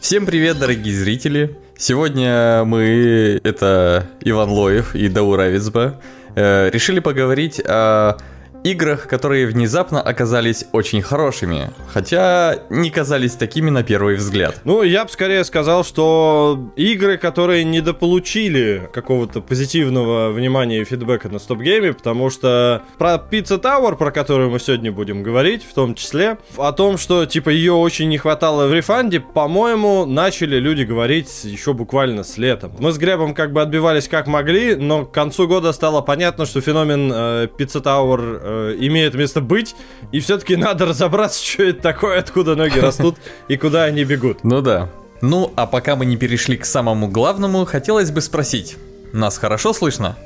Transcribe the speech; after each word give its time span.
Всем 0.00 0.24
привет, 0.24 0.58
дорогие 0.58 0.94
зрители! 0.94 1.58
Сегодня 1.76 2.64
мы, 2.64 3.38
это 3.44 4.06
Иван 4.22 4.48
Лоев 4.48 4.94
и 4.94 5.10
Даур 5.10 5.38
Авицба, 5.38 6.00
э, 6.34 6.70
решили 6.70 7.00
поговорить 7.00 7.60
о 7.62 8.16
играх, 8.64 9.06
которые 9.06 9.46
внезапно 9.46 10.00
оказались 10.00 10.66
очень 10.72 11.02
хорошими, 11.02 11.70
хотя 11.88 12.58
не 12.68 12.90
казались 12.90 13.32
такими 13.32 13.70
на 13.70 13.82
первый 13.82 14.16
взгляд. 14.16 14.60
Ну, 14.64 14.82
я 14.82 15.04
бы 15.04 15.10
скорее 15.10 15.44
сказал, 15.44 15.84
что 15.84 16.70
игры, 16.76 17.16
которые 17.16 17.64
недополучили 17.64 18.88
какого-то 18.92 19.40
позитивного 19.40 20.30
внимания 20.30 20.80
и 20.80 20.84
фидбэка 20.84 21.28
на 21.28 21.38
стоп-гейме, 21.38 21.92
потому 21.92 22.30
что 22.30 22.82
про 22.98 23.14
Pizza 23.14 23.60
Tower, 23.60 23.96
про 23.96 24.10
которую 24.10 24.50
мы 24.50 24.60
сегодня 24.60 24.92
будем 24.92 25.22
говорить, 25.22 25.64
в 25.64 25.74
том 25.74 25.94
числе, 25.94 26.38
о 26.56 26.72
том, 26.72 26.98
что, 26.98 27.26
типа, 27.26 27.50
ее 27.50 27.72
очень 27.72 28.08
не 28.08 28.18
хватало 28.18 28.66
в 28.66 28.74
рефанде, 28.74 29.20
по-моему, 29.20 30.04
начали 30.06 30.56
люди 30.56 30.82
говорить 30.82 31.44
еще 31.44 31.72
буквально 31.72 32.24
с 32.24 32.36
летом. 32.36 32.72
Мы 32.78 32.92
с 32.92 32.98
Гребом 32.98 33.34
как 33.34 33.52
бы 33.52 33.62
отбивались 33.62 34.08
как 34.08 34.26
могли, 34.26 34.74
но 34.74 35.04
к 35.04 35.12
концу 35.12 35.46
года 35.46 35.72
стало 35.72 36.00
понятно, 36.00 36.46
что 36.46 36.60
феномен 36.60 37.10
э, 37.12 37.48
Pizza 37.58 37.82
Tower 37.82 38.49
э, 38.50 38.76
имеет 38.80 39.14
место 39.14 39.40
быть, 39.40 39.74
и 40.12 40.20
все-таки 40.20 40.56
надо 40.56 40.86
разобраться, 40.86 41.44
что 41.44 41.64
это 41.64 41.82
такое, 41.82 42.18
откуда 42.18 42.56
ноги 42.56 42.78
растут 42.80 43.16
и 43.48 43.56
куда 43.56 43.84
они 43.84 44.04
бегут. 44.04 44.44
Ну 44.44 44.60
да. 44.60 44.90
Ну, 45.22 45.52
а 45.56 45.66
пока 45.66 45.96
мы 45.96 46.06
не 46.06 46.16
перешли 46.16 46.56
к 46.56 46.64
самому 46.64 47.08
главному, 47.08 47.66
хотелось 47.66 48.10
бы 48.10 48.20
спросить, 48.20 48.76
нас 49.12 49.38
хорошо 49.38 49.72
слышно? 49.72 50.16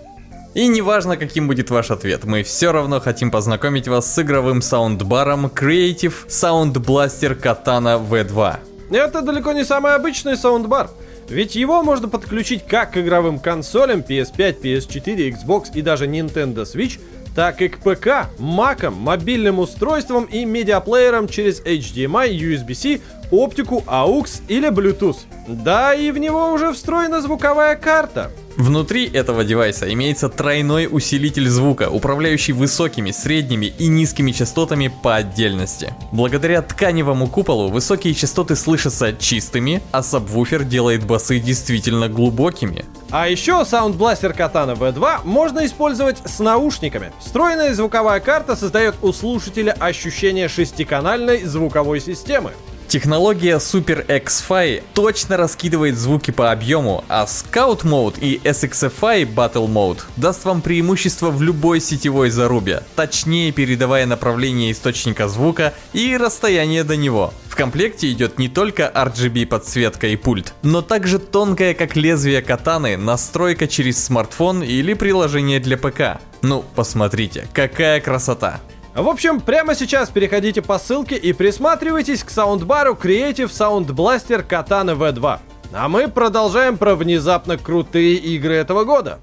И 0.55 0.69
неважно, 0.69 1.17
каким 1.17 1.49
будет 1.49 1.71
ваш 1.71 1.91
ответ, 1.91 2.25
мы 2.25 2.45
все 2.45 2.71
равно 2.71 3.01
хотим 3.01 3.33
познакомить 3.33 3.89
вас 3.89 4.13
с 4.13 4.19
игровым 4.21 4.63
саундбаром 4.63 5.47
Creative 5.47 6.15
Sound 6.29 6.75
Blaster 6.75 7.37
Katana 7.37 8.01
V2. 8.09 8.57
Это 8.93 9.23
далеко 9.23 9.51
не 9.51 9.65
самый 9.65 9.97
обычный 9.97 10.37
саундбар. 10.37 10.91
Ведь 11.29 11.57
его 11.57 11.83
можно 11.83 12.09
подключить 12.09 12.67
как 12.67 12.93
к 12.93 12.99
игровым 12.99 13.41
консолям 13.41 14.01
PS5, 14.01 14.61
PS4, 14.61 15.35
Xbox 15.35 15.69
и 15.75 15.83
даже 15.83 16.07
Nintendo 16.07 16.63
Switch, 16.63 17.01
так 17.35 17.61
и 17.63 17.69
к 17.69 17.79
ПК, 17.79 18.29
макам, 18.39 18.95
мобильным 18.95 19.59
устройствам 19.59 20.25
и 20.25 20.45
медиаплеерам 20.45 21.29
через 21.29 21.61
HDMI, 21.63 22.31
USB-C, 22.31 23.01
оптику, 23.43 23.83
AUX 23.87 24.43
или 24.49 24.69
Bluetooth. 24.69 25.19
Да, 25.47 25.95
и 25.95 26.11
в 26.11 26.19
него 26.19 26.53
уже 26.53 26.73
встроена 26.73 27.21
звуковая 27.21 27.77
карта. 27.77 28.31
Внутри 28.57 29.07
этого 29.07 29.45
девайса 29.45 29.93
имеется 29.93 30.29
тройной 30.29 30.89
усилитель 30.91 31.49
звука, 31.49 31.91
управляющий 31.91 32.53
высокими, 32.53 33.11
средними 33.11 33.67
и 33.67 33.89
низкими 33.89 34.31
частотами 34.31 34.93
по 35.03 35.17
отдельности. 35.17 35.93
Благодаря 36.13 36.63
тканевому 36.63 37.27
куполу 37.27 37.69
высокие 37.69 38.15
частоты 38.15 38.55
слышатся 38.55 39.13
чистыми, 39.13 39.83
а 39.91 40.05
сабвуфер 40.05 40.63
делает 40.63 41.05
басы 41.05 41.41
действительно 41.41 42.09
глубокими. 42.09 42.85
А 43.11 43.29
еще 43.29 43.53
Sound 43.63 43.97
Blaster 43.97 44.37
Katana 44.37 44.79
V2 44.79 45.21
можно 45.25 45.67
использовать 45.67 46.19
с 46.25 46.39
наушниками. 46.39 47.13
Встроенная 47.19 47.75
звуковая 47.75 48.21
карта 48.21 48.55
создает 48.55 48.95
у 49.03 49.13
слушателя 49.13 49.73
ощущение 49.73 50.49
шестиканальной 50.49 51.43
звуковой 51.43 52.01
системы. 52.01 52.53
Технология 52.89 53.57
Super 53.57 54.05
X-Fi 54.07 54.83
точно 54.95 55.37
раскидывает 55.37 55.99
звуки 55.99 56.31
по 56.31 56.53
объему, 56.53 57.05
а 57.09 57.25
Scout 57.25 57.83
Mode 57.83 58.21
и 58.21 58.41
SXFI 58.45 59.35
Battle 59.35 59.67
Mode 59.67 60.03
даст 60.17 60.45
вам 60.45 60.61
преимущество 60.61 61.31
в 61.31 61.43
любой 61.43 61.81
сетевой 61.81 62.31
зарубе, 62.31 62.83
точнее 62.95 63.53
передавая 63.53 64.07
направление 64.07 64.71
источника 64.71 65.29
звука 65.29 65.75
и 65.93 66.17
расстояние 66.17 66.85
до 66.85 66.97
него. 66.97 67.33
В 67.49 67.57
комплекте 67.57 68.11
идет 68.11 68.39
не 68.39 68.49
только 68.49 68.91
RGB 68.95 69.47
подсветка 69.47 70.09
и 70.09 70.17
пульт, 70.17 70.55
но 70.63 70.83
также 70.83 71.19
тонкая 71.19 71.75
как 71.75 71.97
лезвие 71.97 72.43
катаны 72.43 72.97
настройка 72.97 73.67
через 73.67 74.05
смартфон 74.05 74.63
или 74.63 74.95
приложение 74.95 75.61
для 75.61 75.79
ПК. 75.79 76.21
Ну, 76.43 76.65
посмотрите, 76.75 77.49
какая 77.53 78.01
красота! 78.01 78.61
В 78.95 79.09
общем, 79.09 79.41
прямо 79.41 79.75
сейчас 79.75 80.09
переходите 80.09 80.63
по 80.63 80.79
ссылке 80.79 81.17
и 81.17 81.33
присматривайтесь 81.33 82.23
к 82.23 82.31
саундбару 82.31 82.95
Creative 82.95 83.51
Sound 83.51 83.89
Blaster 83.89 84.47
Katana 84.47 84.97
V2. 84.97 85.41
А 85.73 85.89
мы 85.89 86.07
продолжаем 86.07 86.79
про 86.79 86.95
внезапно 86.95 87.59
крутые 87.59 88.15
игры 88.15 88.55
этого 88.55 88.85
года. 88.85 89.19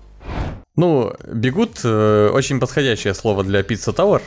Ну, 0.75 1.13
бегут 1.25 1.79
э, 1.85 2.29
очень 2.33 2.59
подходящее 2.59 3.13
слово 3.13 3.45
для 3.45 3.61
Pizza 3.61 3.95
Tower. 3.95 4.21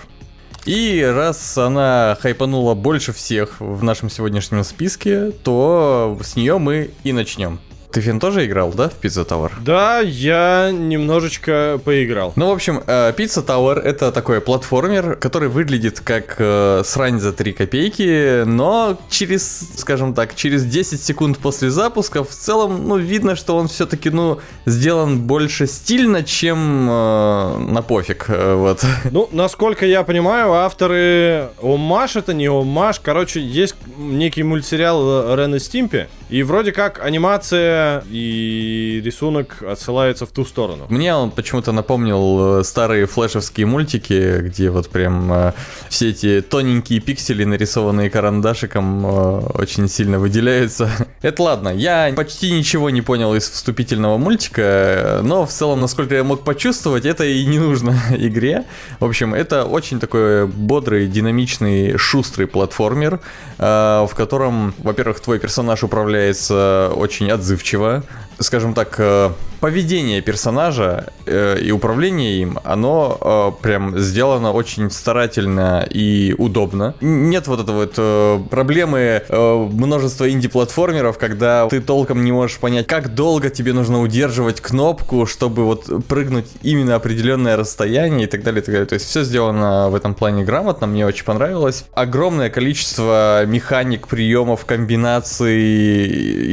И 0.65 1.03
раз 1.03 1.59
она 1.59 2.17
хайпанула 2.21 2.73
больше 2.73 3.13
всех 3.13 3.61
в 3.61 3.85
нашем 3.85 4.09
сегодняшнем 4.09 4.65
списке, 4.65 5.31
то 5.31 6.19
с 6.23 6.37
нее 6.37 6.57
мы 6.57 6.91
и 7.03 7.13
начнем. 7.13 7.61
Ты 7.95 8.01
Фин 8.01 8.19
тоже 8.19 8.45
играл, 8.45 8.73
да, 8.73 8.89
в 8.89 9.01
Pizza 9.01 9.25
Tower? 9.25 9.53
Да, 9.65 10.01
я 10.01 10.73
немножечко 10.73 11.81
поиграл. 11.85 12.33
Ну, 12.35 12.49
в 12.49 12.53
общем, 12.53 12.83
э, 12.85 13.13
Pizza 13.17 13.47
Tower 13.47 13.79
это 13.79 14.11
такой 14.11 14.41
платформер, 14.41 15.15
который 15.15 15.49
выглядит 15.49 16.01
как 16.01 16.35
э, 16.41 16.83
срань 16.85 17.21
за 17.21 17.33
3 17.33 17.53
копейки, 17.53 18.43
но 18.47 18.99
через, 19.09 19.77
скажем 19.77 20.13
так, 20.13 20.35
через 20.35 20.65
10 20.65 21.01
секунд 21.01 21.39
после 21.39 21.71
запуска 21.71 22.25
в 22.25 22.31
целом, 22.31 22.89
ну, 22.89 22.97
видно, 22.97 23.37
что 23.37 23.57
он 23.57 23.69
все-таки, 23.69 24.11
ну, 24.11 24.41
сделан 24.67 25.21
больше 25.21 25.69
стильно, 25.69 26.25
чем 26.25 26.89
э, 26.91 27.59
на 27.59 27.81
пофиг, 27.83 28.25
э, 28.27 28.55
вот. 28.57 28.85
Ну, 29.13 29.29
насколько 29.31 29.87
я 29.87 30.03
понимаю, 30.03 30.53
авторы 30.55 31.51
Омаш 31.63 32.17
это 32.17 32.35
не 32.35 32.49
Омаш, 32.49 32.99
короче, 32.99 33.41
есть 33.41 33.77
некий 33.97 34.43
мультсериал 34.43 35.37
Рен 35.37 35.55
и 35.55 35.61
Стимпи, 35.61 36.09
и 36.35 36.43
вроде 36.43 36.73
как 36.73 36.99
анимация 37.01 38.03
и 38.11 39.01
рисунок 39.05 39.63
отсылается 39.63 40.27
в 40.27 40.31
ту 40.31 40.45
сторону. 40.45 40.87
Мне 40.89 41.15
он 41.15 41.31
почему-то 41.31 41.71
напомнил 41.71 42.59
э, 42.59 42.65
старые 42.65 43.07
флешевские 43.07 43.67
мультики, 43.67 44.39
где 44.41 44.71
вот 44.71 44.89
прям 44.89 45.33
э, 45.33 45.53
все 45.89 46.11
эти 46.11 46.41
тоненькие 46.41 46.99
пиксели, 46.99 47.45
нарисованные 47.45 48.11
карандашиком, 48.11 49.07
э, 49.07 49.41
очень 49.61 49.89
сильно 49.89 50.19
выделяются. 50.19 50.91
Это 51.23 51.41
ладно, 51.41 51.69
я 51.69 52.13
почти 52.17 52.51
ничего 52.51 52.91
не 52.91 53.01
понял 53.01 53.33
из 53.37 53.49
вступительного 53.49 54.19
мультика, 54.19 55.21
но 55.23 55.47
в 55.47 55.51
целом, 55.51 55.81
насколько 55.83 56.17
я 56.17 56.25
мог 56.25 56.43
почувствовать, 56.43 57.05
это 57.05 57.25
и 57.25 57.47
не 57.47 57.61
нужно 57.61 57.97
игре. 58.11 58.65
В 58.99 59.05
общем, 59.05 59.35
это 59.35 59.67
очень 59.67 60.01
такой 60.01 60.49
бодрый, 60.49 61.07
динамичный, 61.07 61.97
шустрый 61.97 62.49
платформер, 62.49 63.21
в 63.57 64.11
котором, 64.17 64.75
во-первых, 64.79 65.21
твой 65.21 65.39
персонаж 65.39 65.85
управляется 66.25 66.91
очень 66.97 67.31
отзывчиво, 67.31 68.03
скажем 68.39 68.75
так, 68.75 68.95
э, 68.99 69.31
поведение 69.61 70.21
персонажа 70.21 71.13
э, 71.27 71.59
и 71.61 71.71
управление 71.71 72.41
им, 72.41 72.59
оно 72.65 73.19
э, 73.21 73.63
прям 73.63 73.99
сделано 73.99 74.53
очень 74.53 74.91
старательно 74.91 75.87
и 75.89 76.35
удобно. 76.37 76.95
Нет 77.01 77.47
вот 77.47 77.61
этой 77.61 77.75
вот 77.75 78.51
проблемы 78.51 79.23
множества 79.31 80.31
инди-платформеров, 80.31 81.19
когда 81.19 81.69
ты 81.69 81.81
толком 81.81 82.25
не 82.25 82.33
можешь 82.33 82.59
понять, 82.59 82.87
как 82.87 83.15
долго 83.15 83.51
тебе 83.51 83.73
нужно 83.73 84.01
удерживать 84.01 84.61
кнопку, 84.61 85.27
чтобы 85.27 85.65
вот 85.65 86.07
прыгнуть 86.07 86.47
именно 86.63 86.97
определенное 86.97 87.57
расстояние 87.57 88.27
и 88.27 88.31
так 88.31 88.43
далее, 88.43 88.63
и 88.63 88.65
так 88.65 88.73
далее. 88.73 88.87
То 88.87 88.95
есть 88.95 89.07
все 89.07 89.23
сделано 89.23 89.89
в 89.91 89.95
этом 89.95 90.15
плане 90.15 90.45
грамотно, 90.45 90.87
мне 90.87 91.07
очень 91.07 91.25
понравилось. 91.25 91.85
Огромное 91.93 92.51
количество 92.51 93.45
механик, 93.47 94.09
приемов, 94.09 94.65
комбинаций 94.65 95.65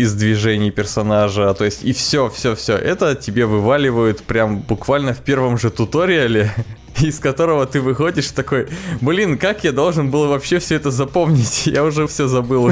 из 0.01 0.13
движений 0.13 0.71
персонажа, 0.71 1.53
то 1.53 1.65
есть 1.65 1.70
и 1.81 1.93
все, 1.93 2.29
все, 2.29 2.55
все. 2.55 2.75
Это 2.75 3.15
тебе 3.15 3.45
вываливают 3.45 4.23
прям 4.23 4.59
буквально 4.59 5.13
в 5.13 5.19
первом 5.19 5.57
же 5.57 5.69
туториале, 5.69 6.51
из 7.01 7.19
которого 7.19 7.65
ты 7.65 7.81
выходишь 7.81 8.29
такой, 8.31 8.67
блин, 9.01 9.37
как 9.37 9.63
я 9.63 9.71
должен 9.71 10.11
был 10.11 10.27
вообще 10.27 10.59
все 10.59 10.75
это 10.75 10.91
запомнить? 10.91 11.65
Я 11.67 11.83
уже 11.83 12.07
все 12.07 12.27
забыл. 12.27 12.71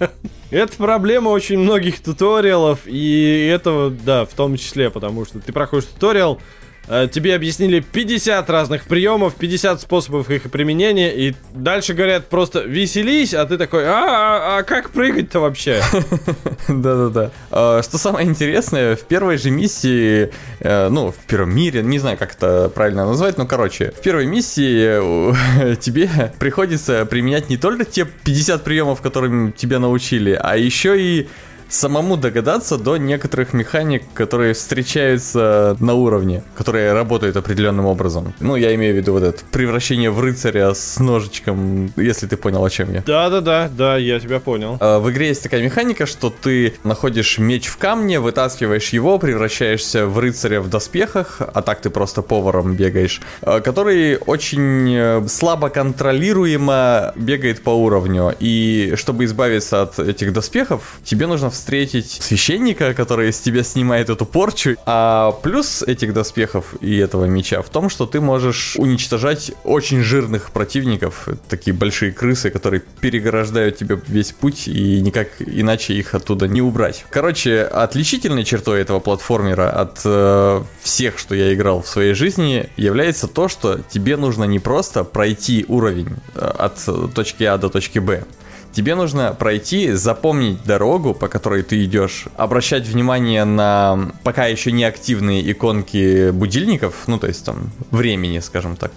Это 0.50 0.72
проблема 0.78 1.28
очень 1.28 1.58
многих 1.58 2.00
туториалов, 2.00 2.80
и 2.86 3.50
этого, 3.52 3.90
да, 3.90 4.24
в 4.24 4.32
том 4.32 4.56
числе, 4.56 4.88
потому 4.88 5.26
что 5.26 5.40
ты 5.40 5.52
проходишь 5.52 5.84
туториал, 5.86 6.40
тебе 7.12 7.34
объяснили 7.34 7.80
50 7.80 8.48
разных 8.50 8.84
приемов, 8.84 9.34
50 9.34 9.80
способов 9.80 10.30
их 10.30 10.50
применения, 10.50 11.14
и 11.14 11.34
дальше 11.52 11.94
говорят 11.94 12.28
просто 12.28 12.60
веселись, 12.60 13.34
а 13.34 13.44
ты 13.46 13.58
такой, 13.58 13.84
а, 13.86 14.04
а, 14.04 14.58
а 14.58 14.62
как 14.62 14.90
прыгать-то 14.90 15.40
вообще? 15.40 15.82
Да-да-да. 16.68 17.30
А, 17.50 17.82
что 17.82 17.98
самое 17.98 18.26
интересное, 18.26 18.96
в 18.96 19.02
первой 19.02 19.38
же 19.38 19.50
миссии, 19.50 20.30
э, 20.60 20.88
ну, 20.88 21.12
в 21.12 21.26
первом 21.26 21.54
мире, 21.54 21.82
не 21.82 21.98
знаю, 21.98 22.16
как 22.16 22.34
это 22.34 22.70
правильно 22.74 23.06
назвать, 23.06 23.38
но, 23.38 23.46
короче, 23.46 23.92
в 23.96 24.00
первой 24.00 24.26
миссии 24.26 25.74
тебе 25.80 26.08
приходится 26.38 27.04
применять 27.06 27.48
не 27.50 27.56
только 27.56 27.84
те 27.84 28.04
50 28.04 28.64
приемов, 28.64 29.00
которыми 29.00 29.50
тебя 29.50 29.78
научили, 29.78 30.38
а 30.40 30.56
еще 30.56 31.00
и 31.00 31.28
самому 31.68 32.16
догадаться 32.16 32.78
до 32.78 32.96
некоторых 32.96 33.52
механик, 33.52 34.02
которые 34.14 34.54
встречаются 34.54 35.76
на 35.80 35.94
уровне, 35.94 36.42
которые 36.56 36.92
работают 36.92 37.36
определенным 37.36 37.86
образом. 37.86 38.34
Ну, 38.40 38.56
я 38.56 38.74
имею 38.74 38.94
в 38.94 38.96
виду 38.96 39.12
вот 39.12 39.22
это 39.22 39.42
превращение 39.50 40.10
в 40.10 40.20
рыцаря 40.20 40.74
с 40.74 40.98
ножичком, 40.98 41.92
если 41.96 42.26
ты 42.26 42.36
понял, 42.36 42.64
о 42.64 42.70
чем 42.70 42.92
я. 42.92 43.02
Да-да-да, 43.06 43.70
да, 43.76 43.96
я 43.96 44.20
тебя 44.20 44.40
понял. 44.40 44.76
А, 44.80 44.98
в 44.98 45.10
игре 45.10 45.28
есть 45.28 45.42
такая 45.42 45.62
механика, 45.62 46.06
что 46.06 46.30
ты 46.30 46.74
находишь 46.84 47.38
меч 47.38 47.66
в 47.66 47.76
камне, 47.76 48.20
вытаскиваешь 48.20 48.90
его, 48.90 49.18
превращаешься 49.18 50.06
в 50.06 50.18
рыцаря 50.18 50.60
в 50.60 50.68
доспехах, 50.68 51.40
а 51.40 51.62
так 51.62 51.80
ты 51.80 51.90
просто 51.90 52.22
поваром 52.22 52.74
бегаешь, 52.74 53.20
а, 53.42 53.60
который 53.60 54.16
очень 54.16 54.94
э, 54.94 55.28
слабо 55.28 55.68
контролируемо 55.68 57.12
бегает 57.16 57.62
по 57.62 57.70
уровню. 57.70 58.34
И 58.40 58.94
чтобы 58.96 59.24
избавиться 59.24 59.82
от 59.82 59.98
этих 59.98 60.32
доспехов, 60.32 60.98
тебе 61.04 61.26
нужно 61.26 61.50
встретить 61.58 62.10
священника, 62.10 62.94
который 62.94 63.32
с 63.32 63.40
тебя 63.40 63.62
снимает 63.62 64.10
эту 64.10 64.24
порчу. 64.24 64.76
А 64.86 65.32
плюс 65.42 65.82
этих 65.82 66.14
доспехов 66.14 66.74
и 66.80 66.96
этого 66.96 67.26
меча 67.26 67.62
в 67.62 67.68
том, 67.68 67.90
что 67.90 68.06
ты 68.06 68.20
можешь 68.20 68.76
уничтожать 68.76 69.52
очень 69.64 70.02
жирных 70.02 70.50
противников, 70.50 71.28
такие 71.48 71.74
большие 71.74 72.12
крысы, 72.12 72.50
которые 72.50 72.82
переграждают 73.00 73.76
тебе 73.76 74.00
весь 74.06 74.32
путь 74.32 74.68
и 74.68 75.00
никак 75.00 75.28
иначе 75.40 75.94
их 75.94 76.14
оттуда 76.14 76.48
не 76.48 76.62
убрать. 76.62 77.04
Короче, 77.10 77.62
отличительной 77.62 78.44
чертой 78.44 78.80
этого 78.80 79.00
платформера 79.00 79.70
от 79.70 80.00
э, 80.04 80.62
всех, 80.82 81.18
что 81.18 81.34
я 81.34 81.52
играл 81.52 81.82
в 81.82 81.88
своей 81.88 82.14
жизни, 82.14 82.68
является 82.76 83.26
то, 83.28 83.48
что 83.48 83.80
тебе 83.90 84.16
нужно 84.16 84.44
не 84.44 84.58
просто 84.58 85.04
пройти 85.04 85.64
уровень 85.68 86.16
э, 86.34 86.40
от 86.40 86.78
точки 87.14 87.44
А 87.44 87.58
до 87.58 87.68
точки 87.68 87.98
Б, 87.98 88.24
Тебе 88.78 88.94
нужно 88.94 89.34
пройти, 89.36 89.90
запомнить 89.90 90.62
дорогу, 90.62 91.12
по 91.12 91.26
которой 91.26 91.64
ты 91.64 91.84
идешь, 91.84 92.26
обращать 92.36 92.86
внимание 92.86 93.44
на 93.44 94.12
пока 94.22 94.46
еще 94.46 94.70
не 94.70 94.84
активные 94.84 95.50
иконки 95.50 96.30
будильников, 96.30 96.94
ну 97.08 97.18
то 97.18 97.26
есть 97.26 97.44
там 97.44 97.72
времени, 97.90 98.38
скажем 98.38 98.76
так, 98.76 98.92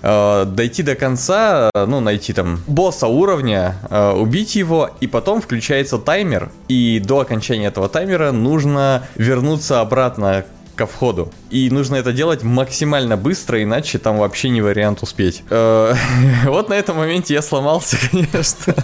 э, 0.00 0.46
дойти 0.46 0.82
до 0.82 0.94
конца, 0.94 1.70
ну, 1.74 2.00
найти 2.00 2.32
там 2.32 2.62
босса 2.66 3.08
уровня, 3.08 3.76
э, 3.90 4.12
убить 4.12 4.56
его, 4.56 4.88
и 5.02 5.06
потом 5.06 5.42
включается 5.42 5.98
таймер, 5.98 6.50
и 6.68 6.98
до 7.04 7.20
окончания 7.20 7.66
этого 7.66 7.90
таймера 7.90 8.32
нужно 8.32 9.06
вернуться 9.16 9.82
обратно 9.82 10.46
ко 10.80 10.86
входу. 10.86 11.30
И 11.50 11.68
нужно 11.68 11.96
это 11.96 12.10
делать 12.10 12.42
максимально 12.42 13.18
быстро, 13.18 13.62
иначе 13.62 13.98
там 13.98 14.16
вообще 14.16 14.48
не 14.48 14.62
вариант 14.62 15.02
успеть. 15.02 15.42
Э, 15.50 15.92
вот 16.46 16.70
на 16.70 16.74
этом 16.74 16.96
моменте 16.96 17.34
я 17.34 17.42
сломался, 17.42 17.98
конечно. 18.10 18.74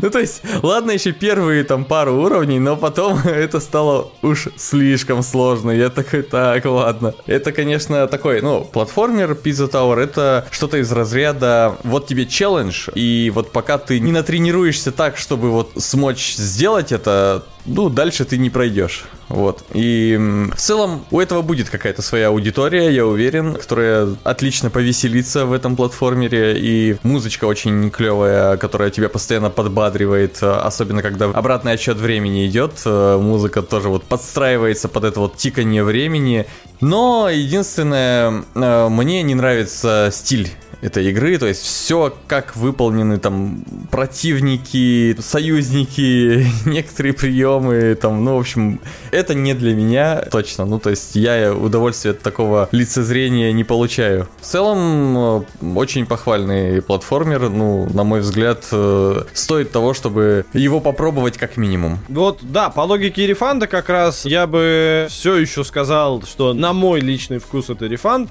Ну, 0.00 0.08
то 0.08 0.18
есть, 0.18 0.40
ладно, 0.62 0.92
еще 0.92 1.12
первые 1.12 1.64
там 1.64 1.84
пару 1.84 2.22
уровней, 2.22 2.58
но 2.58 2.76
потом 2.76 3.18
это 3.24 3.60
стало 3.60 4.10
уж 4.22 4.48
слишком 4.56 5.22
сложно. 5.22 5.70
Я 5.70 5.90
такой, 5.90 6.22
так, 6.22 6.64
ладно. 6.64 7.12
Это, 7.26 7.52
конечно, 7.52 8.06
такой, 8.06 8.40
ну, 8.40 8.64
платформер 8.64 9.32
Pizza 9.32 9.70
Tower, 9.70 10.00
это 10.00 10.46
что-то 10.50 10.78
из 10.78 10.90
разряда, 10.90 11.76
вот 11.84 12.06
тебе 12.06 12.24
челлендж, 12.24 12.88
и 12.94 13.30
вот 13.34 13.52
пока 13.52 13.76
ты 13.76 14.00
не 14.00 14.12
натренируешься 14.12 14.92
так, 14.92 15.18
чтобы 15.18 15.50
вот 15.50 15.72
смочь 15.76 16.36
сделать 16.36 16.90
это, 16.90 17.44
ну, 17.66 17.88
дальше 17.88 18.24
ты 18.24 18.38
не 18.38 18.50
пройдешь. 18.50 19.04
Вот. 19.28 19.64
И 19.72 20.18
в 20.52 20.60
целом 20.60 21.04
у 21.10 21.20
этого 21.20 21.42
будет 21.42 21.70
какая-то 21.70 22.02
своя 22.02 22.28
аудитория, 22.28 22.90
я 22.90 23.06
уверен, 23.06 23.54
которая 23.54 24.16
отлично 24.24 24.70
повеселится 24.70 25.46
в 25.46 25.52
этом 25.52 25.76
платформере. 25.76 26.58
И 26.58 26.96
музычка 27.02 27.44
очень 27.44 27.90
клевая, 27.90 28.56
которая 28.56 28.90
тебя 28.90 29.08
постоянно 29.08 29.50
подбадривает, 29.50 30.42
особенно 30.42 31.02
когда 31.02 31.26
обратный 31.26 31.72
отсчет 31.72 31.96
времени 31.98 32.46
идет. 32.46 32.72
Музыка 32.84 33.62
тоже 33.62 33.88
вот 33.88 34.04
подстраивается 34.04 34.88
под 34.88 35.04
это 35.04 35.20
вот 35.20 35.36
тикание 35.36 35.84
времени. 35.84 36.46
Но 36.80 37.28
единственное, 37.28 38.44
э, 38.54 38.88
мне 38.88 39.22
не 39.22 39.34
нравится 39.34 40.08
стиль 40.12 40.50
этой 40.80 41.08
игры, 41.10 41.38
то 41.38 41.46
есть 41.46 41.62
все 41.62 42.14
как 42.26 42.56
выполнены 42.56 43.18
там 43.18 43.64
противники, 43.90 45.16
союзники, 45.20 46.46
некоторые 46.66 47.12
приемы, 47.12 47.94
там, 48.00 48.24
ну, 48.24 48.36
в 48.36 48.40
общем, 48.40 48.80
это 49.10 49.34
не 49.34 49.54
для 49.54 49.74
меня 49.74 50.22
точно, 50.30 50.64
ну, 50.64 50.78
то 50.78 50.90
есть 50.90 51.14
я 51.16 51.52
удовольствия 51.54 52.12
от 52.12 52.20
такого 52.20 52.68
лицезрения 52.72 53.52
не 53.52 53.64
получаю. 53.64 54.28
В 54.40 54.44
целом, 54.44 55.16
э, 55.18 55.42
очень 55.74 56.06
похвальный 56.06 56.82
платформер, 56.82 57.48
ну, 57.50 57.88
на 57.92 58.04
мой 58.04 58.20
взгляд, 58.20 58.64
э, 58.72 59.24
стоит 59.32 59.72
того, 59.72 59.94
чтобы 59.94 60.44
его 60.52 60.80
попробовать 60.80 61.36
как 61.36 61.56
минимум. 61.56 61.98
Вот, 62.08 62.38
да, 62.42 62.70
по 62.70 62.82
логике 62.82 63.26
рефанда 63.26 63.66
как 63.66 63.88
раз 63.88 64.24
я 64.24 64.46
бы 64.46 65.06
все 65.08 65.36
еще 65.36 65.64
сказал, 65.64 66.22
что 66.22 66.54
на 66.54 66.72
мой 66.72 67.00
личный 67.00 67.38
вкус 67.38 67.70
это 67.70 67.86
рефанд, 67.86 68.30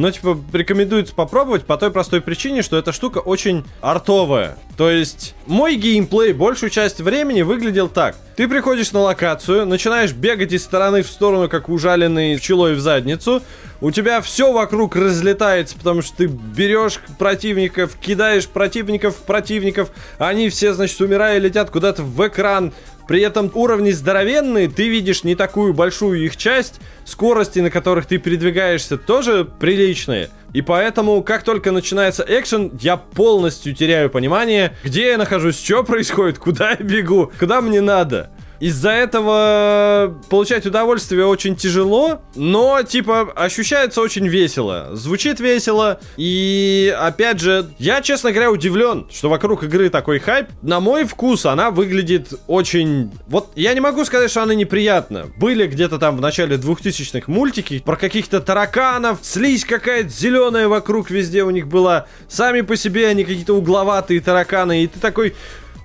но, 0.00 0.10
типа, 0.10 0.38
рекомендуется 0.54 1.14
попробовать 1.14 1.66
по 1.66 1.76
той 1.76 1.90
простой 1.90 2.22
причине, 2.22 2.62
что 2.62 2.78
эта 2.78 2.90
штука 2.90 3.18
очень 3.18 3.64
артовая. 3.82 4.56
То 4.78 4.88
есть, 4.88 5.34
мой 5.46 5.76
геймплей 5.76 6.32
большую 6.32 6.70
часть 6.70 7.00
времени 7.00 7.42
выглядел 7.42 7.86
так. 7.88 8.16
Ты 8.40 8.48
приходишь 8.48 8.92
на 8.92 9.00
локацию, 9.00 9.66
начинаешь 9.66 10.14
бегать 10.14 10.54
из 10.54 10.64
стороны 10.64 11.02
в 11.02 11.08
сторону, 11.08 11.46
как 11.50 11.68
ужаленный 11.68 12.38
пчелой 12.38 12.72
в 12.72 12.80
задницу, 12.80 13.42
у 13.82 13.90
тебя 13.90 14.22
все 14.22 14.50
вокруг 14.50 14.96
разлетается, 14.96 15.76
потому 15.76 16.00
что 16.00 16.16
ты 16.16 16.26
берешь 16.26 17.00
противников, 17.18 17.96
кидаешь 17.96 18.48
противников 18.48 19.16
в 19.16 19.22
противников, 19.24 19.90
они 20.16 20.48
все, 20.48 20.72
значит, 20.72 20.98
умирая, 21.02 21.36
летят 21.36 21.68
куда-то 21.68 22.02
в 22.02 22.26
экран, 22.26 22.72
при 23.06 23.20
этом 23.20 23.50
уровни 23.52 23.90
здоровенные, 23.90 24.70
ты 24.70 24.88
видишь 24.88 25.22
не 25.22 25.34
такую 25.34 25.74
большую 25.74 26.24
их 26.24 26.38
часть, 26.38 26.80
скорости, 27.04 27.58
на 27.58 27.70
которых 27.70 28.06
ты 28.06 28.16
передвигаешься, 28.16 28.96
тоже 28.96 29.44
приличные. 29.44 30.30
И 30.52 30.62
поэтому, 30.62 31.22
как 31.22 31.42
только 31.42 31.70
начинается 31.72 32.24
экшен, 32.26 32.72
я 32.80 32.96
полностью 32.96 33.74
теряю 33.74 34.10
понимание, 34.10 34.76
где 34.82 35.08
я 35.08 35.18
нахожусь, 35.18 35.62
что 35.62 35.84
происходит, 35.84 36.38
куда 36.38 36.70
я 36.72 36.76
бегу, 36.76 37.32
куда 37.38 37.60
мне 37.60 37.80
надо. 37.80 38.30
Из-за 38.60 38.90
этого 38.90 40.20
получать 40.28 40.66
удовольствие 40.66 41.24
очень 41.24 41.56
тяжело, 41.56 42.20
но, 42.34 42.82
типа, 42.82 43.32
ощущается 43.34 44.02
очень 44.02 44.28
весело. 44.28 44.90
Звучит 44.92 45.40
весело. 45.40 45.98
И, 46.18 46.94
опять 46.98 47.40
же, 47.40 47.70
я, 47.78 48.02
честно 48.02 48.32
говоря, 48.32 48.50
удивлен, 48.50 49.06
что 49.10 49.30
вокруг 49.30 49.64
игры 49.64 49.88
такой 49.88 50.18
хайп. 50.18 50.48
На 50.60 50.78
мой 50.80 51.04
вкус 51.04 51.46
она 51.46 51.70
выглядит 51.70 52.34
очень... 52.46 53.10
Вот 53.28 53.50
я 53.56 53.72
не 53.72 53.80
могу 53.80 54.04
сказать, 54.04 54.30
что 54.30 54.42
она 54.42 54.54
неприятна. 54.54 55.30
Были 55.38 55.66
где-то 55.66 55.98
там 55.98 56.18
в 56.18 56.20
начале 56.20 56.56
2000-х 56.56 57.32
мультики 57.32 57.78
про 57.78 57.96
каких-то 57.96 58.40
тараканов, 58.40 59.20
слизь 59.22 59.64
какая-то 59.64 60.10
зеленая 60.10 60.68
вокруг 60.68 61.10
везде 61.10 61.44
у 61.44 61.50
них 61.50 61.66
была. 61.66 62.06
Сами 62.28 62.60
по 62.60 62.76
себе 62.76 63.08
они 63.08 63.24
какие-то 63.24 63.54
угловатые 63.54 64.20
тараканы. 64.20 64.84
И 64.84 64.86
ты 64.86 65.00
такой, 65.00 65.34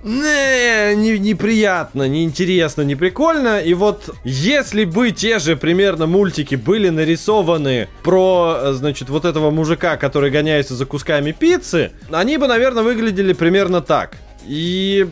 не, 0.06 0.94
не, 0.94 1.18
неприятно, 1.18 2.06
неинтересно, 2.06 2.82
не 2.82 2.94
прикольно. 2.94 3.60
И 3.60 3.74
вот 3.74 4.14
если 4.22 4.84
бы 4.84 5.10
те 5.10 5.40
же 5.40 5.56
примерно 5.56 6.06
мультики 6.06 6.54
были 6.54 6.90
нарисованы 6.90 7.88
про, 8.04 8.72
значит, 8.72 9.08
вот 9.08 9.24
этого 9.24 9.50
мужика, 9.50 9.96
который 9.96 10.30
гоняется 10.30 10.76
за 10.76 10.86
кусками 10.86 11.32
пиццы, 11.32 11.90
они 12.10 12.38
бы, 12.38 12.46
наверное, 12.46 12.84
выглядели 12.84 13.32
примерно 13.32 13.80
так. 13.80 14.16
И 14.46 15.08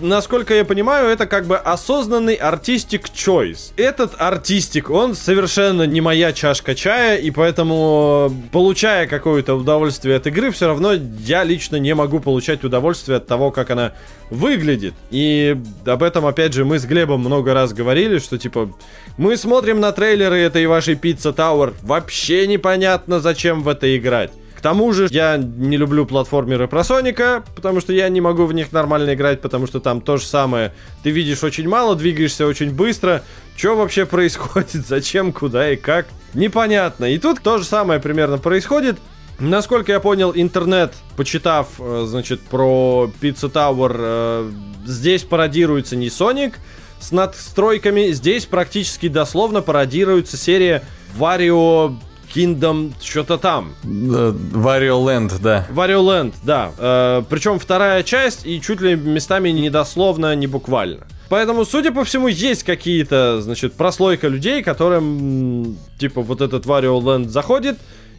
насколько 0.00 0.54
я 0.54 0.64
понимаю, 0.64 1.08
это 1.08 1.26
как 1.26 1.46
бы 1.46 1.56
осознанный 1.56 2.34
артистик 2.34 3.06
choice. 3.08 3.72
Этот 3.76 4.12
артистик, 4.18 4.90
он 4.90 5.14
совершенно 5.14 5.84
не 5.84 6.00
моя 6.00 6.32
чашка 6.32 6.74
чая, 6.74 7.18
и 7.18 7.30
поэтому, 7.30 8.32
получая 8.52 9.06
какое-то 9.06 9.54
удовольствие 9.54 10.16
от 10.16 10.26
игры, 10.26 10.50
все 10.50 10.66
равно 10.66 10.92
я 11.20 11.44
лично 11.44 11.76
не 11.76 11.94
могу 11.94 12.20
получать 12.20 12.64
удовольствие 12.64 13.18
от 13.18 13.26
того, 13.26 13.50
как 13.50 13.70
она 13.70 13.92
выглядит. 14.30 14.94
И 15.10 15.56
об 15.84 16.02
этом, 16.02 16.26
опять 16.26 16.52
же, 16.52 16.64
мы 16.64 16.78
с 16.78 16.84
Глебом 16.84 17.20
много 17.20 17.54
раз 17.54 17.72
говорили, 17.72 18.18
что, 18.18 18.38
типа, 18.38 18.70
мы 19.16 19.36
смотрим 19.36 19.80
на 19.80 19.92
трейлеры 19.92 20.38
этой 20.38 20.66
вашей 20.66 20.94
Pizza 20.94 21.34
Tower, 21.34 21.74
вообще 21.82 22.46
непонятно, 22.46 23.20
зачем 23.20 23.62
в 23.62 23.68
это 23.68 23.96
играть. 23.96 24.30
К 24.58 24.60
тому 24.60 24.92
же 24.92 25.06
я 25.12 25.36
не 25.36 25.76
люблю 25.76 26.04
платформеры 26.04 26.66
про 26.66 26.82
Соника, 26.82 27.44
потому 27.54 27.80
что 27.80 27.92
я 27.92 28.08
не 28.08 28.20
могу 28.20 28.44
в 28.44 28.52
них 28.52 28.72
нормально 28.72 29.14
играть, 29.14 29.40
потому 29.40 29.68
что 29.68 29.78
там 29.78 30.00
то 30.00 30.16
же 30.16 30.26
самое. 30.26 30.74
Ты 31.04 31.10
видишь 31.10 31.44
очень 31.44 31.68
мало, 31.68 31.94
двигаешься 31.94 32.44
очень 32.44 32.72
быстро. 32.72 33.22
Что 33.56 33.76
вообще 33.76 34.04
происходит? 34.04 34.72
Зачем, 34.88 35.32
куда 35.32 35.70
и 35.70 35.76
как? 35.76 36.08
Непонятно. 36.34 37.04
И 37.04 37.18
тут 37.18 37.40
то 37.40 37.58
же 37.58 37.64
самое 37.64 38.00
примерно 38.00 38.38
происходит. 38.38 38.98
Насколько 39.38 39.92
я 39.92 40.00
понял, 40.00 40.32
интернет, 40.34 40.92
почитав, 41.16 41.68
э, 41.78 42.06
значит, 42.08 42.40
про 42.40 43.08
Pizza 43.20 43.48
Tower, 43.52 43.94
э, 43.96 44.50
здесь 44.86 45.22
пародируется 45.22 45.94
не 45.94 46.08
Sonic 46.08 46.54
с 46.98 47.12
надстройками, 47.12 48.10
здесь 48.10 48.44
практически 48.44 49.06
дословно 49.06 49.62
пародируется 49.62 50.36
серия 50.36 50.82
Wario 51.16 51.96
Kingdom 52.34 52.92
что-то 53.02 53.38
там. 53.38 53.74
Wario 53.84 55.02
Land, 55.02 55.40
да. 55.40 55.66
Wario 55.70 56.02
Land, 56.02 56.34
да. 56.42 56.72
Э, 56.78 57.22
причем 57.28 57.58
вторая 57.58 58.02
часть 58.02 58.46
и 58.46 58.60
чуть 58.60 58.80
ли 58.80 58.94
местами 58.94 59.50
не 59.50 59.70
дословно, 59.70 60.34
не 60.34 60.46
буквально. 60.46 61.06
Поэтому, 61.28 61.64
судя 61.64 61.92
по 61.92 62.04
всему, 62.04 62.28
есть 62.28 62.62
какие-то, 62.62 63.40
значит, 63.42 63.74
прослойка 63.74 64.28
людей, 64.28 64.62
которым, 64.62 65.76
типа, 65.98 66.22
вот 66.22 66.40
этот 66.40 66.64
Wario 66.64 67.00
Land 67.00 67.28
заходит, 67.28 67.78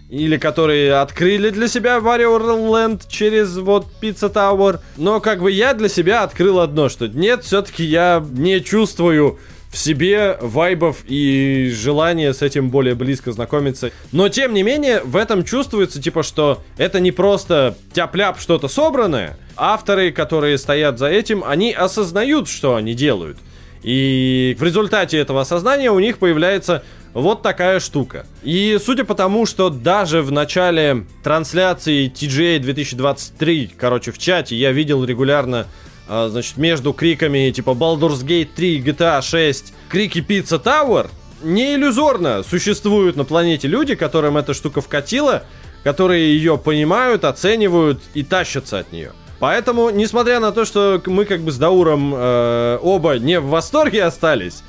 или 0.09 0.37
которые 0.37 0.95
открыли 0.95 1.49
для 1.51 1.67
себя 1.67 1.97
Wario 1.97 2.39
Land 2.39 3.03
через 3.07 3.57
вот 3.57 3.87
Pizza 4.01 4.31
Tower. 4.31 4.79
Но 4.97 5.19
как 5.19 5.41
бы 5.41 5.51
я 5.51 5.73
для 5.73 5.87
себя 5.89 6.23
открыл 6.23 6.59
одно, 6.59 6.89
что 6.89 7.07
нет, 7.07 7.43
все-таки 7.43 7.83
я 7.83 8.23
не 8.31 8.61
чувствую 8.61 9.39
в 9.71 9.77
себе 9.77 10.37
вайбов 10.41 11.03
и 11.07 11.71
желание 11.73 12.33
с 12.33 12.41
этим 12.41 12.69
более 12.69 12.95
близко 12.95 13.31
знакомиться. 13.31 13.91
Но 14.11 14.27
тем 14.29 14.53
не 14.53 14.63
менее, 14.63 15.01
в 15.03 15.15
этом 15.15 15.43
чувствуется, 15.43 16.01
типа, 16.01 16.23
что 16.23 16.63
это 16.77 16.99
не 16.99 17.11
просто 17.11 17.77
тяп-ляп 17.93 18.39
что-то 18.39 18.67
собранное. 18.67 19.37
Авторы, 19.55 20.11
которые 20.11 20.57
стоят 20.57 20.97
за 20.97 21.07
этим, 21.07 21.43
они 21.45 21.71
осознают, 21.71 22.49
что 22.49 22.75
они 22.75 22.95
делают. 22.95 23.37
И 23.83 24.57
в 24.59 24.63
результате 24.63 25.17
этого 25.17 25.41
осознания 25.41 25.91
у 25.91 25.99
них 25.99 26.17
появляется 26.17 26.83
вот 27.13 27.41
такая 27.41 27.79
штука. 27.79 28.25
И 28.43 28.77
судя 28.83 29.03
по 29.03 29.15
тому, 29.15 29.45
что 29.45 29.69
даже 29.69 30.21
в 30.21 30.31
начале 30.31 31.05
трансляции 31.23 32.11
TGA 32.11 32.59
2023, 32.59 33.71
короче, 33.77 34.11
в 34.11 34.17
чате 34.17 34.55
я 34.55 34.71
видел 34.71 35.03
регулярно 35.05 35.67
а, 36.09 36.27
значит, 36.29 36.57
между 36.57 36.91
криками 36.91 37.51
типа 37.51 37.69
Baldur's 37.69 38.25
Gate 38.25 38.49
3, 38.55 38.81
GTA 38.81 39.21
6, 39.21 39.73
крики 39.89 40.19
Pizza 40.19 40.61
Tower, 40.61 41.09
не 41.43 41.75
иллюзорно 41.75 42.43
существуют 42.43 43.15
на 43.15 43.23
планете. 43.23 43.67
Люди, 43.67 43.93
которым 43.93 44.35
эта 44.35 44.55
штука 44.55 44.81
вкатила, 44.81 45.43
которые 45.83 46.35
ее 46.35 46.57
понимают, 46.57 47.23
оценивают 47.23 48.01
и 48.15 48.23
тащатся 48.23 48.79
от 48.79 48.91
нее. 48.91 49.11
Поэтому, 49.39 49.91
несмотря 49.91 50.39
на 50.39 50.51
то, 50.51 50.65
что 50.65 51.01
мы 51.05 51.25
как 51.25 51.41
бы 51.41 51.51
с 51.51 51.57
Дауром 51.57 52.13
э, 52.13 52.79
оба 52.81 53.19
не 53.19 53.39
в 53.39 53.45
восторге 53.45 54.03
остались, 54.03 54.63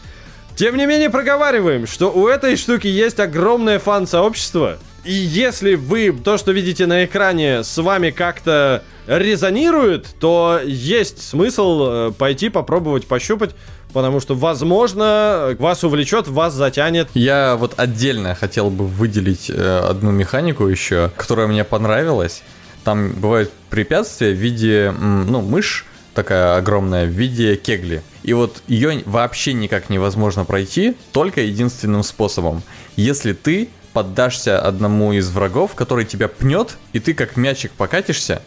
тем 0.57 0.77
не 0.77 0.87
менее 0.87 1.11
проговариваем, 1.11 1.87
что 1.87 2.13
у 2.13 2.29
этой 2.29 2.57
штуки 2.57 2.87
есть 2.87 3.19
огромное 3.19 3.79
фан-сообщество, 3.79 4.79
и 5.05 5.13
если 5.13 5.75
вы 5.75 6.13
то, 6.13 6.37
что 6.37 6.53
видите 6.53 6.87
на 6.87 7.05
экране, 7.05 7.65
с 7.65 7.79
вами 7.79 8.11
как-то 8.11 8.85
резонирует, 9.19 10.07
то 10.21 10.61
есть 10.65 11.21
смысл 11.23 11.83
э, 11.83 12.13
пойти 12.17 12.49
попробовать 12.49 13.07
пощупать, 13.07 13.57
потому 13.93 14.21
что, 14.21 14.35
возможно, 14.35 15.57
вас 15.59 15.83
увлечет, 15.83 16.29
вас 16.29 16.55
затянет. 16.55 17.09
Я 17.15 17.57
вот 17.57 17.75
отдельно 17.77 18.37
хотел 18.37 18.71
бы 18.71 18.87
выделить 18.87 19.51
э, 19.51 19.79
одну 19.89 20.13
механику 20.13 20.67
еще, 20.67 21.11
которая 21.17 21.49
мне 21.49 21.65
понравилась. 21.65 22.43
Там 22.85 23.11
бывают 23.13 23.51
препятствия 23.69 24.31
в 24.31 24.37
виде, 24.37 24.95
ну, 24.97 25.41
мышь, 25.41 25.87
такая 26.15 26.57
огромная, 26.57 27.05
в 27.05 27.11
виде 27.11 27.57
кегли. 27.57 28.03
И 28.23 28.33
вот 28.33 28.63
ее 28.69 29.03
вообще 29.07 29.55
никак 29.55 29.91
невозможно 29.91 30.45
пройти, 30.45 30.95
только 31.13 31.41
единственным 31.41 32.05
способом. 32.05 32.63
Если 32.97 33.33
ты 33.33 33.71
поддашься 33.93 34.61
одному 34.61 35.13
из 35.13 35.29
врагов, 35.31 35.75
который 35.75 36.05
тебя 36.05 36.29
пнет, 36.29 36.77
и 36.93 37.01
ты 37.01 37.13
как 37.13 37.37
мячик 37.37 37.73
покатишься, 37.73 38.41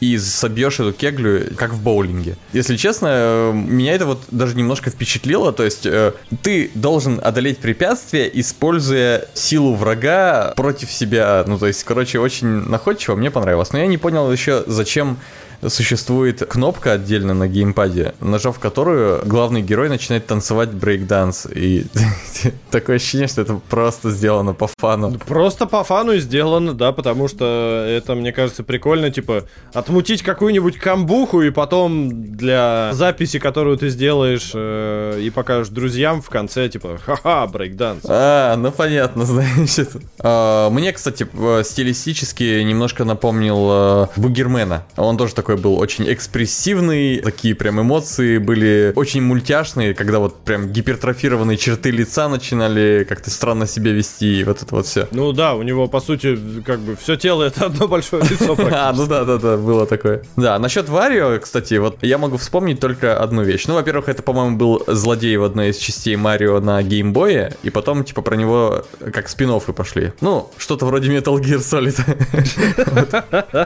и 0.00 0.18
собьешь 0.18 0.80
эту 0.80 0.92
кеглю, 0.92 1.54
как 1.56 1.72
в 1.72 1.82
боулинге. 1.82 2.36
Если 2.52 2.76
честно, 2.76 3.08
э, 3.10 3.52
меня 3.52 3.94
это 3.94 4.06
вот 4.06 4.22
даже 4.30 4.56
немножко 4.56 4.90
впечатлило. 4.90 5.52
То 5.52 5.64
есть 5.64 5.86
э, 5.86 6.12
ты 6.42 6.70
должен 6.74 7.20
одолеть 7.22 7.58
препятствие, 7.58 8.30
используя 8.40 9.26
силу 9.34 9.74
врага 9.74 10.52
против 10.56 10.90
себя. 10.90 11.44
Ну, 11.46 11.58
то 11.58 11.66
есть, 11.66 11.82
короче, 11.84 12.18
очень 12.20 12.46
находчиво, 12.46 13.16
мне 13.16 13.30
понравилось. 13.30 13.72
Но 13.72 13.78
я 13.78 13.86
не 13.86 13.98
понял 13.98 14.30
еще, 14.30 14.64
зачем 14.66 15.18
существует 15.66 16.40
кнопка 16.46 16.92
отдельно 16.92 17.34
на 17.34 17.48
геймпаде, 17.48 18.14
нажав 18.20 18.58
которую 18.58 19.22
главный 19.24 19.62
герой 19.62 19.88
начинает 19.88 20.26
танцевать 20.26 20.70
брейкданс. 20.70 21.46
И 21.54 21.86
такое 22.70 22.96
ощущение, 22.96 23.28
что 23.28 23.42
это 23.42 23.60
просто 23.68 24.10
сделано 24.10 24.54
по 24.54 24.68
фану. 24.78 25.18
Просто 25.26 25.66
по 25.66 25.84
фану 25.84 26.16
сделано, 26.16 26.74
да, 26.74 26.92
потому 26.92 27.28
что 27.28 27.84
это, 27.88 28.14
мне 28.14 28.32
кажется, 28.32 28.62
прикольно, 28.62 29.10
типа, 29.10 29.44
отмутить 29.72 30.22
какую-нибудь 30.22 30.78
камбуху 30.78 31.42
и 31.42 31.50
потом 31.50 32.36
для 32.36 32.90
записи, 32.92 33.38
которую 33.38 33.76
ты 33.78 33.88
сделаешь 33.88 34.52
э, 34.54 35.20
и 35.20 35.30
покажешь 35.30 35.68
друзьям 35.68 36.22
в 36.22 36.30
конце, 36.30 36.68
типа, 36.68 36.98
ха-ха, 37.04 37.46
брейкданс. 37.46 38.04
А, 38.08 38.56
ну 38.56 38.70
понятно, 38.70 39.24
значит. 39.26 39.96
А, 40.20 40.70
мне, 40.70 40.92
кстати, 40.92 41.26
стилистически 41.62 42.62
немножко 42.62 43.04
напомнил 43.04 43.68
э, 43.70 44.06
Бугермена. 44.16 44.84
Он 44.96 45.16
тоже 45.16 45.34
такой 45.34 45.47
такой 45.48 45.62
был 45.62 45.78
очень 45.78 46.12
экспрессивный, 46.12 47.20
такие 47.20 47.54
прям 47.54 47.80
эмоции 47.80 48.36
были 48.36 48.92
очень 48.94 49.22
мультяшные, 49.22 49.94
когда 49.94 50.18
вот 50.18 50.40
прям 50.40 50.70
гипертрофированные 50.70 51.56
черты 51.56 51.90
лица 51.90 52.28
начинали 52.28 53.06
как-то 53.08 53.30
странно 53.30 53.66
себя 53.66 53.92
вести, 53.92 54.40
и 54.40 54.44
вот 54.44 54.62
это 54.62 54.74
вот 54.74 54.86
все. 54.86 55.08
Ну 55.10 55.32
да, 55.32 55.54
у 55.54 55.62
него, 55.62 55.88
по 55.88 56.00
сути, 56.00 56.38
как 56.66 56.80
бы 56.80 56.96
все 56.96 57.16
тело 57.16 57.44
это 57.44 57.66
одно 57.66 57.88
большое 57.88 58.22
лицо 58.24 58.54
А, 58.70 58.92
ну 58.92 59.06
да, 59.06 59.24
да, 59.24 59.38
да, 59.38 59.56
было 59.56 59.86
такое. 59.86 60.22
Да, 60.36 60.58
насчет 60.58 60.90
Варио, 60.90 61.38
кстати, 61.40 61.74
вот 61.74 61.96
я 62.02 62.18
могу 62.18 62.36
вспомнить 62.36 62.78
только 62.78 63.18
одну 63.18 63.42
вещь. 63.42 63.64
Ну, 63.66 63.74
во-первых, 63.74 64.10
это, 64.10 64.22
по-моему, 64.22 64.58
был 64.58 64.84
злодей 64.86 65.36
в 65.38 65.44
одной 65.44 65.70
из 65.70 65.78
частей 65.78 66.16
Марио 66.16 66.60
на 66.60 66.82
геймбое, 66.82 67.56
и 67.62 67.70
потом, 67.70 68.04
типа, 68.04 68.20
про 68.20 68.36
него 68.36 68.84
как 69.14 69.30
спин 69.30 69.48
пошли. 69.74 70.12
Ну, 70.20 70.50
что-то 70.58 70.84
вроде 70.84 71.10
Metal 71.10 71.34
Gear 71.40 71.60
Solid. 71.60 71.96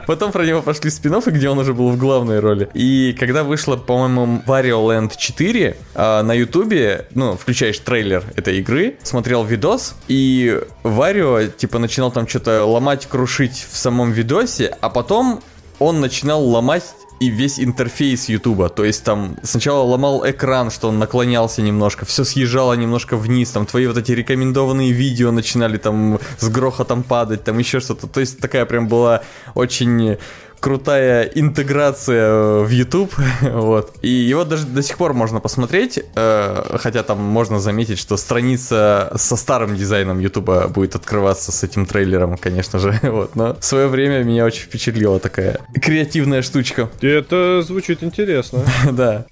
Потом 0.07 0.31
про 0.31 0.45
него 0.45 0.61
пошли 0.61 0.89
спин 0.89 1.13
где 1.33 1.49
он 1.49 1.59
уже 1.59 1.72
был 1.73 1.89
в 1.89 1.97
главной 1.97 2.39
роли. 2.39 2.69
И 2.73 3.15
когда 3.19 3.43
вышла, 3.43 3.75
по-моему, 3.75 4.41
Wario 4.45 4.85
Land 4.85 5.13
4 5.17 5.75
а, 5.95 6.23
на 6.23 6.33
Ютубе, 6.33 7.07
ну, 7.13 7.35
включаешь 7.35 7.79
трейлер 7.79 8.23
этой 8.35 8.59
игры, 8.59 8.95
смотрел 9.03 9.43
видос, 9.43 9.95
и 10.07 10.61
Варио, 10.83 11.47
типа, 11.47 11.79
начинал 11.79 12.11
там 12.11 12.27
что-то 12.27 12.65
ломать, 12.65 13.07
крушить 13.07 13.65
в 13.69 13.77
самом 13.77 14.11
видосе, 14.11 14.75
а 14.81 14.89
потом 14.89 15.41
он 15.79 15.99
начинал 15.99 16.43
ломать 16.45 16.85
и 17.19 17.29
весь 17.29 17.59
интерфейс 17.59 18.27
Ютуба. 18.27 18.69
То 18.69 18.83
есть 18.83 19.03
там 19.03 19.37
сначала 19.43 19.83
ломал 19.83 20.29
экран, 20.29 20.71
что 20.71 20.89
он 20.89 20.99
наклонялся 20.99 21.61
немножко, 21.61 22.05
все 22.05 22.23
съезжало 22.23 22.73
немножко 22.73 23.15
вниз, 23.15 23.51
там 23.51 23.65
твои 23.65 23.87
вот 23.87 23.97
эти 23.97 24.11
рекомендованные 24.11 24.91
видео 24.91 25.31
начинали 25.31 25.77
там 25.77 26.19
с 26.37 26.49
грохотом 26.49 27.03
падать, 27.03 27.43
там 27.43 27.57
еще 27.57 27.79
что-то. 27.79 28.07
То 28.07 28.19
есть 28.19 28.39
такая 28.39 28.65
прям 28.65 28.87
была 28.87 29.23
очень 29.55 30.17
крутая 30.63 31.23
интеграция 31.35 32.29
э, 32.29 32.63
в 32.63 32.69
YouTube, 32.69 33.13
вот. 33.41 33.97
И 34.01 34.07
его 34.07 34.45
даже 34.45 34.65
до 34.65 34.81
сих 34.81 34.97
пор 34.97 35.13
можно 35.13 35.41
посмотреть, 35.41 35.99
э, 36.15 36.77
хотя 36.79 37.03
там 37.03 37.21
можно 37.21 37.59
заметить, 37.59 37.99
что 37.99 38.15
страница 38.15 39.11
со 39.17 39.35
старым 39.35 39.75
дизайном 39.75 40.19
YouTube 40.19 40.69
будет 40.69 40.95
открываться 40.95 41.51
с 41.51 41.63
этим 41.63 41.85
трейлером, 41.85 42.37
конечно 42.37 42.79
же, 42.79 42.97
вот. 43.03 43.35
Но 43.35 43.57
в 43.59 43.65
свое 43.65 43.87
время 43.87 44.23
меня 44.23 44.45
очень 44.45 44.63
впечатлила 44.63 45.19
такая 45.19 45.59
креативная 45.81 46.41
штучка. 46.41 46.89
Это 47.01 47.61
звучит 47.61 48.01
интересно. 48.01 48.63
да. 48.91 49.25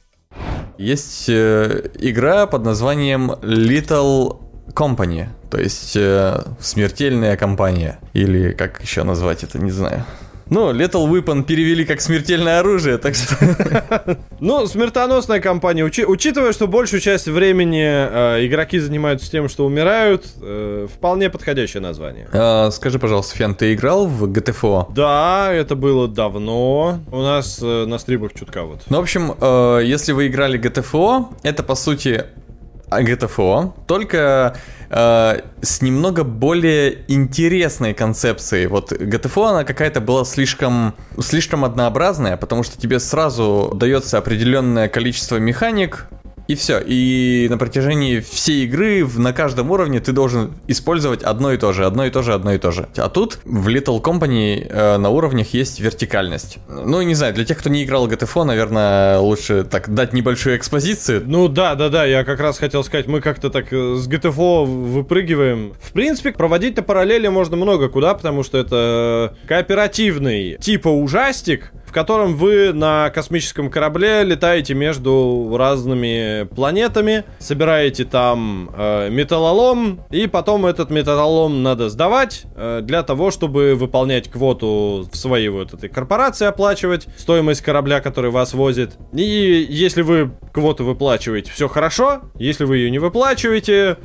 Есть 0.77 1.29
э, 1.29 1.91
игра 1.99 2.45
под 2.45 2.65
названием 2.65 3.31
Little 3.41 4.41
Company, 4.73 5.29
то 5.49 5.61
есть 5.61 5.95
э, 5.95 6.43
смертельная 6.59 7.37
компания, 7.37 7.99
или 8.11 8.51
как 8.51 8.81
еще 8.81 9.03
назвать 9.03 9.45
это, 9.45 9.59
не 9.59 9.71
знаю. 9.71 10.03
Ну, 10.51 10.73
Lethal 10.73 11.09
Weapon 11.09 11.43
перевели 11.43 11.85
как 11.85 12.01
смертельное 12.01 12.59
оружие, 12.59 12.97
так 12.97 13.15
что... 13.15 14.17
Ну, 14.41 14.67
смертоносная 14.67 15.39
компания. 15.39 15.83
Учи- 15.83 16.03
учитывая, 16.05 16.51
что 16.51 16.67
большую 16.67 16.99
часть 16.99 17.27
времени 17.27 17.85
э, 17.85 18.45
игроки 18.45 18.77
занимаются 18.79 19.31
тем, 19.31 19.47
что 19.47 19.65
умирают, 19.65 20.25
э, 20.41 20.87
вполне 20.93 21.29
подходящее 21.29 21.81
название. 21.81 22.27
А, 22.33 22.69
скажи, 22.71 22.99
пожалуйста, 22.99 23.37
Фен, 23.37 23.55
ты 23.55 23.73
играл 23.73 24.07
в 24.07 24.25
GTFO? 24.25 24.87
Да, 24.93 25.53
это 25.53 25.75
было 25.75 26.09
давно. 26.09 26.99
У 27.09 27.21
нас 27.21 27.59
э, 27.61 27.85
на 27.85 27.97
стримах 27.97 28.33
чутка 28.33 28.63
вот. 28.63 28.81
Ну, 28.89 28.97
в 28.97 29.01
общем, 29.01 29.33
если 29.81 30.11
вы 30.11 30.27
играли 30.27 30.59
GTFO, 30.59 31.27
это, 31.43 31.63
по 31.63 31.75
сути, 31.75 32.25
GTFO, 32.91 33.73
только 33.87 34.55
э, 34.89 35.39
с 35.61 35.81
немного 35.81 36.23
более 36.23 37.05
интересной 37.07 37.93
концепцией. 37.93 38.67
Вот 38.67 38.91
GTFO, 38.91 39.49
она 39.49 39.63
какая-то 39.63 40.01
была 40.01 40.25
слишком, 40.25 40.93
слишком 41.19 41.63
однообразная, 41.63 42.37
потому 42.37 42.63
что 42.63 42.79
тебе 42.79 42.99
сразу 42.99 43.71
дается 43.75 44.17
определенное 44.17 44.89
количество 44.89 45.37
механик, 45.37 46.07
и 46.51 46.55
все. 46.55 46.81
И 46.85 47.47
на 47.49 47.57
протяжении 47.57 48.19
всей 48.19 48.65
игры 48.65 49.07
на 49.17 49.33
каждом 49.33 49.71
уровне 49.71 49.99
ты 49.99 50.11
должен 50.11 50.53
использовать 50.67 51.23
одно 51.23 51.53
и 51.53 51.57
то 51.57 51.71
же, 51.73 51.85
одно 51.85 52.05
и 52.05 52.09
то 52.09 52.21
же, 52.21 52.33
одно 52.33 52.53
и 52.53 52.57
то 52.57 52.71
же. 52.71 52.87
А 52.97 53.09
тут 53.09 53.39
в 53.45 53.67
Little 53.67 54.01
Company 54.01 54.67
э, 54.67 54.97
на 54.97 55.09
уровнях 55.09 55.53
есть 55.53 55.79
вертикальность. 55.79 56.57
Ну, 56.67 57.01
не 57.01 57.15
знаю, 57.15 57.33
для 57.33 57.45
тех, 57.45 57.57
кто 57.57 57.69
не 57.69 57.83
играл 57.83 58.07
GTFO, 58.07 58.43
наверное, 58.43 59.19
лучше 59.19 59.63
так 59.63 59.93
дать 59.93 60.13
небольшую 60.13 60.57
экспозицию. 60.57 61.23
Ну 61.25 61.47
да, 61.47 61.75
да, 61.75 61.89
да, 61.89 62.05
я 62.05 62.23
как 62.23 62.39
раз 62.39 62.57
хотел 62.57 62.83
сказать, 62.83 63.07
мы 63.07 63.21
как-то 63.21 63.49
так 63.49 63.71
э, 63.71 63.95
с 63.95 64.07
GTFO 64.07 64.65
выпрыгиваем. 64.65 65.73
В 65.81 65.93
принципе, 65.93 66.31
проводить-то 66.31 66.81
параллели 66.83 67.27
можно 67.27 67.55
много 67.55 67.87
куда, 67.89 68.13
потому 68.13 68.43
что 68.43 68.57
это 68.57 69.35
кооперативный 69.47 70.57
типа 70.59 70.89
ужастик, 70.89 71.71
в 71.91 71.93
котором 71.93 72.35
вы 72.37 72.71
на 72.71 73.09
космическом 73.09 73.69
корабле 73.69 74.23
летаете 74.23 74.73
между 74.73 75.53
разными 75.57 76.47
планетами, 76.55 77.25
собираете 77.37 78.05
там 78.05 78.71
э, 78.73 79.09
металлолом, 79.09 79.99
и 80.09 80.25
потом 80.27 80.65
этот 80.65 80.89
металлолом 80.89 81.63
надо 81.63 81.89
сдавать 81.89 82.43
э, 82.55 82.79
для 82.81 83.03
того, 83.03 83.29
чтобы 83.29 83.75
выполнять 83.75 84.31
квоту 84.31 85.05
в 85.11 85.17
своей 85.17 85.49
вот 85.49 85.73
этой 85.73 85.89
корпорации, 85.89 86.45
оплачивать 86.45 87.07
стоимость 87.17 87.59
корабля, 87.59 87.99
который 87.99 88.31
вас 88.31 88.53
возит. 88.53 88.93
И 89.11 89.67
если 89.69 90.01
вы 90.01 90.31
квоту 90.53 90.85
выплачиваете, 90.85 91.51
все 91.51 91.67
хорошо. 91.67 92.21
Если 92.35 92.63
вы 92.63 92.77
ее 92.77 92.89
не 92.89 92.99
выплачиваете, 92.99 93.97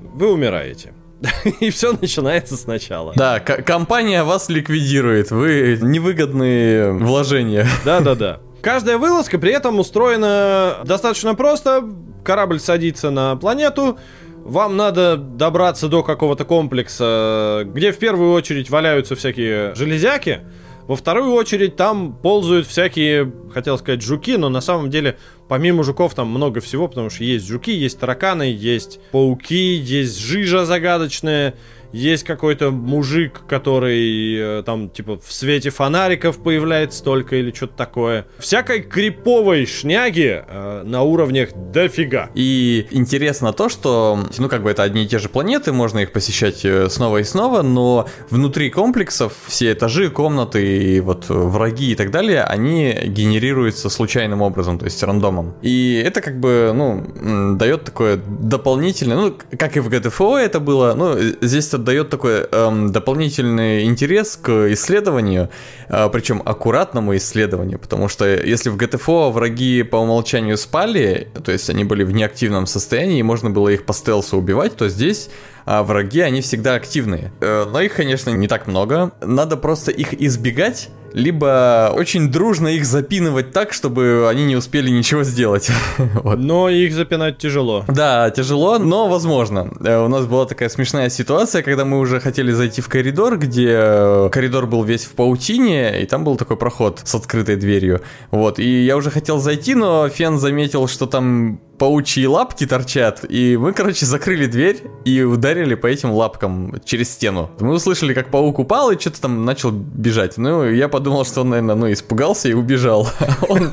вы 0.00 0.32
умираете. 0.32 0.94
И 1.60 1.70
все 1.70 1.92
начинается 1.92 2.56
сначала. 2.56 3.12
Да, 3.16 3.40
компания 3.40 4.24
вас 4.24 4.48
ликвидирует. 4.48 5.30
Вы 5.30 5.78
невыгодные 5.80 6.92
вложения. 6.92 7.66
Да-да-да. 7.84 8.40
Каждая 8.62 8.98
вылазка 8.98 9.38
при 9.38 9.52
этом 9.52 9.78
устроена 9.78 10.78
достаточно 10.84 11.34
просто. 11.34 11.84
Корабль 12.24 12.60
садится 12.60 13.10
на 13.10 13.36
планету, 13.36 13.98
вам 14.44 14.76
надо 14.76 15.16
добраться 15.16 15.88
до 15.88 16.02
какого-то 16.02 16.44
комплекса, 16.44 17.62
где 17.66 17.92
в 17.92 17.98
первую 17.98 18.32
очередь 18.32 18.68
валяются 18.68 19.16
всякие 19.16 19.74
железяки, 19.74 20.40
во 20.86 20.96
вторую 20.96 21.34
очередь 21.34 21.76
там 21.76 22.12
ползают 22.12 22.66
всякие, 22.66 23.32
хотел 23.54 23.78
сказать, 23.78 24.02
жуки, 24.02 24.36
но 24.36 24.48
на 24.48 24.60
самом 24.60 24.90
деле 24.90 25.18
помимо 25.50 25.82
жуков 25.82 26.14
там 26.14 26.28
много 26.28 26.60
всего, 26.60 26.86
потому 26.86 27.10
что 27.10 27.24
есть 27.24 27.48
жуки, 27.48 27.72
есть 27.72 27.98
тараканы, 27.98 28.44
есть 28.44 29.00
пауки, 29.10 29.74
есть 29.74 30.16
жижа 30.16 30.64
загадочная, 30.64 31.56
есть 31.92 32.24
какой-то 32.24 32.70
мужик, 32.70 33.42
который 33.48 34.36
э, 34.36 34.62
там 34.64 34.90
типа 34.90 35.18
в 35.18 35.32
свете 35.32 35.70
фонариков 35.70 36.38
появляется 36.38 37.02
только 37.02 37.36
или 37.36 37.52
что-то 37.52 37.76
такое. 37.76 38.26
Всякой 38.38 38.82
криповой 38.82 39.66
шняги 39.66 40.42
э, 40.46 40.82
на 40.84 41.02
уровнях 41.02 41.50
дофига. 41.54 42.30
И 42.34 42.86
интересно 42.90 43.52
то, 43.52 43.68
что, 43.68 44.18
ну 44.38 44.48
как 44.48 44.62
бы 44.62 44.70
это 44.70 44.82
одни 44.82 45.04
и 45.04 45.06
те 45.06 45.18
же 45.18 45.28
планеты, 45.28 45.72
можно 45.72 46.00
их 46.00 46.12
посещать 46.12 46.64
э, 46.64 46.88
снова 46.88 47.18
и 47.18 47.24
снова, 47.24 47.62
но 47.62 48.08
внутри 48.30 48.70
комплексов 48.70 49.34
все 49.46 49.72
этажи, 49.72 50.10
комнаты 50.10 50.94
и 50.96 51.00
вот 51.00 51.26
враги 51.28 51.92
и 51.92 51.94
так 51.94 52.10
далее, 52.10 52.44
они 52.44 52.92
генерируются 53.06 53.88
случайным 53.90 54.42
образом, 54.42 54.78
то 54.78 54.84
есть 54.84 55.02
рандомом. 55.02 55.54
И 55.62 56.02
это 56.04 56.20
как 56.20 56.38
бы, 56.38 56.72
ну, 56.74 57.56
дает 57.56 57.84
такое 57.84 58.16
дополнительное, 58.16 59.16
ну, 59.16 59.34
как 59.58 59.76
и 59.76 59.80
в 59.80 59.88
GTFO 59.88 60.38
это 60.38 60.60
было, 60.60 60.94
ну, 60.94 61.16
здесь 61.40 61.68
дает 61.84 62.10
такой 62.10 62.46
эм, 62.50 62.92
дополнительный 62.92 63.84
интерес 63.84 64.36
к 64.36 64.72
исследованию, 64.72 65.50
э, 65.88 66.08
причем 66.12 66.42
аккуратному 66.44 67.16
исследованию, 67.16 67.78
потому 67.78 68.08
что 68.08 68.26
если 68.26 68.70
в 68.70 68.76
GTFO 68.76 69.32
враги 69.32 69.82
по 69.82 69.96
умолчанию 69.96 70.56
спали, 70.56 71.28
то 71.44 71.52
есть 71.52 71.70
они 71.70 71.84
были 71.84 72.04
в 72.04 72.12
неактивном 72.12 72.66
состоянии, 72.66 73.18
и 73.18 73.22
можно 73.22 73.50
было 73.50 73.68
их 73.68 73.84
по 73.84 73.92
стелсу 73.92 74.36
убивать, 74.36 74.76
то 74.76 74.88
здесь 74.88 75.30
а 75.66 75.82
враги, 75.82 76.20
они 76.20 76.40
всегда 76.40 76.74
активные. 76.74 77.32
Э, 77.40 77.64
но 77.70 77.80
их, 77.80 77.94
конечно, 77.94 78.30
не 78.30 78.48
так 78.48 78.66
много. 78.66 79.12
Надо 79.20 79.56
просто 79.56 79.90
их 79.92 80.14
избегать, 80.14 80.88
либо 81.12 81.92
очень 81.94 82.30
дружно 82.30 82.68
их 82.68 82.84
запинывать 82.84 83.52
так, 83.52 83.72
чтобы 83.72 84.28
они 84.30 84.44
не 84.44 84.56
успели 84.56 84.90
ничего 84.90 85.24
сделать. 85.24 85.70
вот. 85.98 86.38
Но 86.38 86.68
их 86.68 86.92
запинать 86.94 87.38
тяжело. 87.38 87.84
Да, 87.88 88.30
тяжело, 88.30 88.78
но 88.78 89.08
возможно. 89.08 89.70
Э, 89.80 90.04
у 90.04 90.08
нас 90.08 90.26
была 90.26 90.46
такая 90.46 90.68
смешная 90.68 91.10
ситуация, 91.10 91.62
когда 91.62 91.84
мы 91.84 91.98
уже 91.98 92.20
хотели 92.20 92.52
зайти 92.52 92.80
в 92.80 92.88
коридор, 92.88 93.38
где 93.38 93.68
э, 93.70 94.28
коридор 94.32 94.66
был 94.66 94.84
весь 94.84 95.04
в 95.04 95.12
паутине, 95.12 96.02
и 96.02 96.06
там 96.06 96.24
был 96.24 96.36
такой 96.36 96.56
проход 96.56 97.00
с 97.04 97.14
открытой 97.14 97.56
дверью. 97.56 98.00
Вот, 98.30 98.58
и 98.58 98.84
я 98.84 98.96
уже 98.96 99.10
хотел 99.10 99.38
зайти, 99.38 99.74
но 99.74 100.08
Фен 100.08 100.38
заметил, 100.38 100.88
что 100.88 101.06
там 101.06 101.60
паучьи 101.80 102.26
лапки 102.26 102.66
торчат, 102.66 103.24
и 103.26 103.56
мы, 103.56 103.72
короче, 103.72 104.04
закрыли 104.04 104.44
дверь 104.44 104.82
и 105.06 105.22
ударили 105.22 105.74
по 105.74 105.86
этим 105.86 106.10
лапкам 106.12 106.74
через 106.84 107.10
стену. 107.10 107.50
Мы 107.58 107.72
услышали, 107.72 108.12
как 108.12 108.30
паук 108.30 108.58
упал 108.58 108.90
и 108.90 109.00
что-то 109.00 109.22
там 109.22 109.46
начал 109.46 109.70
бежать. 109.70 110.36
Ну, 110.36 110.68
я 110.68 110.90
подумал, 110.90 111.24
что 111.24 111.40
он, 111.40 111.48
наверное, 111.48 111.76
ну, 111.76 111.90
испугался 111.90 112.50
и 112.50 112.52
убежал. 112.52 113.08
Он 113.48 113.70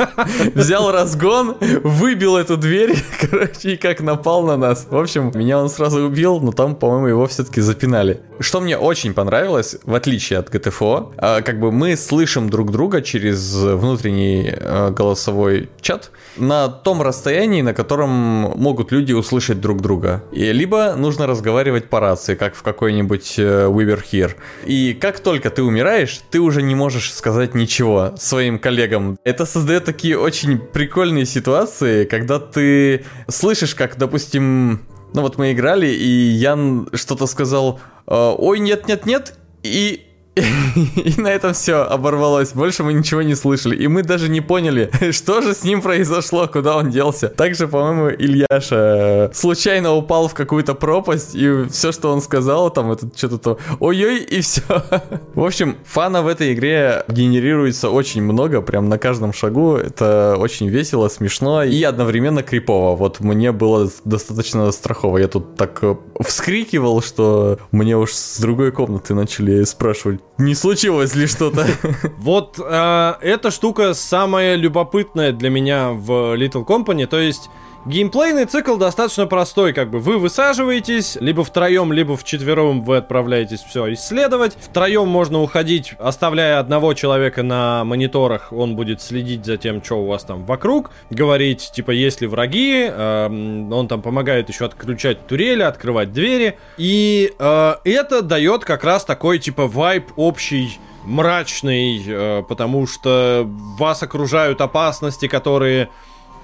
взял 0.55 0.89
разгон, 0.91 1.57
выбил 1.83 2.37
эту 2.37 2.55
дверь, 2.55 2.95
короче, 3.19 3.73
и 3.73 3.75
как 3.75 3.99
напал 3.99 4.43
на 4.43 4.55
нас. 4.55 4.87
В 4.89 4.97
общем, 4.97 5.31
меня 5.35 5.59
он 5.59 5.69
сразу 5.69 6.05
убил, 6.05 6.39
но 6.39 6.53
там, 6.53 6.75
по-моему, 6.75 7.07
его 7.07 7.27
все-таки 7.27 7.59
запинали. 7.59 8.21
Что 8.39 8.61
мне 8.61 8.77
очень 8.77 9.13
понравилось, 9.13 9.77
в 9.83 9.93
отличие 9.93 10.39
от 10.39 10.49
GTFO, 10.53 11.13
а, 11.17 11.41
как 11.41 11.59
бы 11.59 11.71
мы 11.71 11.97
слышим 11.97 12.49
друг 12.49 12.71
друга 12.71 13.01
через 13.01 13.53
внутренний 13.53 14.53
а, 14.55 14.91
голосовой 14.91 15.69
чат 15.81 16.11
на 16.37 16.69
том 16.69 17.01
расстоянии, 17.01 17.61
на 17.61 17.73
котором 17.73 17.96
котором 17.97 18.53
могут 18.59 18.91
люди 18.91 19.13
услышать 19.13 19.59
друг 19.59 19.81
друга. 19.81 20.23
И 20.31 20.51
либо 20.53 20.93
нужно 20.95 21.25
разговаривать 21.25 21.89
по 21.89 21.99
рации, 21.99 22.35
как 22.35 22.53
в 22.55 22.61
какой-нибудь 22.61 23.39
э, 23.39 23.65
We 23.65 23.85
Were 23.85 24.03
Here. 24.11 24.35
И 24.67 24.93
как 24.93 25.19
только 25.19 25.49
ты 25.49 25.63
умираешь, 25.63 26.21
ты 26.29 26.39
уже 26.39 26.61
не 26.61 26.75
можешь 26.75 27.11
сказать 27.11 27.55
ничего 27.55 28.13
своим 28.15 28.59
коллегам. 28.59 29.17
Это 29.23 29.47
создает 29.47 29.85
такие 29.85 30.15
очень 30.15 30.59
прикольные 30.59 31.25
ситуации, 31.25 32.05
когда 32.05 32.37
ты 32.37 33.03
слышишь, 33.27 33.73
как, 33.73 33.97
допустим, 33.97 34.81
ну 35.15 35.23
вот 35.23 35.39
мы 35.39 35.53
играли, 35.53 35.87
и 35.87 36.07
Ян 36.07 36.89
что-то 36.93 37.25
сказал, 37.25 37.79
«Э, 38.05 38.35
ой, 38.37 38.59
нет-нет-нет, 38.59 39.33
и 39.63 40.06
и 40.95 41.19
на 41.19 41.27
этом 41.27 41.53
все 41.53 41.83
оборвалось. 41.83 42.53
Больше 42.53 42.83
мы 42.83 42.93
ничего 42.93 43.21
не 43.21 43.35
слышали. 43.35 43.75
И 43.75 43.87
мы 43.87 44.03
даже 44.03 44.29
не 44.29 44.41
поняли, 44.41 44.91
что 45.11 45.41
же 45.41 45.53
с 45.53 45.63
ним 45.63 45.81
произошло, 45.81 46.47
куда 46.47 46.77
он 46.77 46.89
делся. 46.89 47.29
Также, 47.29 47.67
по-моему, 47.67 48.09
Ильяша 48.09 49.31
случайно 49.33 49.93
упал 49.93 50.27
в 50.27 50.33
какую-то 50.33 50.75
пропасть, 50.75 51.35
и 51.35 51.65
все, 51.69 51.91
что 51.91 52.11
он 52.11 52.21
сказал, 52.21 52.69
там, 52.69 52.91
это 52.91 53.09
что-то 53.15 53.37
то 53.37 53.57
ой-ой, 53.79 54.19
и 54.19 54.41
все. 54.41 54.61
В 55.33 55.43
общем, 55.43 55.77
фана 55.85 56.21
в 56.21 56.27
этой 56.27 56.53
игре 56.53 57.03
генерируется 57.07 57.89
очень 57.89 58.21
много, 58.21 58.61
прям 58.61 58.89
на 58.89 58.97
каждом 58.97 59.33
шагу. 59.33 59.75
Это 59.75 60.35
очень 60.37 60.67
весело, 60.67 61.07
смешно 61.07 61.63
и 61.63 61.83
одновременно 61.83 62.43
крипово. 62.43 62.95
Вот 62.95 63.19
мне 63.19 63.51
было 63.51 63.89
достаточно 64.03 64.71
страхово. 64.71 65.17
Я 65.17 65.27
тут 65.27 65.55
так 65.55 65.79
э, 65.83 65.95
вскрикивал, 66.19 67.01
что 67.01 67.59
мне 67.71 67.97
уж 67.97 68.11
с 68.11 68.39
другой 68.39 68.71
комнаты 68.71 69.13
начали 69.13 69.63
спрашивать, 69.63 70.19
не 70.37 70.55
случилось 70.55 71.15
ли 71.15 71.27
что-то? 71.27 71.65
Вот 72.17 72.59
э, 72.59 73.13
эта 73.21 73.51
штука 73.51 73.93
самая 73.93 74.55
любопытная 74.55 75.31
для 75.31 75.49
меня 75.49 75.91
в 75.91 76.35
Little 76.35 76.65
Company, 76.65 77.05
то 77.07 77.19
есть 77.19 77.49
Геймплейный 77.87 78.43
цикл 78.43 78.75
достаточно 78.75 79.27
простой, 79.27 79.71
как 79.71 79.89
бы 79.89 79.99
вы 79.99 80.17
высаживаетесь, 80.17 81.17
либо 81.21 81.45
втроем, 81.45 81.93
либо 81.93 82.17
вчетвером 82.17 82.83
вы 82.83 82.97
отправляетесь 82.97 83.61
все 83.61 83.93
исследовать. 83.93 84.57
Втроем 84.59 85.07
можно 85.07 85.41
уходить, 85.41 85.93
оставляя 85.97 86.59
одного 86.59 86.93
человека 86.95 87.43
на 87.43 87.85
мониторах, 87.85 88.51
он 88.51 88.75
будет 88.75 89.01
следить 89.01 89.45
за 89.45 89.55
тем, 89.55 89.81
что 89.81 90.03
у 90.03 90.05
вас 90.05 90.25
там 90.25 90.45
вокруг, 90.45 90.91
говорить, 91.09 91.71
типа, 91.73 91.91
есть 91.91 92.19
ли 92.19 92.27
враги, 92.27 92.89
э, 92.91 93.25
он 93.71 93.87
там 93.87 94.01
помогает 94.01 94.49
еще 94.49 94.65
отключать 94.65 95.25
турели, 95.25 95.61
открывать 95.61 96.11
двери, 96.11 96.59
и 96.77 97.33
э, 97.39 97.75
это 97.85 98.21
дает 98.21 98.65
как 98.65 98.83
раз 98.83 99.05
такой, 99.05 99.39
типа, 99.39 99.65
вайп 99.65 100.11
общий 100.17 100.77
мрачный, 101.05 102.03
э, 102.05 102.43
потому 102.49 102.85
что 102.85 103.45
вас 103.47 104.03
окружают 104.03 104.59
опасности, 104.59 105.29
которые 105.29 105.87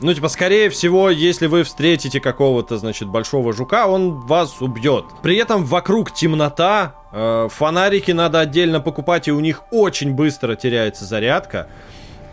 ну, 0.01 0.13
типа, 0.13 0.27
скорее 0.27 0.69
всего, 0.69 1.09
если 1.09 1.47
вы 1.47 1.63
встретите 1.63 2.19
какого-то, 2.19 2.77
значит, 2.77 3.07
большого 3.07 3.53
жука, 3.53 3.87
он 3.87 4.19
вас 4.21 4.61
убьет. 4.61 5.05
При 5.21 5.37
этом 5.37 5.65
вокруг 5.65 6.11
темнота, 6.13 6.95
э, 7.11 7.47
фонарики 7.51 8.11
надо 8.11 8.39
отдельно 8.39 8.79
покупать, 8.81 9.27
и 9.27 9.31
у 9.31 9.39
них 9.39 9.63
очень 9.71 10.13
быстро 10.13 10.55
теряется 10.55 11.05
зарядка. 11.05 11.67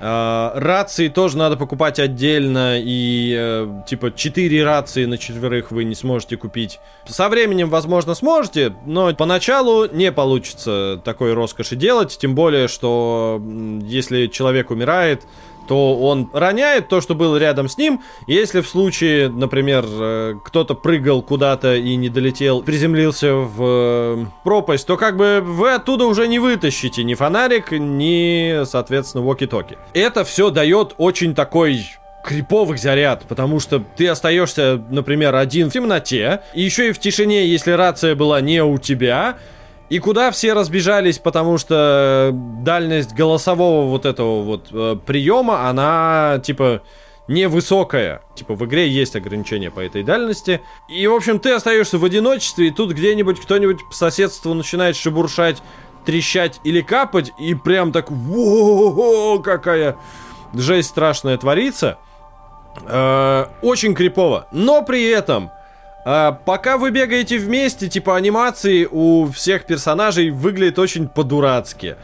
Uh, 0.00 0.58
рации 0.58 1.08
тоже 1.08 1.36
надо 1.36 1.58
покупать 1.58 1.98
отдельно, 1.98 2.80
и 2.80 3.34
uh, 3.34 3.84
типа 3.86 4.10
4 4.10 4.64
рации 4.64 5.04
на 5.04 5.18
четверых 5.18 5.72
вы 5.72 5.84
не 5.84 5.94
сможете 5.94 6.38
купить. 6.38 6.80
Со 7.06 7.28
временем, 7.28 7.68
возможно, 7.68 8.14
сможете, 8.14 8.74
но 8.86 9.12
поначалу 9.14 9.84
не 9.92 10.10
получится 10.10 10.98
такой 11.04 11.34
роскоши 11.34 11.76
делать, 11.76 12.16
тем 12.18 12.34
более, 12.34 12.66
что 12.66 13.42
если 13.82 14.28
человек 14.28 14.70
умирает, 14.70 15.24
то 15.66 15.98
он 15.98 16.30
роняет 16.32 16.88
то, 16.88 17.00
что 17.00 17.14
было 17.14 17.36
рядом 17.36 17.68
с 17.68 17.78
ним. 17.78 18.02
Если 18.26 18.60
в 18.60 18.68
случае, 18.68 19.28
например, 19.28 19.84
э, 19.88 20.34
кто-то 20.44 20.74
прыгал 20.74 21.22
куда-то 21.22 21.76
и 21.76 21.96
не 21.96 22.08
долетел, 22.08 22.62
приземлился 22.62 23.34
в 23.34 23.56
э, 23.60 24.24
пропасть, 24.44 24.86
то 24.86 24.96
как 24.96 25.16
бы 25.16 25.40
вы 25.42 25.72
оттуда 25.72 26.06
уже 26.06 26.28
не 26.28 26.38
вытащите 26.38 27.04
ни 27.04 27.14
фонарик, 27.14 27.72
ни, 27.72 28.64
соответственно, 28.64 29.24
воки-токи. 29.24 29.78
Это 29.94 30.24
все 30.24 30.50
дает 30.50 30.94
очень 30.98 31.34
такой 31.34 31.84
криповый 32.22 32.78
заряд, 32.78 33.24
потому 33.28 33.60
что 33.60 33.82
ты 33.96 34.08
остаешься, 34.08 34.82
например, 34.90 35.34
один 35.34 35.70
в 35.70 35.72
темноте, 35.72 36.42
и 36.54 36.62
еще 36.62 36.88
и 36.88 36.92
в 36.92 36.98
тишине, 36.98 37.46
если 37.46 37.72
рация 37.72 38.14
была 38.14 38.40
не 38.40 38.62
у 38.62 38.78
тебя, 38.78 39.36
И 39.90 39.98
куда 39.98 40.30
все 40.30 40.52
разбежались, 40.52 41.18
потому 41.18 41.58
что 41.58 42.30
дальность 42.32 43.12
голосового 43.12 43.90
вот 43.90 44.06
этого 44.06 44.42
вот 44.42 44.68
э, 44.70 44.96
приема, 45.04 45.68
она 45.68 46.40
типа 46.44 46.82
невысокая. 47.26 48.22
Типа 48.36 48.54
в 48.54 48.64
игре 48.66 48.88
есть 48.88 49.16
ограничения 49.16 49.70
по 49.70 49.80
этой 49.80 50.02
дальности. 50.02 50.60
И, 50.88 51.06
в 51.06 51.14
общем, 51.14 51.38
ты 51.38 51.52
остаешься 51.52 51.98
в 51.98 52.04
одиночестве, 52.04 52.68
и 52.68 52.70
тут 52.70 52.92
где-нибудь 52.92 53.40
кто-нибудь 53.40 53.78
по 53.88 53.94
соседству 53.94 54.54
начинает 54.54 54.96
шебуршать, 54.96 55.62
трещать 56.04 56.60
или 56.64 56.82
капать, 56.82 57.32
и 57.38 57.54
прям 57.54 57.92
так, 57.92 58.10
во 58.10 59.38
какая 59.38 59.96
жесть 60.54 60.90
страшная 60.90 61.36
творится. 61.36 61.98
Э, 62.86 63.46
очень 63.62 63.94
крипово. 63.94 64.46
Но 64.52 64.82
при 64.82 65.04
этом, 65.08 65.50
э, 66.04 66.32
пока 66.44 66.78
вы 66.78 66.90
бегаете 66.90 67.38
вместе, 67.38 67.88
типа 67.88 68.16
анимации 68.16 68.86
у 68.90 69.30
всех 69.30 69.64
персонажей 69.64 70.30
выглядит 70.30 70.78
очень 70.78 71.08
по-дурацки. 71.08 71.96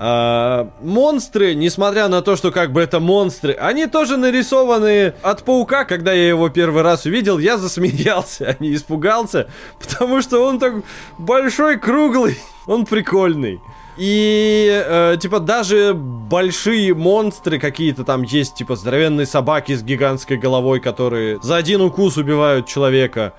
А, 0.00 0.70
монстры, 0.80 1.54
несмотря 1.54 2.06
на 2.06 2.22
то, 2.22 2.36
что 2.36 2.52
как 2.52 2.72
бы 2.72 2.80
это 2.80 3.00
монстры, 3.00 3.54
они 3.54 3.86
тоже 3.86 4.16
нарисованы 4.16 5.12
от 5.22 5.42
паука. 5.42 5.84
Когда 5.84 6.12
я 6.12 6.28
его 6.28 6.48
первый 6.50 6.84
раз 6.84 7.04
увидел, 7.04 7.38
я 7.38 7.58
засмеялся, 7.58 8.46
а 8.60 8.62
не 8.62 8.74
испугался, 8.74 9.48
потому 9.80 10.22
что 10.22 10.46
он 10.46 10.60
так 10.60 10.74
большой, 11.18 11.80
круглый, 11.80 12.38
он 12.66 12.86
прикольный. 12.86 13.60
И, 13.98 14.70
э, 14.70 15.16
типа, 15.20 15.40
даже 15.40 15.92
большие 15.92 16.94
монстры 16.94 17.58
какие-то 17.58 18.04
там 18.04 18.22
есть, 18.22 18.54
типа, 18.54 18.76
здоровенные 18.76 19.26
собаки 19.26 19.74
с 19.74 19.82
гигантской 19.82 20.36
головой, 20.36 20.78
которые 20.78 21.40
за 21.42 21.56
один 21.56 21.80
укус 21.80 22.16
убивают 22.16 22.68
человека, 22.68 23.32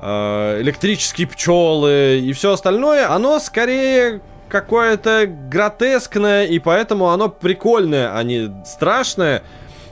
э, 0.00 0.58
электрические 0.60 1.26
пчелы 1.28 2.20
и 2.22 2.32
все 2.34 2.52
остальное, 2.52 3.10
оно 3.10 3.38
скорее 3.38 4.20
какое-то 4.50 5.26
гротескное, 5.26 6.44
и 6.44 6.58
поэтому 6.58 7.08
оно 7.08 7.30
прикольное, 7.30 8.14
а 8.14 8.22
не 8.22 8.52
страшное. 8.66 9.42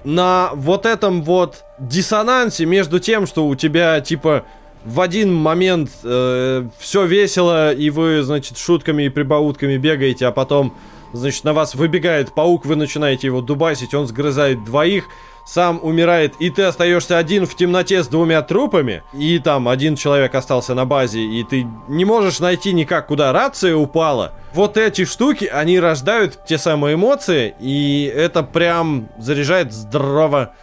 На 0.04 0.50
вот 0.52 0.84
этом 0.84 1.22
вот 1.22 1.64
диссонансе 1.78 2.66
между 2.66 3.00
тем, 3.00 3.26
что 3.26 3.46
у 3.46 3.54
тебя, 3.54 3.98
типа, 4.02 4.44
в 4.84 5.00
один 5.00 5.32
момент 5.32 5.90
э, 6.04 6.66
все 6.78 7.04
весело, 7.04 7.72
и 7.72 7.90
вы, 7.90 8.22
значит, 8.22 8.58
шутками 8.58 9.04
и 9.04 9.08
прибаутками 9.08 9.76
бегаете, 9.76 10.26
а 10.26 10.32
потом, 10.32 10.74
значит, 11.12 11.44
на 11.44 11.52
вас 11.52 11.74
выбегает 11.74 12.34
паук, 12.34 12.64
вы 12.64 12.76
начинаете 12.76 13.26
его 13.26 13.40
дубасить, 13.40 13.94
он 13.94 14.06
сгрызает 14.06 14.64
двоих, 14.64 15.04
сам 15.46 15.80
умирает, 15.82 16.34
и 16.38 16.48
ты 16.50 16.62
остаешься 16.62 17.18
один 17.18 17.46
в 17.46 17.56
темноте 17.56 18.02
с 18.02 18.08
двумя 18.08 18.40
трупами, 18.42 19.02
и 19.12 19.38
там 19.38 19.68
один 19.68 19.96
человек 19.96 20.34
остался 20.34 20.74
на 20.74 20.84
базе, 20.84 21.20
и 21.20 21.44
ты 21.44 21.66
не 21.88 22.04
можешь 22.04 22.40
найти 22.40 22.72
никак, 22.72 23.08
куда 23.08 23.32
рация 23.32 23.74
упала. 23.74 24.32
Вот 24.54 24.76
эти 24.76 25.04
штуки, 25.04 25.44
они 25.44 25.78
рождают 25.78 26.44
те 26.46 26.56
самые 26.56 26.94
эмоции, 26.94 27.54
и 27.60 28.12
это 28.14 28.42
прям 28.42 29.08
заряжает 29.18 29.72
здорово 29.72 30.54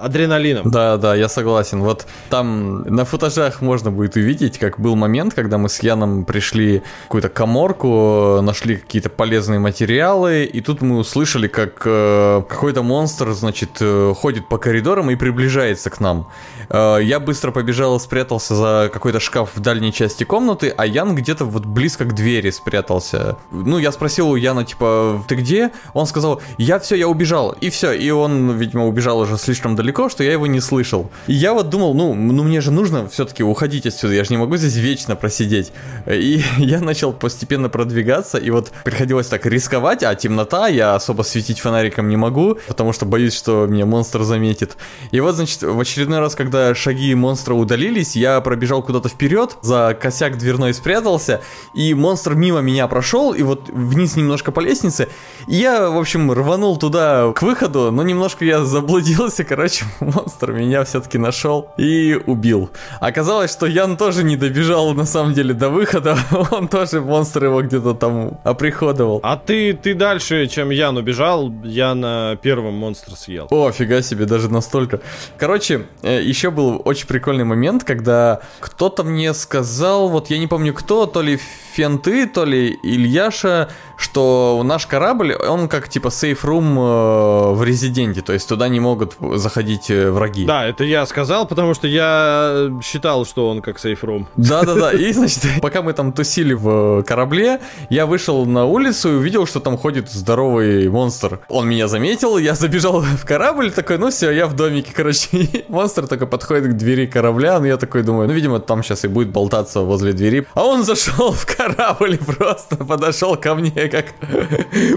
адреналином. 0.00 0.70
Да, 0.70 0.96
да, 0.96 1.14
я 1.14 1.28
согласен. 1.28 1.80
Вот 1.80 2.06
там 2.30 2.82
на 2.82 3.04
футажах 3.04 3.60
можно 3.60 3.90
будет 3.90 4.16
увидеть, 4.16 4.58
как 4.58 4.80
был 4.80 4.96
момент, 4.96 5.34
когда 5.34 5.58
мы 5.58 5.68
с 5.68 5.82
Яном 5.82 6.24
пришли 6.24 6.80
в 6.80 7.02
какую-то 7.04 7.28
коморку, 7.28 8.40
нашли 8.42 8.76
какие-то 8.76 9.10
полезные 9.10 9.58
материалы, 9.58 10.44
и 10.44 10.60
тут 10.60 10.82
мы 10.82 10.98
услышали, 10.98 11.48
как 11.48 11.82
э, 11.84 12.42
какой-то 12.48 12.82
монстр, 12.82 13.32
значит, 13.32 13.70
э, 13.80 14.14
ходит 14.16 14.48
по 14.48 14.58
коридорам 14.58 15.10
и 15.10 15.16
приближается 15.16 15.90
к 15.90 16.00
нам. 16.00 16.28
Э, 16.68 16.98
я 17.02 17.20
быстро 17.20 17.50
побежал 17.50 17.96
и 17.96 18.00
спрятался 18.00 18.54
за 18.54 18.90
какой-то 18.92 19.20
шкаф 19.20 19.50
в 19.54 19.60
дальней 19.60 19.92
части 19.92 20.24
комнаты, 20.24 20.72
а 20.76 20.86
Ян 20.86 21.14
где-то 21.14 21.44
вот 21.44 21.66
близко 21.66 22.04
к 22.04 22.14
двери 22.14 22.50
спрятался. 22.50 23.36
Ну, 23.50 23.78
я 23.78 23.92
спросил 23.92 24.30
у 24.30 24.36
Яна, 24.36 24.64
типа, 24.64 25.24
ты 25.28 25.34
где? 25.36 25.72
Он 25.94 26.06
сказал, 26.06 26.40
я 26.58 26.78
все, 26.78 26.94
я 26.94 27.08
убежал. 27.08 27.52
И 27.52 27.70
все, 27.70 27.92
и 27.92 28.10
он, 28.10 28.52
видимо, 28.52 28.86
убежал 28.86 29.18
уже 29.18 29.36
слишком 29.38 29.55
слишком 29.56 29.74
далеко, 29.74 30.10
что 30.10 30.22
я 30.22 30.32
его 30.32 30.46
не 30.46 30.60
слышал. 30.60 31.10
И 31.26 31.32
я 31.32 31.54
вот 31.54 31.70
думал, 31.70 31.94
ну, 31.94 32.14
ну 32.14 32.44
мне 32.44 32.60
же 32.60 32.70
нужно 32.70 33.08
все-таки 33.08 33.42
уходить 33.42 33.86
отсюда, 33.86 34.12
я 34.12 34.22
же 34.22 34.30
не 34.30 34.36
могу 34.36 34.56
здесь 34.56 34.76
вечно 34.76 35.16
просидеть. 35.16 35.72
И 36.06 36.42
я 36.58 36.80
начал 36.80 37.14
постепенно 37.14 37.70
продвигаться, 37.70 38.36
и 38.36 38.50
вот 38.50 38.70
приходилось 38.84 39.28
так 39.28 39.46
рисковать, 39.46 40.02
а 40.02 40.14
темнота, 40.14 40.68
я 40.68 40.94
особо 40.94 41.22
светить 41.22 41.60
фонариком 41.60 42.10
не 42.10 42.18
могу, 42.18 42.58
потому 42.68 42.92
что 42.92 43.06
боюсь, 43.06 43.34
что 43.34 43.66
меня 43.66 43.86
монстр 43.86 44.24
заметит. 44.24 44.76
И 45.10 45.20
вот, 45.20 45.36
значит, 45.36 45.62
в 45.62 45.80
очередной 45.80 46.18
раз, 46.18 46.34
когда 46.34 46.74
шаги 46.74 47.14
монстра 47.14 47.54
удалились, 47.54 48.14
я 48.14 48.38
пробежал 48.42 48.82
куда-то 48.82 49.08
вперед, 49.08 49.56
за 49.62 49.96
косяк 49.98 50.36
дверной 50.36 50.74
спрятался, 50.74 51.40
и 51.74 51.94
монстр 51.94 52.34
мимо 52.34 52.60
меня 52.60 52.88
прошел, 52.88 53.32
и 53.32 53.42
вот 53.42 53.70
вниз 53.70 54.16
немножко 54.16 54.52
по 54.52 54.60
лестнице, 54.60 55.08
и 55.48 55.56
я, 55.56 55.88
в 55.88 55.96
общем, 55.96 56.30
рванул 56.30 56.76
туда 56.76 57.32
к 57.32 57.40
выходу, 57.40 57.90
но 57.90 58.02
немножко 58.02 58.44
я 58.44 58.62
заблудился, 58.62 59.45
короче, 59.46 59.84
монстр 60.00 60.52
меня 60.52 60.84
все-таки 60.84 61.18
нашел 61.18 61.70
и 61.78 62.20
убил. 62.26 62.70
Оказалось, 63.00 63.52
что 63.52 63.66
Ян 63.66 63.96
тоже 63.96 64.24
не 64.24 64.36
добежал 64.36 64.92
на 64.94 65.06
самом 65.06 65.32
деле 65.32 65.54
до 65.54 65.70
выхода, 65.70 66.18
он 66.50 66.68
тоже 66.68 67.00
монстр 67.00 67.44
его 67.44 67.62
где-то 67.62 67.94
там 67.94 68.38
оприходовал. 68.44 69.20
А 69.22 69.36
ты, 69.36 69.72
ты 69.72 69.94
дальше, 69.94 70.46
чем 70.46 70.70
Ян 70.70 70.96
убежал, 70.96 71.52
я 71.64 71.94
на 71.94 72.36
первом 72.36 72.74
монстр 72.74 73.16
съел. 73.16 73.46
О, 73.50 73.70
фига 73.70 74.02
себе, 74.02 74.26
даже 74.26 74.48
настолько. 74.50 75.00
Короче, 75.38 75.86
э, 76.02 76.22
еще 76.22 76.50
был 76.50 76.82
очень 76.84 77.06
прикольный 77.06 77.44
момент, 77.44 77.84
когда 77.84 78.40
кто-то 78.60 79.04
мне 79.04 79.32
сказал, 79.34 80.08
вот 80.08 80.30
я 80.30 80.38
не 80.38 80.46
помню 80.46 80.74
кто, 80.74 81.06
то 81.06 81.22
ли 81.22 81.38
Фенты, 81.74 82.26
то 82.26 82.44
ли 82.44 82.78
Ильяша, 82.82 83.68
что 83.98 84.62
наш 84.64 84.86
корабль, 84.86 85.34
он 85.34 85.68
как 85.68 85.88
типа 85.88 86.10
сейф-рум 86.10 86.78
э, 86.78 87.52
в 87.52 87.62
Резиденте, 87.62 88.22
то 88.22 88.32
есть 88.32 88.48
туда 88.48 88.68
не 88.68 88.80
могут 88.80 89.16
заходить 89.38 89.90
э, 89.90 90.10
враги. 90.10 90.44
Да, 90.44 90.66
это 90.66 90.84
я 90.84 91.06
сказал, 91.06 91.46
потому 91.46 91.74
что 91.74 91.86
я 91.86 92.70
считал, 92.82 93.24
что 93.24 93.48
он 93.48 93.62
как 93.62 93.78
сейф-рум. 93.78 94.28
Да-да-да, 94.36 94.92
и 94.92 95.12
значит, 95.14 95.42
пока 95.62 95.82
мы 95.82 95.92
там 95.92 96.12
тусили 96.12 96.54
в 96.54 97.02
корабле, 97.02 97.60
я 97.90 98.06
вышел 98.06 98.44
на 98.46 98.64
улицу 98.64 99.12
и 99.12 99.14
увидел, 99.16 99.46
что 99.46 99.60
там 99.60 99.76
ходит 99.76 100.10
здоровый 100.10 100.88
монстр. 100.88 101.40
Он 101.48 101.68
меня 101.68 101.88
заметил, 101.88 102.38
я 102.38 102.54
забежал 102.54 103.00
в 103.22 103.24
корабль, 103.24 103.70
такой, 103.70 103.98
ну 103.98 104.10
все, 104.10 104.30
я 104.30 104.46
в 104.46 104.54
домике, 104.54 104.92
короче. 104.94 105.64
Монстр 105.68 106.06
такой 106.06 106.26
подходит 106.26 106.72
к 106.72 106.76
двери 106.76 107.06
корабля, 107.06 107.58
ну 107.58 107.66
я 107.66 107.76
такой 107.76 108.02
думаю, 108.02 108.28
ну 108.28 108.34
видимо 108.34 108.60
там 108.60 108.82
сейчас 108.82 109.04
и 109.04 109.08
будет 109.08 109.30
болтаться 109.30 109.80
возле 109.80 110.12
двери. 110.12 110.46
А 110.54 110.64
он 110.64 110.84
зашел 110.84 111.32
в 111.32 111.46
корабль 111.46 112.14
и 112.14 112.18
просто 112.18 112.76
подошел 112.76 113.36
ко 113.36 113.54
мне 113.54 113.88
как 113.88 114.14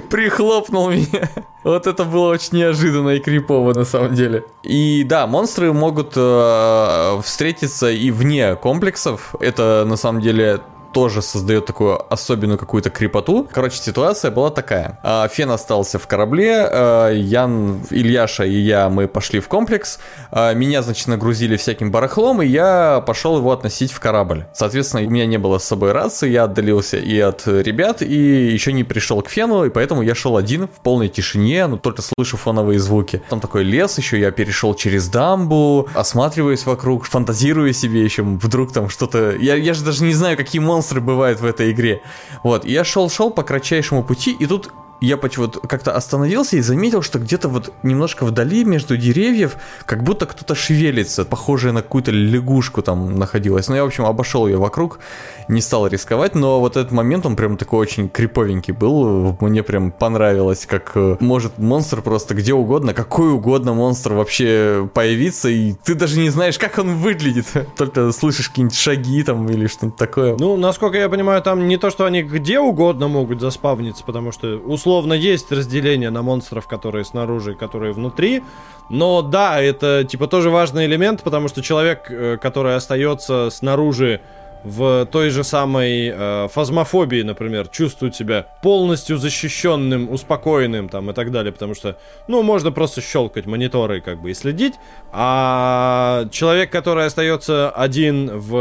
прихлопнул 0.10 0.90
меня. 0.90 1.30
Вот 1.64 1.88
это 1.88 2.06
было 2.06 2.30
очень 2.30 2.58
неожиданно 2.58 3.10
и 3.10 3.20
крипово 3.20 3.74
на 3.74 3.86
самом 3.86 4.16
деле. 4.16 4.19
И 4.64 5.04
да, 5.04 5.28
монстры 5.28 5.72
могут 5.74 6.14
э, 6.16 7.22
встретиться 7.24 7.90
и 7.90 8.12
вне 8.12 8.56
комплексов. 8.56 9.36
Это 9.40 9.86
на 9.88 9.96
самом 9.96 10.22
деле 10.22 10.62
тоже 10.92 11.22
создает 11.22 11.66
такую 11.66 12.02
особенную 12.12 12.58
какую-то 12.58 12.90
крепоту. 12.90 13.48
Короче, 13.52 13.78
ситуация 13.78 14.32
была 14.32 14.50
такая. 14.50 15.00
А, 15.04 15.28
Фен 15.28 15.52
остался 15.52 16.00
в 16.00 16.08
корабле, 16.08 16.68
а, 16.70 17.12
Ян, 17.12 17.82
Ильяша 17.90 18.46
и 18.46 18.60
я, 18.60 18.90
мы 18.90 19.08
пошли 19.08 19.40
в 19.40 19.48
комплекс. 19.48 20.00
А, 20.32 20.54
меня, 20.54 20.82
значит, 20.82 21.08
нагрузили 21.08 21.58
всяким 21.58 21.92
барахлом, 21.92 22.42
и 22.42 22.48
я 22.48 23.04
пошел 23.06 23.38
его 23.38 23.52
относить 23.52 23.92
в 23.92 24.00
корабль. 24.00 24.46
Соответственно, 24.54 25.06
у 25.06 25.10
меня 25.10 25.26
не 25.26 25.38
было 25.38 25.58
с 25.58 25.64
собой 25.64 25.92
рации, 25.92 26.30
я 26.30 26.44
отдалился 26.44 26.98
и 26.98 27.20
от 27.20 27.48
ребят, 27.48 28.02
и 28.02 28.50
еще 28.52 28.74
не 28.74 28.84
пришел 28.84 29.22
к 29.22 29.30
Фену, 29.30 29.66
и 29.66 29.70
поэтому 29.70 30.02
я 30.02 30.16
шел 30.16 30.38
один 30.38 30.68
в 30.68 30.82
полной 30.82 31.08
тишине, 31.08 31.68
но 31.68 31.78
только 31.78 32.02
слышу 32.02 32.38
фоновые 32.38 32.80
звуки. 32.80 33.22
Там 33.30 33.40
такой 33.40 33.64
лес 33.64 33.98
еще, 33.98 34.20
я 34.20 34.32
перешел 34.32 34.74
через 34.74 35.08
дамбу, 35.08 35.88
осматриваюсь 35.94 36.66
вокруг, 36.66 37.06
фантазирую 37.06 37.74
себе 37.74 38.04
еще, 38.04 38.24
вдруг 38.24 38.74
там 38.74 38.90
что-то... 38.90 39.36
Я, 39.36 39.56
я 39.56 39.74
же 39.74 39.84
даже 39.84 40.04
не 40.04 40.14
знаю, 40.14 40.38
какие 40.38 40.62
монстры 40.62 40.79
монстры 40.80 41.02
бывают 41.02 41.42
в 41.42 41.46
этой 41.46 41.72
игре. 41.72 42.02
Вот, 42.42 42.64
я 42.64 42.86
шел-шел 42.86 43.32
по 43.32 43.44
кратчайшему 43.44 44.02
пути, 44.02 44.32
и 44.32 44.46
тут 44.46 44.72
я 45.02 45.18
почему-то 45.18 45.60
как-то 45.62 45.96
остановился 45.96 46.58
и 46.58 46.62
заметил, 46.62 47.02
что 47.02 47.20
где-то 47.20 47.48
вот 47.48 47.74
немножко 47.84 48.26
вдали 48.26 48.64
между 48.64 48.98
деревьев, 48.98 49.58
как 49.86 50.04
будто 50.04 50.26
кто-то 50.26 50.56
шевелится, 50.56 51.26
похожее 51.26 51.72
на 51.72 51.82
какую-то 51.82 52.12
лягушку 52.12 52.82
там 52.82 53.18
находилась. 53.18 53.68
Ну, 53.68 53.76
я, 53.76 53.84
в 53.84 53.88
общем, 53.88 54.06
обошел 54.06 54.48
ее 54.48 54.58
вокруг, 54.58 55.00
не 55.48 55.62
стал 55.62 55.88
рисковать, 55.88 56.36
но 56.36 56.60
вот 56.60 56.76
этот 56.76 56.92
момент, 56.92 57.26
он 57.26 57.36
прям 57.36 57.58
такой 57.58 57.80
очень 57.80 58.10
криповенький 58.10 58.74
был. 58.74 59.38
Мне 59.40 59.64
прям 59.64 59.92
понравилось, 59.92 60.66
как 60.66 60.92
э, 60.96 61.18
может 61.20 61.58
монстр 61.58 62.02
просто 62.02 62.36
где 62.36 62.54
угодно, 62.54 62.94
какой 62.94 63.32
угодно 63.32 63.74
монстр 63.74 64.14
вообще 64.14 64.90
появиться, 64.94 65.50
и 65.50 65.74
ты 65.74 65.96
даже 65.96 66.20
не 66.20 66.30
знаешь, 66.30 66.58
как 66.58 66.78
он 66.78 66.96
выглядит. 66.96 67.46
Только 67.78 68.12
слышишь 68.12 68.50
какие-нибудь 68.50 68.78
шаги 68.78 69.24
там 69.24 69.50
или 69.50 69.68
что-нибудь 69.68 69.98
такое. 69.98 70.36
Ну, 70.38 70.58
насколько 70.58 70.98
я 70.98 71.08
понимаю, 71.10 71.42
там 71.42 71.68
не 71.68 71.78
то, 71.78 71.90
что 71.90 72.06
они 72.06 72.22
где 72.22 72.60
угодно 72.60 73.08
могут 73.08 73.40
заспавниться, 73.40 74.04
потому 74.04 74.32
что 74.32 74.58
условно 74.58 74.89
условно 74.90 75.14
есть 75.14 75.52
разделение 75.52 76.10
на 76.10 76.24
монстров, 76.24 76.68
которые 76.68 77.06
снаружи 77.06 77.54
которые 77.54 77.94
внутри. 77.94 78.42
Но 78.90 79.22
да, 79.22 79.62
это 79.62 80.04
типа 80.04 80.26
тоже 80.28 80.50
важный 80.50 80.88
элемент, 80.88 81.22
потому 81.22 81.48
что 81.48 81.62
человек, 81.62 82.10
э, 82.10 82.38
который 82.42 82.76
остается 82.76 83.52
снаружи 83.52 84.20
в 84.64 85.06
той 85.12 85.30
же 85.30 85.44
самой 85.44 86.12
э, 86.12 86.48
фазмофобии, 86.52 87.22
например, 87.22 87.68
чувствует 87.68 88.16
себя 88.16 88.48
полностью 88.64 89.18
защищенным, 89.18 90.12
успокоенным 90.12 90.90
там 90.90 91.12
и 91.12 91.14
так 91.14 91.32
далее, 91.32 91.54
потому 91.54 91.76
что, 91.76 91.96
ну, 92.28 92.42
можно 92.42 92.72
просто 92.72 93.02
щелкать 93.02 93.46
мониторы 93.46 94.02
как 94.02 94.20
бы 94.20 94.32
и 94.32 94.34
следить, 94.34 94.74
а 95.12 96.26
человек, 96.32 96.72
который 96.72 97.06
остается 97.06 97.70
один 97.70 98.40
в 98.40 98.56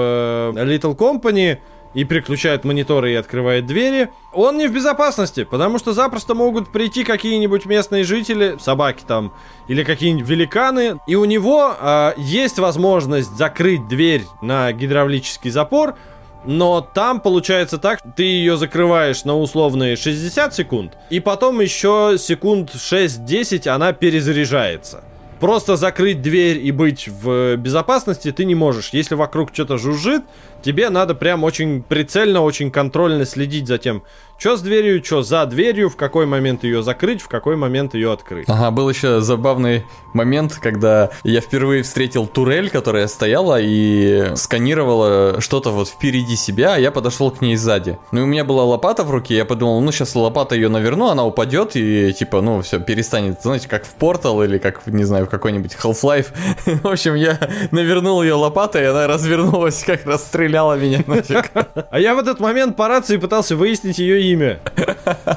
Little 0.55 0.95
Company, 0.95 1.59
и 1.95 2.05
переключает 2.05 2.65
мониторы 2.65 3.13
и 3.13 3.17
открывает 3.17 3.67
двери, 3.67 4.11
он 4.33 4.59
не 4.59 4.69
в 4.69 4.73
безопасности, 4.73 5.45
потому 5.45 5.79
что 5.79 5.93
запросто 5.93 6.35
могут 6.35 6.71
прийти 6.71 7.05
какие-нибудь 7.05 7.67
местные 7.67 8.05
жители, 8.05 8.57
собаки 8.61 9.03
там, 9.07 9.33
или 9.69 9.85
какие-нибудь 9.85 10.29
великаны, 10.29 10.99
и 11.07 11.15
у 11.15 11.25
него 11.25 11.75
э, 11.79 12.13
есть 12.17 12.59
возможность 12.59 13.37
закрыть 13.37 13.89
дверь 13.89 14.25
на 14.43 14.73
гидравлический 14.73 15.51
запор, 15.51 15.97
но 16.45 16.81
там 16.81 17.21
получается 17.21 17.79
так, 17.79 18.01
ты 18.17 18.23
ее 18.23 18.57
закрываешь 18.57 19.25
на 19.25 19.37
условные 19.37 19.97
60 19.97 20.55
секунд, 20.55 20.97
и 21.11 21.21
потом 21.21 21.61
еще 21.61 22.17
секунд 22.19 22.75
6-10 22.75 23.69
она 23.69 23.93
перезаряжается. 23.93 25.05
Просто 25.41 25.77
закрыть 25.77 26.21
дверь 26.21 26.59
и 26.59 26.73
быть 26.73 27.09
в 27.09 27.57
безопасности 27.57 28.33
ты 28.33 28.45
не 28.45 28.57
можешь. 28.57 28.91
Если 28.91 29.15
вокруг 29.15 29.51
что-то 29.53 29.79
жужжит, 29.79 30.25
тебе 30.63 30.91
надо 30.91 31.15
прям 31.15 31.45
очень 31.45 31.83
прицельно, 31.83 32.43
очень 32.43 32.73
контрольно 32.73 33.25
следить 33.25 33.69
за 33.69 33.79
тем, 33.79 34.03
что 34.39 34.57
с 34.57 34.63
дверью, 34.63 35.05
что 35.05 35.23
за 35.23 35.45
дверью, 35.47 35.91
в 35.91 35.97
какой 35.97 36.25
момент 36.25 36.63
ее 36.63 36.83
закрыть, 36.83 37.21
в 37.21 37.29
какой 37.29 37.57
момент 37.57 37.95
ее 37.95 38.13
открыть. 38.13 38.49
Ага, 38.49 38.71
был 38.71 38.89
еще 38.89 39.21
забавный 39.21 39.85
момент, 40.13 40.59
когда 40.63 41.11
я 41.25 41.41
впервые 41.41 41.83
встретил 41.83 42.27
турель, 42.27 42.71
которая 42.71 43.09
стояла 43.09 43.61
и 43.61 44.33
сканировала 44.37 45.41
что-то 45.41 45.71
вот 45.71 45.89
впереди 45.89 46.37
себя, 46.37 46.75
а 46.75 46.79
я 46.79 46.93
подошел 46.93 47.31
к 47.33 47.41
ней 47.41 47.57
сзади. 47.57 47.99
Ну 48.13 48.21
и 48.21 48.23
у 48.23 48.27
меня 48.27 48.45
была 48.45 48.65
лопата 48.65 49.03
в 49.03 49.11
руке, 49.11 49.37
я 49.37 49.45
подумал, 49.45 49.81
ну 49.81 49.91
сейчас 49.91 50.15
лопата 50.15 50.55
ее 50.55 50.69
наверну, 50.69 51.09
она 51.09 51.25
упадет 51.25 51.73
и 51.75 52.13
типа, 52.13 52.41
ну 52.41 52.63
все, 52.63 52.79
перестанет, 52.79 53.43
знаете, 53.43 53.69
как 53.69 53.85
в 53.85 53.95
Портал 53.95 54.43
или 54.45 54.59
как, 54.59 54.87
не 54.87 55.05
знаю, 55.05 55.27
в 55.27 55.31
какой-нибудь 55.31 55.77
Half-Life. 55.83 56.29
В 56.83 56.87
общем, 56.87 57.17
я 57.17 57.39
навернул 57.73 58.23
ее 58.23 58.35
лопатой, 58.35 58.83
и 58.83 58.87
она 58.87 59.09
развернулась, 59.09 59.83
как 59.83 60.07
расстреляла 60.07 60.79
меня 60.79 61.03
нафиг. 61.07 61.51
А 61.91 61.99
я 61.99 62.15
в 62.15 62.19
этот 62.19 62.39
момент 62.39 62.77
по 62.77 62.87
рации 62.87 63.17
пытался 63.17 63.57
выяснить 63.57 63.99
ее 63.99 64.28
имя. 64.31 64.61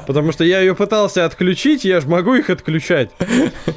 Потому 0.06 0.32
что 0.32 0.44
я 0.44 0.60
ее 0.60 0.74
пытался 0.74 1.24
отключить, 1.24 1.84
я 1.84 2.00
же 2.00 2.08
могу 2.08 2.34
их 2.34 2.50
отключать. 2.50 3.10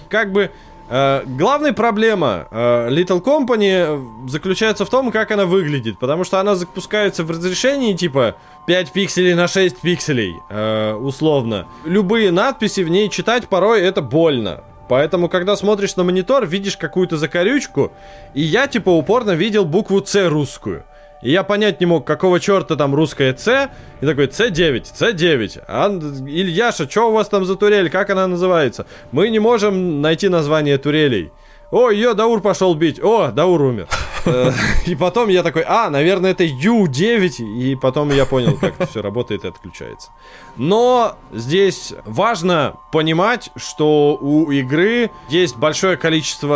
Как 0.10 0.32
бы 0.32 0.52
э, 0.90 1.24
главная 1.26 1.74
проблема 1.74 2.48
э, 2.52 2.90
Little 2.90 3.24
Company 3.24 4.28
заключается 4.28 4.86
в 4.86 4.90
том, 4.90 5.12
как 5.12 5.32
она 5.32 5.46
выглядит. 5.46 6.00
Потому 6.00 6.24
что 6.24 6.40
она 6.40 6.56
запускается 6.56 7.24
в 7.24 7.32
разрешении 7.32 7.94
типа 7.94 8.36
5 8.68 8.92
пикселей 8.92 9.34
на 9.34 9.48
6 9.48 9.82
пикселей, 9.82 10.36
э, 10.50 10.94
условно. 10.94 11.68
Любые 11.86 12.32
надписи 12.32 12.82
в 12.82 12.90
ней 12.90 13.10
читать 13.10 13.48
порой 13.48 13.82
это 13.82 14.02
больно. 14.02 14.64
Поэтому, 14.88 15.30
когда 15.30 15.56
смотришь 15.56 15.96
на 15.96 16.04
монитор, 16.04 16.46
видишь 16.46 16.78
какую-то 16.78 17.18
закорючку, 17.18 17.92
и 18.34 18.42
я, 18.42 18.68
типа, 18.68 18.90
упорно 18.90 19.32
видел 19.32 19.66
букву 19.66 20.06
С 20.06 20.30
русскую. 20.30 20.84
И 21.26 21.32
я 21.32 21.42
понять 21.42 21.80
не 21.80 21.88
мог, 21.88 22.06
какого 22.06 22.40
черта 22.40 22.76
там 22.76 22.94
русская 22.94 23.36
С. 23.36 23.72
И 24.00 24.06
такой, 24.06 24.28
С9, 24.28 24.84
С9. 24.94 25.64
А, 25.68 25.88
Ильяша, 25.90 26.88
что 26.88 27.10
у 27.10 27.14
вас 27.14 27.30
там 27.30 27.46
за 27.46 27.56
турель? 27.56 27.90
Как 27.90 28.12
она 28.12 28.28
называется? 28.28 28.86
Мы 29.12 29.30
не 29.30 29.40
можем 29.40 30.02
найти 30.02 30.30
название 30.30 30.78
турелей. 30.78 31.32
О, 31.76 31.90
ее 31.90 32.14
Даур 32.14 32.40
пошел 32.40 32.74
бить. 32.74 33.04
О, 33.04 33.32
Даур 33.32 33.62
умер. 33.62 33.88
Э, 34.28 34.52
и 34.88 34.96
потом 34.96 35.30
я 35.30 35.44
такой, 35.44 35.64
а, 35.68 35.92
наверное, 35.92 36.32
это 36.32 36.44
Ю9. 36.44 37.44
И 37.44 37.76
потом 37.76 38.12
я 38.12 38.26
понял, 38.26 38.58
как 38.60 38.74
это 38.74 38.88
все 38.88 39.04
работает 39.04 39.46
и 39.46 39.48
отключается. 39.48 40.10
Но 40.58 41.16
здесь 41.32 41.94
важно 42.06 42.78
понимать, 42.92 43.52
что 43.56 44.18
у 44.20 44.50
игры 44.50 45.12
есть 45.30 45.58
большое 45.58 45.96
количество 45.96 46.56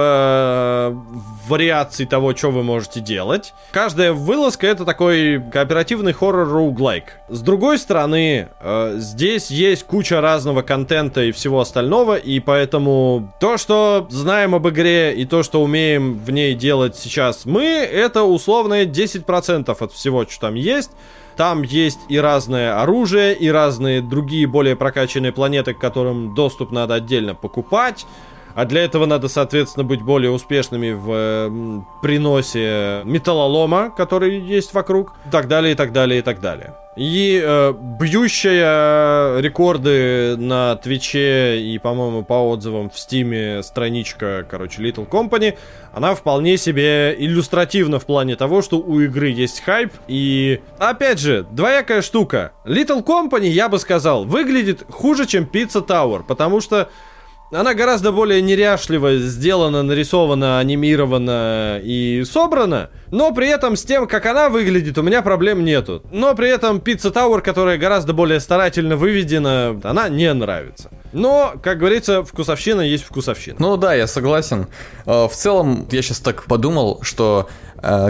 э, 0.91 0.95
вариаций 1.47 2.07
того, 2.07 2.35
что 2.35 2.49
вы 2.49 2.63
можете 2.63 3.01
делать. 3.01 3.53
Каждая 3.71 4.13
вылазка 4.13 4.65
это 4.65 4.83
такой 4.83 5.39
кооперативный 5.51 6.13
хоррор 6.13 6.47
роуглайк. 6.47 7.17
С 7.27 7.41
другой 7.41 7.77
стороны, 7.77 8.49
э, 8.61 8.95
здесь 8.97 9.51
есть 9.51 9.83
куча 9.83 10.21
разного 10.21 10.63
контента 10.63 11.21
и 11.21 11.31
всего 11.31 11.59
остального, 11.59 12.15
и 12.15 12.39
поэтому 12.39 13.31
то, 13.39 13.57
что 13.57 14.07
знаем 14.09 14.55
об 14.55 14.67
игре 14.67 15.08
и 15.11 15.25
то, 15.25 15.43
что 15.43 15.61
умеем 15.61 16.17
в 16.17 16.31
ней 16.31 16.53
делать 16.55 16.95
сейчас 16.95 17.45
мы, 17.45 17.63
это 17.63 18.23
условные 18.23 18.85
10% 18.85 19.75
от 19.79 19.91
всего, 19.93 20.25
что 20.25 20.41
там 20.41 20.55
есть. 20.55 20.91
Там 21.35 21.61
есть 21.61 21.99
и 22.09 22.19
разное 22.19 22.81
оружие, 22.81 23.33
и 23.33 23.49
разные 23.49 24.01
другие 24.01 24.45
более 24.45 24.75
прокачанные 24.75 25.31
планеты, 25.31 25.73
к 25.73 25.79
которым 25.79 26.35
доступ 26.35 26.71
надо 26.71 26.95
отдельно 26.95 27.33
покупать. 27.33 28.05
А 28.55 28.65
для 28.65 28.83
этого 28.83 29.05
надо, 29.05 29.27
соответственно, 29.27 29.83
быть 29.83 30.01
более 30.01 30.31
успешными 30.31 30.91
в 30.91 31.11
э, 31.11 31.81
приносе 32.01 33.01
металлолома, 33.05 33.89
который 33.95 34.39
есть 34.39 34.73
вокруг, 34.73 35.13
и 35.25 35.29
так 35.31 35.47
далее, 35.47 35.73
и 35.73 35.75
так 35.75 35.91
далее, 35.91 36.19
и 36.19 36.21
так 36.21 36.41
далее. 36.41 36.73
И 36.99 37.41
э, 37.41 37.73
бьющая 37.99 39.39
рекорды 39.39 40.35
на 40.37 40.75
Твиче 40.75 41.61
и, 41.61 41.77
по-моему, 41.77 42.23
по 42.23 42.49
отзывам 42.49 42.89
в 42.89 42.99
Стиме 42.99 43.63
страничка, 43.63 44.45
короче, 44.49 44.81
Little 44.81 45.07
Company, 45.07 45.57
она 45.93 46.13
вполне 46.13 46.57
себе 46.57 47.15
иллюстративна 47.17 47.99
в 47.99 48.05
плане 48.05 48.35
того, 48.35 48.61
что 48.61 48.79
у 48.79 48.99
игры 48.99 49.29
есть 49.29 49.61
хайп. 49.61 49.93
И, 50.09 50.59
опять 50.77 51.19
же, 51.19 51.45
двоякая 51.49 52.01
штука. 52.01 52.51
Little 52.65 53.05
Company, 53.05 53.47
я 53.47 53.69
бы 53.69 53.79
сказал, 53.79 54.25
выглядит 54.25 54.83
хуже, 54.89 55.25
чем 55.25 55.45
Pizza 55.45 55.85
Tower, 55.85 56.23
потому 56.27 56.59
что 56.59 56.89
она 57.51 57.73
гораздо 57.73 58.11
более 58.11 58.41
неряшливо 58.41 59.17
сделана, 59.17 59.83
нарисована, 59.83 60.59
анимирована 60.59 61.79
и 61.83 62.23
собрана, 62.23 62.89
но 63.11 63.33
при 63.33 63.47
этом 63.47 63.75
с 63.75 63.83
тем, 63.83 64.07
как 64.07 64.25
она 64.25 64.49
выглядит, 64.49 64.97
у 64.97 65.01
меня 65.01 65.21
проблем 65.21 65.65
нету. 65.65 66.03
Но 66.11 66.35
при 66.35 66.49
этом 66.49 66.77
Pizza 66.77 67.11
Tower, 67.11 67.41
которая 67.41 67.77
гораздо 67.77 68.13
более 68.13 68.39
старательно 68.39 68.95
выведена, 68.95 69.79
она 69.83 70.09
не 70.09 70.31
нравится. 70.33 70.89
Но, 71.11 71.53
как 71.63 71.79
говорится, 71.79 72.23
вкусовщина 72.23 72.81
есть 72.81 73.03
вкусовщина. 73.03 73.55
Ну 73.59 73.77
да, 73.77 73.95
я 73.95 74.05
согласен. 74.05 74.67
Э, 75.05 75.27
в 75.27 75.31
целом, 75.33 75.87
я 75.91 76.01
сейчас 76.03 76.19
так 76.19 76.43
подумал, 76.45 76.99
что 77.01 77.49
Э, 77.81 78.09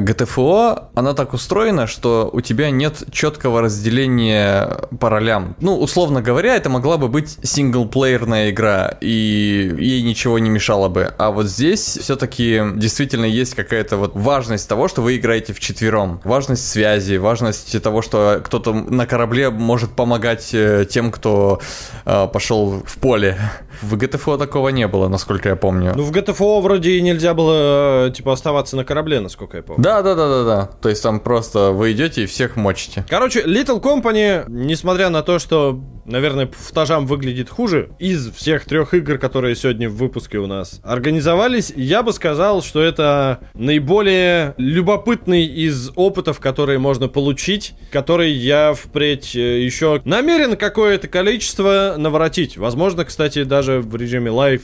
она 0.96 1.14
так 1.14 1.34
устроена, 1.34 1.88
что 1.88 2.30
у 2.32 2.42
тебя 2.42 2.72
нет 2.72 3.04
четкого 3.12 3.62
разделения 3.62 4.80
по 5.00 5.10
ролям. 5.10 5.56
Ну, 5.60 5.78
условно 5.78 6.22
говоря, 6.22 6.56
это 6.56 6.70
могла 6.70 6.98
бы 6.98 7.08
быть 7.08 7.38
синглплеерная 7.44 8.50
игра, 8.50 8.98
и 9.02 9.76
ей 9.80 10.02
ничего 10.02 10.40
не 10.40 10.50
мешало 10.50 10.90
бы. 10.90 11.14
А 11.18 11.32
вот 11.32 11.48
здесь 11.48 11.98
все-таки 12.02 12.62
действительно 12.76 13.26
есть 13.26 13.56
какая-то 13.56 13.98
вот 13.98 14.12
важность 14.16 14.68
того, 14.68 14.88
что 14.88 15.02
вы 15.02 15.18
играете 15.18 15.54
в 15.54 15.60
четвером. 15.60 16.22
Важность 16.24 16.68
связи, 16.68 17.16
важность 17.18 17.82
того, 17.82 18.02
что 18.02 18.42
кто-то 18.44 18.74
на 18.74 19.06
корабле 19.06 19.50
может 19.50 19.92
помогать 19.92 20.50
э, 20.54 20.86
тем, 20.90 21.12
кто 21.12 21.62
э, 22.06 22.28
пошел 22.32 22.84
в 22.86 22.98
поле. 22.98 23.38
В 23.82 23.96
GTFO 23.96 24.38
такого 24.38 24.70
не 24.70 24.88
было, 24.88 25.08
насколько 25.08 25.50
я 25.50 25.56
помню. 25.56 25.94
Ну, 25.96 26.04
в 26.04 26.12
GTFO 26.12 26.62
вроде 26.62 26.92
и 26.92 27.02
нельзя 27.02 27.34
было, 27.34 28.08
э, 28.08 28.12
типа, 28.12 28.34
оставаться 28.34 28.76
на 28.76 28.84
корабле, 28.84 29.20
насколько 29.20 29.59
я 29.60 29.64
помню. 29.64 29.84
Да, 29.84 30.02
да, 30.02 30.16
да, 30.16 30.28
да, 30.28 30.44
да. 30.44 30.66
То 30.82 30.90
есть 30.90 31.04
там 31.04 31.20
просто 31.20 31.72
вы 31.72 31.92
идете 31.92 32.24
и 32.24 32.26
всех 32.26 32.56
мочите. 32.56 33.06
Короче, 33.08 33.42
Lethal 33.44 33.82
Company, 33.82 34.46
несмотря 34.48 35.10
на 35.10 35.22
то, 35.22 35.40
что, 35.40 35.80
наверное, 36.06 36.48
по 36.48 36.58
футажам 36.58 37.06
выглядит 37.06 37.50
хуже, 37.50 37.92
из 38.00 38.32
всех 38.32 38.66
трех 38.66 38.94
игр, 38.94 39.18
которые 39.18 39.56
сегодня 39.56 39.90
в 39.90 39.96
выпуске 39.96 40.38
у 40.38 40.48
нас 40.48 40.82
организовались, 40.84 41.72
я 41.76 42.04
бы 42.04 42.14
сказал, 42.14 42.62
что 42.62 42.82
это 42.82 43.40
наиболее 43.54 44.54
любопытный 44.58 45.46
из 45.46 45.92
опытов, 45.96 46.40
которые 46.40 46.80
можно 46.80 47.08
получить, 47.08 47.74
который 47.92 48.32
я 48.32 48.74
впредь 48.74 49.36
э, 49.36 49.62
еще 49.62 50.02
намерен 50.06 50.56
какое-то 50.56 51.08
количество 51.08 51.96
наворотить. 51.98 52.58
Возможно, 52.58 53.06
кстати, 53.06 53.44
даже 53.44 53.80
в 53.80 53.96
режиме 53.96 54.32
live 54.32 54.64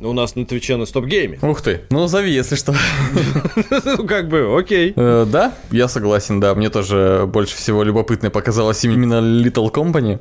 у 0.00 0.12
нас 0.12 0.36
на 0.36 0.46
Твиче 0.46 0.76
на 0.76 0.86
стоп-гейме. 0.86 1.38
Ух 1.42 1.62
ты, 1.62 1.82
ну 1.90 2.06
зови, 2.06 2.30
если 2.30 2.56
что. 2.56 2.74
Ну, 3.84 4.06
как 4.06 4.28
бы, 4.28 4.56
окей. 4.58 4.92
Э, 4.96 5.26
да, 5.26 5.52
я 5.70 5.88
согласен, 5.88 6.40
да. 6.40 6.54
Мне 6.54 6.70
тоже 6.70 7.24
больше 7.26 7.56
всего 7.56 7.82
любопытной 7.82 8.30
показалась 8.30 8.84
именно 8.84 9.20
Little 9.20 9.70
Company. 9.72 10.20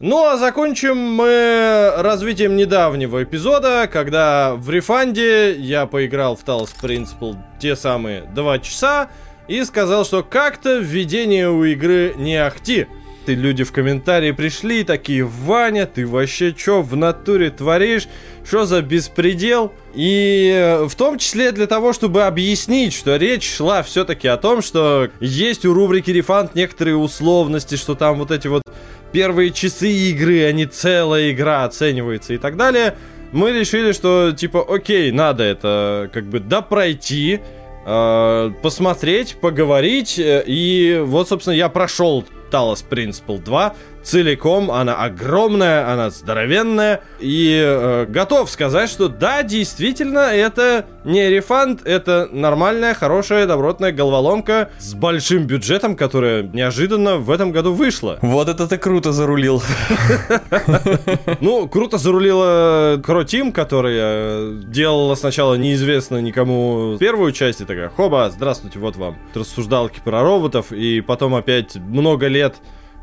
Ну 0.00 0.26
а 0.26 0.36
закончим 0.36 0.96
мы 0.96 1.92
развитием 1.96 2.56
недавнего 2.56 3.22
эпизода, 3.22 3.88
когда 3.90 4.54
в 4.54 4.68
рефанде 4.68 5.54
я 5.54 5.86
поиграл 5.86 6.36
в 6.36 6.44
Talos 6.44 6.70
Principle 6.82 7.36
те 7.58 7.76
самые 7.76 8.22
два 8.34 8.58
часа 8.58 9.08
и 9.48 9.62
сказал, 9.64 10.04
что 10.04 10.22
как-то 10.22 10.78
введение 10.78 11.48
у 11.48 11.64
игры 11.64 12.14
не 12.16 12.36
ахти. 12.36 12.86
И 13.28 13.34
люди 13.34 13.64
в 13.64 13.72
комментарии 13.72 14.32
пришли, 14.32 14.84
такие, 14.84 15.24
Ваня, 15.24 15.86
ты 15.86 16.06
вообще 16.06 16.52
чё 16.52 16.82
в 16.82 16.96
натуре 16.96 17.50
творишь? 17.50 18.06
Что 18.46 18.66
за 18.66 18.82
беспредел? 18.82 19.72
И 19.94 20.52
э, 20.54 20.84
в 20.84 20.94
том 20.94 21.18
числе 21.18 21.52
для 21.52 21.66
того, 21.66 21.92
чтобы 21.92 22.24
объяснить, 22.24 22.92
что 22.92 23.16
речь 23.16 23.56
шла 23.56 23.82
все-таки 23.82 24.28
о 24.28 24.36
том, 24.36 24.60
что 24.60 25.08
есть 25.20 25.64
у 25.64 25.72
рубрики 25.72 26.10
Рефанд 26.10 26.54
некоторые 26.54 26.96
условности, 26.96 27.76
что 27.76 27.94
там 27.94 28.18
вот 28.18 28.30
эти 28.30 28.48
вот 28.48 28.62
первые 29.12 29.52
часы 29.52 29.90
игры, 29.90 30.44
а 30.44 30.52
не 30.52 30.66
целая 30.66 31.30
игра 31.30 31.64
оценивается 31.64 32.34
и 32.34 32.38
так 32.38 32.56
далее. 32.56 32.96
Мы 33.32 33.52
решили, 33.52 33.92
что 33.92 34.32
типа, 34.32 34.64
окей, 34.68 35.10
надо 35.10 35.44
это 35.44 36.10
как 36.12 36.24
бы 36.24 36.40
допройти, 36.40 37.40
э, 37.86 38.50
посмотреть, 38.62 39.36
поговорить. 39.40 40.18
Э, 40.18 40.42
и 40.46 41.00
вот, 41.02 41.28
собственно, 41.28 41.54
я 41.54 41.68
прошел 41.68 42.24
Talos 42.54 42.82
Principle 42.82 43.40
2 43.42 43.93
целиком, 44.04 44.70
она 44.70 44.94
огромная, 44.94 45.90
она 45.90 46.10
здоровенная, 46.10 47.00
и 47.18 47.60
э, 47.64 48.06
готов 48.08 48.50
сказать, 48.50 48.90
что 48.90 49.08
да, 49.08 49.42
действительно, 49.42 50.30
это 50.32 50.86
не 51.04 51.28
рефанд, 51.28 51.86
это 51.86 52.28
нормальная, 52.30 52.94
хорошая, 52.94 53.46
добротная 53.46 53.92
головоломка 53.92 54.70
с 54.78 54.94
большим 54.94 55.46
бюджетом, 55.46 55.96
которая 55.96 56.42
неожиданно 56.42 57.16
в 57.16 57.30
этом 57.30 57.50
году 57.50 57.72
вышла. 57.72 58.18
Вот 58.22 58.48
это 58.48 58.66
ты 58.66 58.78
круто 58.78 59.12
зарулил. 59.12 59.62
Ну, 61.40 61.68
круто 61.68 61.98
зарулила 61.98 63.00
Кро 63.04 63.24
Тим, 63.24 63.52
которая 63.52 64.52
делала 64.52 65.14
сначала 65.14 65.54
неизвестно 65.54 66.18
никому 66.18 66.96
первую 66.98 67.32
часть, 67.32 67.60
и 67.60 67.64
такая, 67.64 67.88
хоба, 67.88 68.30
здравствуйте, 68.30 68.78
вот 68.78 68.96
вам 68.96 69.16
рассуждалки 69.34 70.00
про 70.04 70.22
роботов, 70.22 70.72
и 70.72 71.00
потом 71.00 71.34
опять 71.34 71.76
много 71.76 72.26
лет 72.26 72.56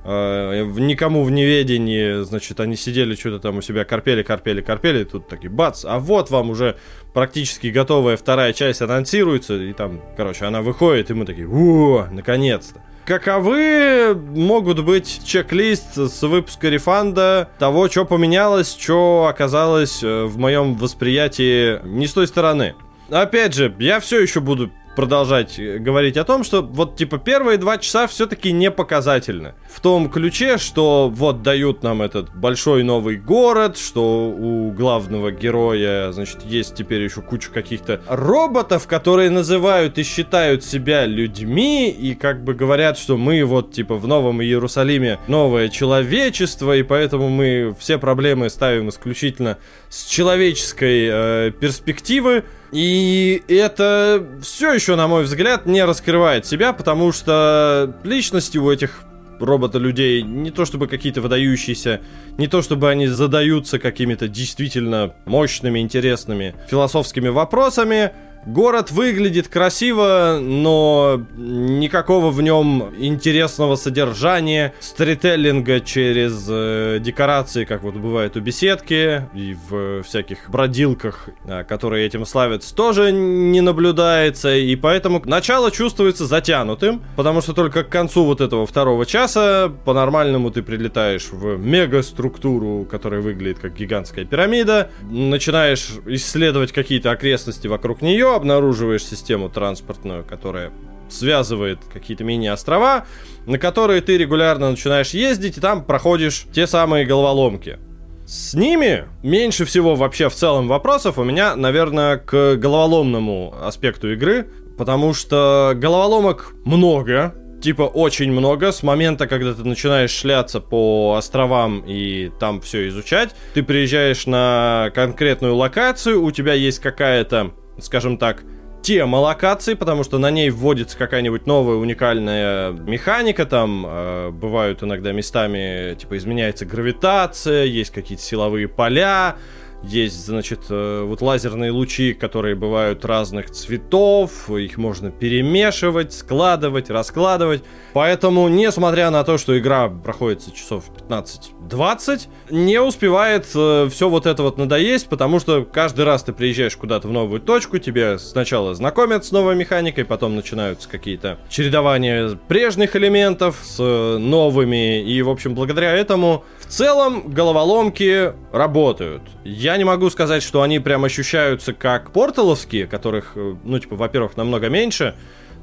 э, 0.03 0.63
никому 0.77 1.23
в 1.23 1.31
неведении, 1.31 2.23
значит, 2.23 2.59
они 2.59 2.75
сидели 2.75 3.15
что-то 3.15 3.39
там 3.39 3.57
у 3.57 3.61
себя 3.61 3.85
корпели, 3.85 4.23
корпели, 4.23 4.61
корпели, 4.61 5.03
тут 5.03 5.27
такие 5.27 5.49
бац, 5.49 5.85
а 5.85 5.99
вот 5.99 6.29
вам 6.29 6.49
уже 6.49 6.77
практически 7.13 7.67
готовая 7.67 8.17
вторая 8.17 8.53
часть 8.53 8.81
анонсируется, 8.81 9.55
и 9.55 9.73
там, 9.73 10.01
короче, 10.17 10.45
она 10.45 10.61
выходит, 10.61 11.11
и 11.11 11.13
мы 11.13 11.25
такие, 11.25 11.47
о, 11.47 12.07
наконец-то. 12.11 12.81
Каковы 13.05 14.15
могут 14.15 14.85
быть 14.85 15.21
чек-лист 15.25 15.97
с 15.97 16.21
выпуска 16.21 16.69
рефанда 16.69 17.49
того, 17.57 17.89
что 17.89 18.05
поменялось, 18.05 18.77
что 18.79 19.27
оказалось 19.27 20.03
э, 20.03 20.25
в 20.25 20.37
моем 20.37 20.75
восприятии 20.75 21.83
не 21.83 22.05
с 22.05 22.13
той 22.13 22.27
стороны? 22.27 22.75
Опять 23.09 23.55
же, 23.55 23.75
я 23.79 23.99
все 23.99 24.21
еще 24.21 24.39
буду 24.39 24.71
продолжать 24.95 25.57
э, 25.59 25.77
говорить 25.77 26.17
о 26.17 26.23
том, 26.23 26.43
что 26.43 26.61
вот 26.61 26.95
типа 26.95 27.17
первые 27.17 27.57
два 27.57 27.77
часа 27.77 28.07
все-таки 28.07 28.51
не 28.51 28.71
показательны. 28.71 29.53
В 29.69 29.79
том 29.79 30.09
ключе, 30.09 30.57
что 30.57 31.09
вот 31.13 31.41
дают 31.41 31.83
нам 31.83 32.01
этот 32.01 32.33
большой 32.35 32.83
новый 32.83 33.17
город, 33.17 33.77
что 33.77 34.29
у 34.29 34.71
главного 34.71 35.31
героя, 35.31 36.11
значит, 36.11 36.43
есть 36.43 36.75
теперь 36.75 37.01
еще 37.01 37.21
куча 37.21 37.49
каких-то 37.51 38.01
роботов, 38.07 38.87
которые 38.87 39.29
называют 39.29 39.97
и 39.97 40.03
считают 40.03 40.63
себя 40.63 41.05
людьми, 41.05 41.89
и 41.89 42.15
как 42.15 42.43
бы 42.43 42.53
говорят, 42.53 42.97
что 42.97 43.17
мы 43.17 43.43
вот 43.45 43.71
типа 43.71 43.95
в 43.95 44.07
Новом 44.07 44.41
Иерусалиме 44.41 45.19
новое 45.27 45.69
человечество, 45.69 46.75
и 46.75 46.83
поэтому 46.83 47.29
мы 47.29 47.75
все 47.79 47.97
проблемы 47.97 48.49
ставим 48.49 48.89
исключительно 48.89 49.57
с 49.89 50.05
человеческой 50.05 51.09
э, 51.11 51.51
перспективы. 51.51 52.43
И 52.71 53.43
это 53.47 54.25
все 54.41 54.73
еще, 54.73 54.95
на 54.95 55.07
мой 55.07 55.23
взгляд, 55.23 55.65
не 55.65 55.83
раскрывает 55.83 56.45
себя, 56.45 56.71
потому 56.71 57.11
что 57.11 57.95
личности 58.03 58.57
у 58.57 58.71
этих 58.71 59.03
робота-людей 59.39 60.21
не 60.21 60.51
то 60.51 60.65
чтобы 60.65 60.87
какие-то 60.87 61.21
выдающиеся, 61.21 62.01
не 62.37 62.47
то 62.47 62.61
чтобы 62.61 62.89
они 62.89 63.07
задаются 63.07 63.79
какими-то 63.79 64.27
действительно 64.27 65.15
мощными, 65.25 65.79
интересными 65.79 66.55
философскими 66.69 67.29
вопросами, 67.29 68.11
Город 68.45 68.89
выглядит 68.89 69.47
красиво, 69.49 70.39
но 70.41 71.21
никакого 71.37 72.31
в 72.31 72.41
нем 72.41 72.91
интересного 72.97 73.75
содержания, 73.75 74.73
стрителлинга 74.79 75.79
через 75.79 76.47
э, 76.49 76.97
декорации, 76.99 77.65
как 77.65 77.83
вот 77.83 77.93
бывает 77.93 78.35
у 78.37 78.39
беседки 78.39 79.27
и 79.35 79.55
в 79.69 80.01
всяких 80.01 80.49
бродилках, 80.49 81.29
э, 81.45 81.63
которые 81.65 82.07
этим 82.07 82.25
славятся, 82.25 82.73
тоже 82.73 83.11
не 83.11 83.61
наблюдается, 83.61 84.55
и 84.55 84.75
поэтому 84.75 85.21
начало 85.23 85.69
чувствуется 85.69 86.25
затянутым, 86.25 87.03
потому 87.15 87.41
что 87.41 87.53
только 87.53 87.83
к 87.83 87.89
концу 87.89 88.25
вот 88.25 88.41
этого 88.41 88.65
второго 88.65 89.05
часа 89.05 89.71
по-нормальному 89.85 90.49
ты 90.49 90.63
прилетаешь 90.63 91.29
в 91.31 91.59
мегаструктуру, 91.59 92.87
которая 92.89 93.21
выглядит 93.21 93.59
как 93.59 93.75
гигантская 93.75 94.25
пирамида, 94.25 94.89
начинаешь 95.03 95.91
исследовать 96.07 96.71
какие-то 96.71 97.11
окрестности 97.11 97.67
вокруг 97.67 98.01
нее, 98.01 98.30
обнаруживаешь 98.35 99.03
систему 99.03 99.49
транспортную, 99.49 100.23
которая 100.23 100.71
связывает 101.09 101.79
какие-то 101.91 102.23
мини-острова, 102.23 103.05
на 103.45 103.57
которые 103.57 104.01
ты 104.01 104.17
регулярно 104.17 104.71
начинаешь 104.71 105.11
ездить, 105.11 105.57
и 105.57 105.61
там 105.61 105.83
проходишь 105.83 106.45
те 106.53 106.67
самые 106.67 107.05
головоломки. 107.05 107.79
С 108.25 108.53
ними 108.53 109.09
меньше 109.23 109.65
всего 109.65 109.95
вообще 109.95 110.29
в 110.29 110.33
целом 110.33 110.67
вопросов 110.67 111.17
у 111.17 111.23
меня, 111.23 111.55
наверное, 111.55 112.17
к 112.17 112.55
головоломному 112.55 113.53
аспекту 113.61 114.13
игры, 114.13 114.47
потому 114.77 115.13
что 115.13 115.73
головоломок 115.75 116.53
много, 116.63 117.35
типа 117.61 117.83
очень 117.83 118.31
много 118.31 118.71
с 118.71 118.83
момента, 118.83 119.27
когда 119.27 119.53
ты 119.53 119.63
начинаешь 119.63 120.11
шляться 120.11 120.61
по 120.61 121.15
островам 121.17 121.83
и 121.85 122.31
там 122.39 122.61
все 122.61 122.87
изучать. 122.87 123.35
Ты 123.53 123.63
приезжаешь 123.63 124.25
на 124.25 124.91
конкретную 124.95 125.55
локацию, 125.55 126.23
у 126.23 126.31
тебя 126.31 126.53
есть 126.53 126.79
какая-то 126.79 127.51
скажем 127.83 128.17
так, 128.17 128.43
тема 128.81 129.17
локации, 129.17 129.75
потому 129.75 130.03
что 130.03 130.17
на 130.17 130.31
ней 130.31 130.49
вводится 130.49 130.97
какая-нибудь 130.97 131.45
новая 131.45 131.75
уникальная 131.75 132.71
механика, 132.71 133.45
там 133.45 133.85
э, 133.87 134.29
бывают 134.31 134.83
иногда 134.83 135.11
местами, 135.11 135.95
типа, 135.95 136.17
изменяется 136.17 136.65
гравитация, 136.65 137.65
есть 137.65 137.91
какие-то 137.91 138.23
силовые 138.23 138.67
поля, 138.67 139.35
есть, 139.83 140.25
значит, 140.25 140.61
э, 140.69 141.03
вот 141.05 141.21
лазерные 141.21 141.71
лучи, 141.71 142.13
которые 142.13 142.55
бывают 142.55 143.03
разных 143.03 143.49
цветов, 143.49 144.49
их 144.49 144.77
можно 144.77 145.11
перемешивать, 145.11 146.13
складывать, 146.13 146.89
раскладывать. 146.89 147.63
Поэтому, 147.93 148.47
несмотря 148.47 149.09
на 149.09 149.23
то, 149.23 149.37
что 149.37 149.57
игра 149.57 149.89
проходит 149.89 150.53
часов 150.53 150.85
15-20, 151.09 152.27
не 152.51 152.79
успевает 152.79 153.47
э, 153.55 153.89
все 153.91 154.09
вот 154.09 154.25
это 154.25 154.43
вот 154.43 154.57
надоесть, 154.57 155.07
потому 155.07 155.39
что 155.39 155.65
каждый 155.65 156.05
раз 156.05 156.23
ты 156.23 156.31
приезжаешь 156.31 156.75
куда-то 156.77 157.07
в 157.07 157.11
новую 157.11 157.41
точку, 157.41 157.79
тебе 157.79 158.19
сначала 158.19 158.75
знакомят 158.75 159.25
с 159.25 159.31
новой 159.31 159.55
механикой, 159.55 160.05
потом 160.05 160.35
начинаются 160.35 160.87
какие-то 160.87 161.39
чередования 161.49 162.37
прежних 162.47 162.95
элементов 162.95 163.57
с 163.63 163.77
э, 163.79 164.17
новыми, 164.17 165.01
и, 165.01 165.21
в 165.21 165.29
общем, 165.29 165.55
благодаря 165.55 165.91
этому 165.93 166.45
в 166.59 166.67
целом 166.67 167.31
головоломки 167.31 168.33
работают. 168.51 169.23
Я 169.43 169.70
я 169.71 169.77
не 169.77 169.83
могу 169.83 170.09
сказать, 170.09 170.43
что 170.43 170.61
они 170.61 170.79
прям 170.79 171.05
ощущаются 171.05 171.73
как 171.73 172.11
порталовские, 172.11 172.87
которых, 172.87 173.33
э, 173.35 173.55
ну, 173.63 173.79
типа, 173.79 173.95
во-первых, 173.95 174.37
намного 174.37 174.69
меньше, 174.69 175.15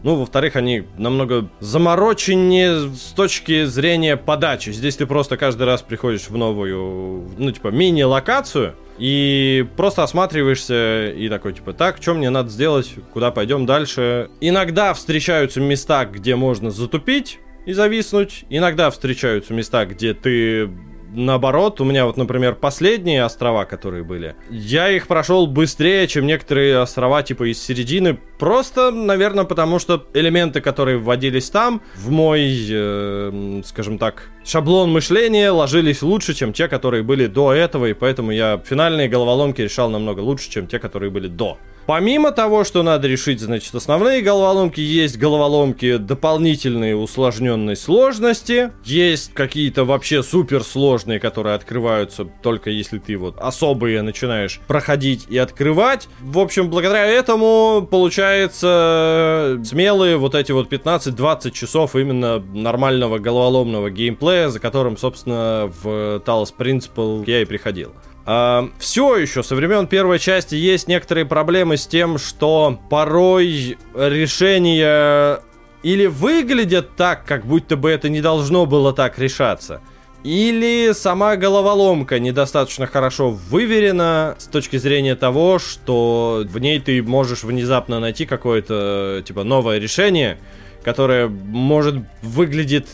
ну, 0.03 0.15
во-вторых, 0.15 0.57
они 0.57 0.85
намного 0.97 1.49
замороченнее 1.61 2.89
с 2.95 3.13
точки 3.15 3.65
зрения 3.65 4.17
подачи. 4.17 4.71
Здесь 4.71 4.97
ты 4.97 5.07
просто 5.07 5.37
каждый 5.37 5.65
раз 5.65 5.83
приходишь 5.83 6.29
в 6.29 6.37
новую, 6.37 7.29
ну, 7.37 7.51
типа, 7.51 7.69
мини-локацию, 7.69 8.77
и 8.99 9.67
просто 9.77 10.05
осматриваешься 10.05 11.11
и 11.11 11.29
такой, 11.29 11.53
типа, 11.53 11.73
так, 11.73 11.99
что 12.01 12.15
мне 12.15 12.31
надо 12.31 12.49
сделать, 12.49 12.95
куда 13.13 13.31
пойдем 13.31 13.67
дальше. 13.67 14.31
Иногда 14.41 14.95
встречаются 14.95 15.61
места, 15.61 16.05
где 16.05 16.37
можно 16.37 16.71
затупить 16.71 17.41
и 17.67 17.73
зависнуть. 17.73 18.45
Иногда 18.51 18.91
встречаются 18.91 19.53
места, 19.53 19.85
где 19.85 20.15
ты 20.15 20.71
наоборот, 21.13 21.81
у 21.81 21.85
меня 21.85 22.07
вот, 22.07 22.17
например, 22.17 22.55
последние 22.55 23.25
острова, 23.25 23.65
которые 23.65 24.05
были, 24.05 24.37
я 24.51 24.91
их 24.91 25.07
прошел 25.07 25.47
быстрее, 25.47 26.07
чем 26.07 26.27
некоторые 26.27 26.79
острова 26.79 27.23
типа 27.23 27.51
из 27.51 27.63
середины, 27.63 28.19
просто, 28.39 28.91
наверное, 28.91 29.45
потому 29.45 29.79
что 29.79 30.07
элементы, 30.15 30.61
которые 30.61 30.99
вводились 30.99 31.51
там, 31.51 31.83
в 31.95 32.11
мой, 32.11 32.67
э, 32.71 33.63
скажем 33.65 33.99
так, 33.99 34.31
шаблон 34.45 34.91
мышления 34.93 35.51
ложились 35.51 36.03
лучше, 36.03 36.35
чем 36.35 36.53
те, 36.53 36.69
которые 36.69 37.03
были 37.03 37.27
до 37.27 37.53
этого, 37.53 37.87
и 37.87 37.93
поэтому 37.93 38.31
я 38.31 38.61
финальные 38.65 39.09
головоломки 39.09 39.63
решал 39.63 39.91
намного 39.91 40.21
лучше, 40.21 40.51
чем 40.51 40.67
те, 40.67 40.79
которые 40.79 41.11
были 41.11 41.29
до 41.29 41.59
Помимо 41.89 42.33
того, 42.33 42.65
что 42.65 42.83
надо 42.83 43.09
решить, 43.09 43.41
значит, 43.41 43.75
основные 43.75 44.21
головоломки, 44.21 44.79
есть 44.79 45.17
головоломки 45.17 45.97
дополнительные 45.97 46.95
усложненной 46.95 47.77
сложности, 47.77 48.73
есть 48.85 49.33
какие-то 49.33 49.87
вообще 49.87 50.23
суперсложные, 50.23 51.19
которые 51.19 51.55
открываются 51.55 52.27
только 52.43 52.69
если 52.69 52.99
ты 52.99 53.17
вот 53.17 53.39
особые 53.39 54.03
начинаешь 54.03 54.61
проходить 54.67 55.29
и 55.31 55.39
открывать. 55.39 56.09
В 56.21 56.41
общем, 56.41 56.69
благодаря 56.69 57.07
этому 57.07 57.89
получается 57.91 59.59
смелые 59.65 60.19
вот 60.19 60.35
эти 60.35 60.53
вот 60.53 60.71
15-20 60.71 61.53
часов 61.53 61.97
именно 61.97 62.39
нормального 62.39 63.19
головоломного 63.19 63.89
геймплея, 63.89 64.51
за 64.51 64.61
которым, 64.61 64.99
собственно, 64.99 65.73
в 65.83 66.19
Talos 66.19 66.53
Principle 66.55 67.25
я 67.27 67.41
и 67.41 67.47
приходил. 67.47 67.95
Uh, 68.29 68.71
все 68.79 69.17
еще 69.17 69.43
со 69.43 69.55
времен 69.55 69.87
первой 69.87 70.19
части 70.19 70.55
есть 70.55 70.87
некоторые 70.87 71.25
проблемы 71.25 71.79
с 71.79 71.87
тем, 71.87 72.19
что 72.19 72.79
порой 72.91 73.79
решения 73.95 75.41
или 75.83 76.05
выглядят 76.05 76.95
так, 76.95 77.25
как 77.25 77.47
будто 77.47 77.79
бы 77.79 77.91
это 77.91 78.11
не 78.11 78.21
должно 78.21 78.67
было 78.67 78.93
так 78.93 79.19
решаться, 79.19 79.81
или 80.25 80.93
сама 80.93 81.37
головоломка 81.37 82.19
недостаточно 82.19 82.87
хорошо 82.87 83.31
выверена 83.31 84.37
с 84.39 84.45
точки 84.45 84.77
зрения 84.77 85.15
того, 85.17 85.59
что 85.59 86.45
в 86.47 86.59
ней 86.59 86.81
ты 86.81 87.03
можешь 87.03 87.45
внезапно 87.45 87.99
найти 87.99 88.27
какое-то 88.27 89.23
типа 89.27 89.45
новое 89.45 89.79
решение, 89.79 90.39
которое 90.85 91.29
может 91.29 92.05
выглядит 92.21 92.89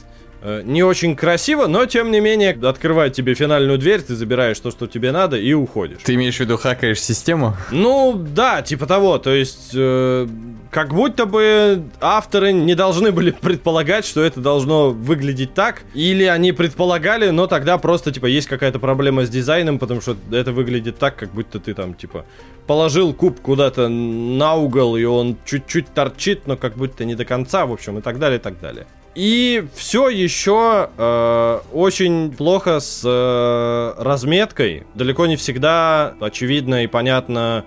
не 0.45 0.82
очень 0.82 1.16
красиво, 1.16 1.66
но 1.66 1.86
тем 1.86 2.11
не 2.11 2.20
менее 2.20 2.51
открывает 2.51 3.14
тебе 3.14 3.34
финальную 3.34 3.78
дверь, 3.78 4.03
ты 4.03 4.14
забираешь 4.14 4.59
то, 4.61 4.70
что 4.70 4.86
тебе 4.86 5.11
надо 5.11 5.38
и 5.38 5.53
уходишь. 5.55 5.99
Ты 6.05 6.14
имеешь 6.14 6.36
в 6.36 6.40
виду 6.40 6.59
хакаешь 6.59 7.01
систему? 7.01 7.57
Ну 7.70 8.12
да, 8.14 8.61
типа 8.61 8.86
того, 8.86 9.16
то 9.18 9.32
есть 9.32 9.70
э, 9.74 10.28
как 10.70 10.92
будто 10.92 11.24
бы 11.24 11.84
авторы 12.01 12.53
не 12.53 12.74
должны 12.74 13.11
были 13.11 13.30
предполагать, 13.30 14.05
что 14.05 14.22
это 14.22 14.40
должно 14.40 14.90
выглядеть 14.90 15.55
так, 15.55 15.82
или 15.95 16.24
они 16.24 16.53
предполагали, 16.53 17.30
но 17.30 17.47
тогда 17.47 17.78
просто 17.78 18.12
типа 18.12 18.26
есть 18.26 18.47
какая-то 18.47 18.78
проблема 18.78 19.24
с 19.24 19.30
дизайном, 19.30 19.78
потому 19.78 20.03
что 20.03 20.14
это 20.30 20.53
выглядит 20.53 20.99
так, 20.99 21.16
как 21.16 21.32
будто 21.32 21.59
ты 21.59 21.72
там 21.72 21.95
типа 21.95 22.26
положил 22.66 23.14
куб 23.14 23.40
куда-то 23.40 23.88
на 23.88 24.55
угол 24.57 24.97
и 24.97 25.05
он 25.05 25.36
чуть-чуть 25.47 25.95
торчит, 25.95 26.47
но 26.47 26.57
как 26.59 26.76
будто 26.76 27.07
не 27.07 27.14
до 27.14 27.24
конца, 27.24 27.64
в 27.64 27.72
общем, 27.72 27.99
и 27.99 28.03
так 28.03 28.18
далее, 28.18 28.38
и 28.38 28.42
так 28.42 28.61
далее. 28.61 28.86
И 29.15 29.65
все 29.75 30.09
еще 30.09 30.91
э, 30.97 31.61
очень 31.73 32.33
плохо 32.33 32.81
с 32.81 33.03
э, 33.05 34.03
разметкой. 34.03 34.85
Далеко 34.95 35.27
не 35.27 35.37
всегда 35.37 36.15
очевидно 36.21 36.83
и 36.83 36.89
понятно 36.89 37.65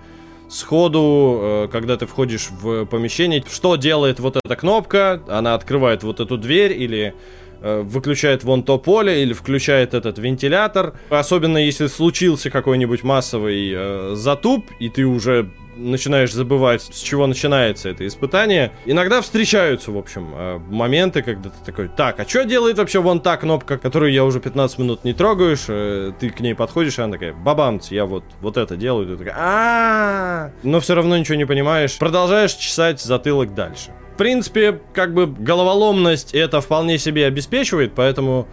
сходу, 0.49 1.39
э, 1.41 1.67
когда 1.71 1.97
ты 1.97 2.05
входишь 2.05 2.49
в 2.49 2.85
помещение, 2.85 3.43
что 3.49 3.77
делает 3.77 4.19
вот 4.19 4.37
эта 4.43 4.55
кнопка. 4.55 5.21
Она 5.27 5.53
открывает 5.53 6.03
вот 6.03 6.19
эту 6.19 6.37
дверь 6.37 6.73
или 6.73 7.13
э, 7.61 7.81
выключает 7.81 8.43
вон 8.43 8.63
то 8.63 8.77
поле 8.77 9.23
или 9.23 9.31
включает 9.31 9.93
этот 9.93 10.17
вентилятор. 10.19 10.95
Особенно 11.09 11.57
если 11.57 11.87
случился 11.87 12.49
какой-нибудь 12.49 13.03
массовый 13.03 13.71
э, 13.73 14.13
затуп, 14.15 14.65
и 14.79 14.89
ты 14.89 15.05
уже 15.05 15.49
начинаешь 15.77 16.33
забывать, 16.33 16.81
с 16.81 16.99
чего 17.01 17.27
начинается 17.27 17.89
это 17.89 18.05
испытание. 18.05 18.71
Иногда 18.85 19.21
встречаются, 19.21 19.91
в 19.91 19.97
общем, 19.97 20.33
э, 20.35 20.59
моменты, 20.69 21.21
когда 21.21 21.49
ты 21.49 21.55
такой, 21.65 21.87
так, 21.87 22.19
а 22.19 22.27
что 22.27 22.43
делает 22.45 22.77
вообще 22.77 22.99
вон 22.99 23.21
та 23.21 23.37
кнопка, 23.37 23.77
которую 23.77 24.11
я 24.11 24.25
уже 24.25 24.39
15 24.39 24.79
минут 24.79 25.03
не 25.03 25.13
трогаешь, 25.13 25.65
э, 25.67 26.11
ты 26.19 26.29
к 26.29 26.39
ней 26.39 26.55
подходишь, 26.55 26.97
и 26.99 27.01
она 27.01 27.13
такая, 27.13 27.33
бабамц, 27.33 27.91
я 27.91 28.05
вот, 28.05 28.23
вот 28.41 28.57
это 28.57 28.75
делаю, 28.75 29.07
ты 29.07 29.17
такая, 29.17 29.35
а 29.37 30.51
Но 30.63 30.79
все 30.79 30.95
равно 30.95 31.17
ничего 31.17 31.35
не 31.35 31.45
понимаешь, 31.45 31.97
продолжаешь 31.97 32.53
чесать 32.53 33.01
затылок 33.01 33.53
дальше. 33.53 33.91
В 34.13 34.17
принципе, 34.17 34.81
как 34.93 35.13
бы 35.13 35.27
головоломность 35.27 36.33
это 36.33 36.59
вполне 36.59 36.97
себе 36.97 37.27
обеспечивает, 37.27 37.93
поэтому 37.93 38.47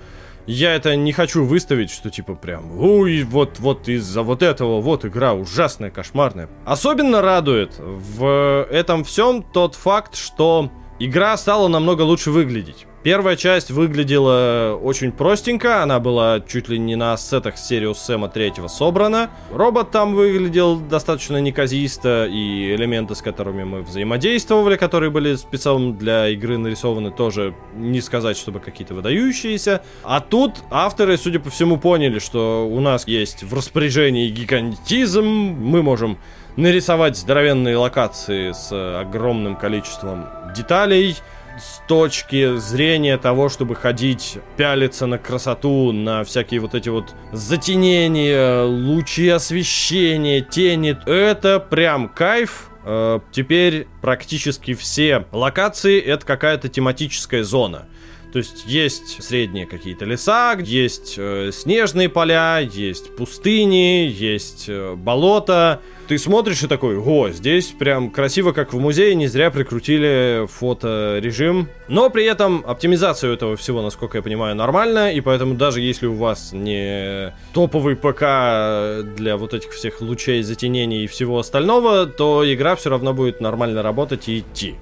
я 0.47 0.75
это 0.75 0.97
не 0.97 1.13
хочу 1.13 1.45
выставить, 1.45 1.91
что 1.91 2.11
типа 2.11 2.35
прям, 2.35 2.79
ой, 2.79 3.23
вот, 3.23 3.59
вот 3.59 3.89
из-за 3.89 4.23
вот 4.23 4.43
этого, 4.43 4.81
вот 4.81 5.05
игра 5.05 5.35
ужасная, 5.35 5.91
кошмарная. 5.91 6.49
Особенно 6.65 7.23
радует 7.23 7.75
в 7.79 8.67
этом 8.71 9.05
всем 9.05 9.43
тот 9.43 9.75
факт, 9.75 10.17
что 10.17 10.71
игра 10.99 11.37
стала 11.37 11.69
намного 11.69 12.03
лучше 12.03 12.31
выглядеть. 12.31 12.87
Первая 13.05 13.37
часть 13.37 13.71
выглядела 13.71 14.79
очень 14.83 15.13
простенько, 15.13 15.83
она 15.83 16.01
была 16.01 16.41
чуть 16.41 16.71
ли 16.71 16.79
не 16.79 16.97
на 16.97 17.13
ассетах 17.13 17.59
Сириус 17.59 17.99
Сэма 17.99 18.31
3 18.31 18.55
собрана. 18.69 19.29
Робот 19.53 19.91
там 19.91 20.15
выглядел 20.15 20.81
достаточно 20.81 21.37
неказисто, 21.37 22.25
и 22.25 22.75
элементы, 22.75 23.15
с 23.15 23.21
которыми 23.21 23.65
мы 23.65 23.83
взаимодействовали, 23.83 24.77
которые 24.77 25.11
были 25.11 25.35
специально 25.35 25.93
для 25.93 26.31
игры 26.31 26.57
нарисованы, 26.57 27.11
тоже 27.11 27.55
не 27.77 28.01
сказать, 28.01 28.39
чтобы 28.39 28.61
какие-то 28.61 28.95
выдающиеся. 28.95 29.83
А 30.03 30.21
тут 30.21 30.63
авторы, 30.71 31.19
судя 31.19 31.41
по 31.41 31.51
всему, 31.51 31.77
поняли, 31.77 32.19
что 32.21 32.67
у 32.67 32.81
нас 32.81 33.07
есть 33.07 33.43
в 33.43 33.53
распоряжении 33.53 34.31
гигантизм, 34.31 35.27
мы 35.27 35.83
можем 35.83 36.17
нарисовать 36.57 37.19
здоровенные 37.19 37.77
локации 37.77 38.53
с 38.53 38.73
огромным 38.99 39.57
количеством 39.57 40.27
деталей, 40.57 41.17
с 41.59 41.87
точки 41.87 42.57
зрения 42.57 43.17
того, 43.19 43.49
чтобы 43.49 43.75
ходить, 43.75 44.39
пялиться 44.57 45.07
на 45.07 45.19
красоту, 45.19 45.93
на 45.93 46.25
всякие 46.25 46.61
вот 46.61 46.75
эти 46.75 46.89
вот 46.89 47.15
затенения, 47.33 48.65
лучи 48.65 49.29
освещения, 49.29 50.41
тени. 50.41 50.97
Это 51.07 51.61
прям 51.61 52.09
кайф. 52.09 52.71
Э, 52.85 53.21
теперь 53.33 53.87
практически 54.03 54.75
все 54.75 55.27
локации 55.33 56.01
это 56.01 56.27
какая-то 56.27 56.69
тематическая 56.69 57.43
зона. 57.43 57.87
То 58.33 58.39
есть 58.39 58.65
есть 58.67 59.23
средние 59.23 59.65
какие-то 59.65 60.05
леса, 60.05 60.57
есть 60.59 61.15
э, 61.17 61.51
снежные 61.53 62.09
поля, 62.09 62.59
есть 62.59 63.15
пустыни, 63.17 64.09
есть 64.09 64.65
э, 64.67 64.95
болото. 64.97 65.81
Ты 66.07 66.19
смотришь 66.19 66.63
и 66.63 66.67
такой, 66.67 66.99
о, 66.99 67.31
здесь 67.31 67.69
прям 67.69 68.11
красиво, 68.11 68.53
как 68.53 68.75
в 68.75 68.79
музее, 68.79 69.15
не 69.15 69.27
зря 69.27 69.51
прикрутили 69.51 70.47
фоторежим. 70.51 71.69
Но 71.89 72.11
при 72.11 72.25
этом 72.27 72.63
оптимизацию 72.67 73.33
этого 73.33 73.57
всего, 73.57 73.81
насколько 73.81 74.19
я 74.19 74.23
понимаю, 74.23 74.55
нормально, 74.55 75.13
и 75.13 75.21
поэтому 75.23 75.55
даже 75.55 75.81
если 75.81 76.07
у 76.07 76.15
вас 76.15 76.53
не 76.53 77.35
топовый 77.55 77.97
ПК 77.97 79.17
для 79.17 79.37
вот 79.39 79.55
этих 79.55 79.73
всех 79.73 80.03
лучей, 80.03 80.43
затенений 80.43 81.05
и 81.05 81.07
всего 81.07 81.39
остального, 81.39 82.07
то 82.07 82.43
игра 82.45 82.77
все 82.77 82.91
равно 82.91 83.15
будет 83.15 83.41
нормально 83.41 83.83
работать 83.83 84.29
и 84.29 84.41
идти. 84.41 84.75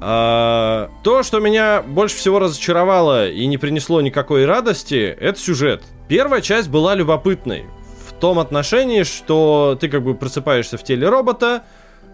А, 0.00 0.90
то, 1.02 1.22
что 1.22 1.40
меня 1.40 1.82
больше 1.82 2.16
всего 2.16 2.38
разочаровало 2.38 3.28
и 3.28 3.46
не 3.46 3.58
принесло 3.58 4.00
никакой 4.00 4.46
радости, 4.46 5.16
это 5.18 5.38
сюжет. 5.38 5.82
Первая 6.08 6.40
часть 6.40 6.68
была 6.68 6.94
любопытной. 6.94 7.64
В 8.24 8.26
том 8.26 8.38
отношении, 8.38 9.02
что 9.02 9.76
ты 9.78 9.90
как 9.90 10.02
бы 10.02 10.14
просыпаешься 10.14 10.78
в 10.78 10.82
теле 10.82 11.10
робота, 11.10 11.62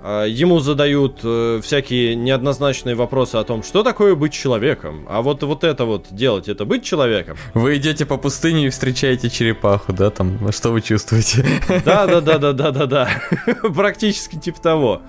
а, 0.03 0.25
ему 0.25 0.59
задают 0.59 1.21
э, 1.23 1.61
всякие 1.63 2.17
неоднозначные 2.17 2.97
вопросы 2.97 3.37
о 3.37 3.45
том, 3.45 3.63
что 3.63 3.85
такое 3.85 4.17
быть 4.17 4.33
человеком. 4.33 5.07
А 5.09 5.23
вот, 5.23 5.45
вот 5.45 5.63
это 5.63 5.85
вот 5.85 6.09
делать, 6.11 6.49
это 6.49 6.65
быть 6.65 6.83
человеком. 6.83 7.37
Вы 7.55 7.77
идете 7.77 8.07
по 8.07 8.17
пустыне 8.17 8.67
и 8.67 8.71
встречаете 8.71 9.31
черепаху, 9.31 9.93
да, 9.93 10.11
там, 10.11 10.51
что 10.51 10.71
вы 10.71 10.81
чувствуете? 10.81 11.47
Да-да-да-да-да-да-да. 11.85 13.09
Практически 13.73 14.35
типа 14.35 14.61
того. 14.61 15.03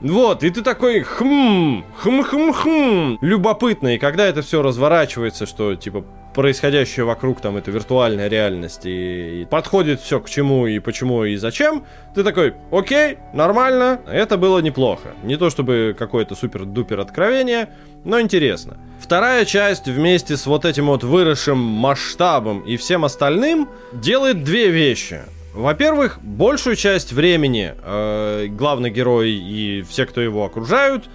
Вот, 0.00 0.44
и 0.44 0.48
ты 0.48 0.62
такой, 0.62 1.02
хм, 1.02 1.84
хм-хм-хм, 1.98 3.18
любопытно. 3.20 3.96
И 3.96 3.98
когда 3.98 4.24
это 4.24 4.40
все 4.40 4.62
разворачивается, 4.62 5.44
что, 5.44 5.74
типа, 5.74 6.06
происходящее 6.38 7.04
вокруг, 7.04 7.40
там, 7.40 7.56
это 7.56 7.72
виртуальная 7.72 8.28
реальность, 8.28 8.86
и, 8.86 9.42
и 9.42 9.44
подходит 9.44 10.00
все 10.00 10.20
к 10.20 10.30
чему, 10.30 10.68
и 10.68 10.78
почему, 10.78 11.24
и 11.24 11.34
зачем, 11.34 11.84
ты 12.14 12.22
такой, 12.22 12.54
окей, 12.70 13.18
нормально, 13.34 14.00
это 14.06 14.36
было 14.36 14.60
неплохо. 14.60 15.08
Не 15.24 15.36
то 15.36 15.50
чтобы 15.50 15.96
какое-то 15.98 16.36
супер-дупер 16.36 17.00
откровение, 17.00 17.70
но 18.04 18.20
интересно. 18.20 18.76
Вторая 19.00 19.44
часть 19.46 19.88
вместе 19.88 20.36
с 20.36 20.46
вот 20.46 20.64
этим 20.64 20.86
вот 20.86 21.02
выросшим 21.02 21.58
масштабом 21.58 22.60
и 22.60 22.76
всем 22.76 23.04
остальным 23.04 23.68
делает 23.92 24.44
две 24.44 24.68
вещи. 24.68 25.22
Во-первых, 25.54 26.20
большую 26.22 26.76
часть 26.76 27.12
времени 27.12 27.74
э, 27.82 28.46
главный 28.46 28.90
герой 28.90 29.32
и 29.32 29.82
все, 29.90 30.06
кто 30.06 30.20
его 30.20 30.44
окружают, 30.44 31.10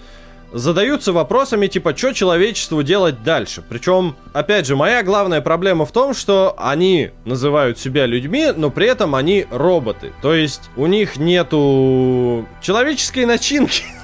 задаются 0.54 1.12
вопросами 1.12 1.68
типа, 1.68 1.98
что 1.98 2.14
человечеству 2.14 2.84
делать 2.84 3.24
дальше. 3.24 3.64
Причем, 3.68 4.16
опять 4.34 4.68
же, 4.68 4.76
моя 4.76 5.04
главная 5.04 5.42
проблема 5.42 5.86
в 5.86 5.92
том, 5.92 6.14
что 6.14 6.56
они 6.58 7.10
называют 7.26 7.80
себя 7.80 8.06
людьми, 8.06 8.48
но 8.56 8.70
при 8.70 8.88
этом 8.88 9.16
они 9.16 9.46
роботы. 9.50 10.14
То 10.22 10.34
есть 10.34 10.70
у 10.76 10.86
них 10.86 11.18
нету 11.18 12.46
человеческой 12.62 13.26
начинки. 13.26 13.84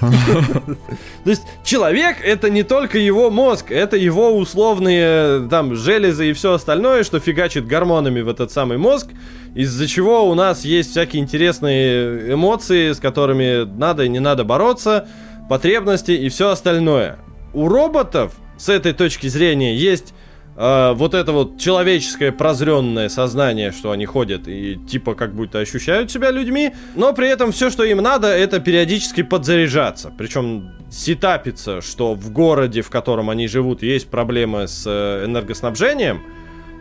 То 1.24 1.30
есть 1.30 1.42
человек 1.64 2.16
это 2.24 2.50
не 2.50 2.62
только 2.62 2.98
его 2.98 3.30
мозг, 3.30 3.70
это 3.70 3.96
его 3.96 4.36
условные 4.36 5.48
там 5.48 5.76
железы 5.76 6.30
и 6.30 6.32
все 6.32 6.54
остальное, 6.54 7.04
что 7.04 7.20
фигачит 7.20 7.66
гормонами 7.66 8.22
в 8.22 8.28
этот 8.28 8.50
самый 8.50 8.78
мозг, 8.78 9.08
из-за 9.54 9.86
чего 9.86 10.28
у 10.28 10.34
нас 10.34 10.64
есть 10.64 10.92
всякие 10.92 11.22
интересные 11.22 12.32
эмоции, 12.34 12.92
с 12.92 12.98
которыми 12.98 13.64
надо 13.64 14.04
и 14.04 14.08
не 14.08 14.18
надо 14.18 14.44
бороться 14.44 15.06
потребности 15.50 16.12
и 16.12 16.28
все 16.28 16.50
остальное. 16.50 17.18
У 17.52 17.66
роботов 17.66 18.34
с 18.56 18.68
этой 18.68 18.92
точки 18.92 19.26
зрения 19.26 19.74
есть 19.74 20.14
э, 20.56 20.92
вот 20.94 21.12
это 21.12 21.32
вот 21.32 21.58
человеческое 21.58 22.30
прозренное 22.30 23.08
сознание, 23.08 23.72
что 23.72 23.90
они 23.90 24.06
ходят 24.06 24.46
и 24.46 24.76
типа 24.76 25.16
как 25.16 25.34
будто 25.34 25.58
ощущают 25.58 26.08
себя 26.08 26.30
людьми, 26.30 26.72
но 26.94 27.12
при 27.14 27.28
этом 27.28 27.50
все, 27.50 27.68
что 27.68 27.82
им 27.82 27.98
надо, 27.98 28.28
это 28.28 28.60
периодически 28.60 29.24
подзаряжаться. 29.24 30.12
Причем 30.16 30.70
сетапиться, 30.88 31.80
что 31.80 32.14
в 32.14 32.30
городе, 32.30 32.82
в 32.82 32.88
котором 32.88 33.28
они 33.28 33.48
живут, 33.48 33.82
есть 33.82 34.08
проблемы 34.08 34.68
с 34.68 34.84
э, 34.86 35.24
энергоснабжением, 35.24 36.22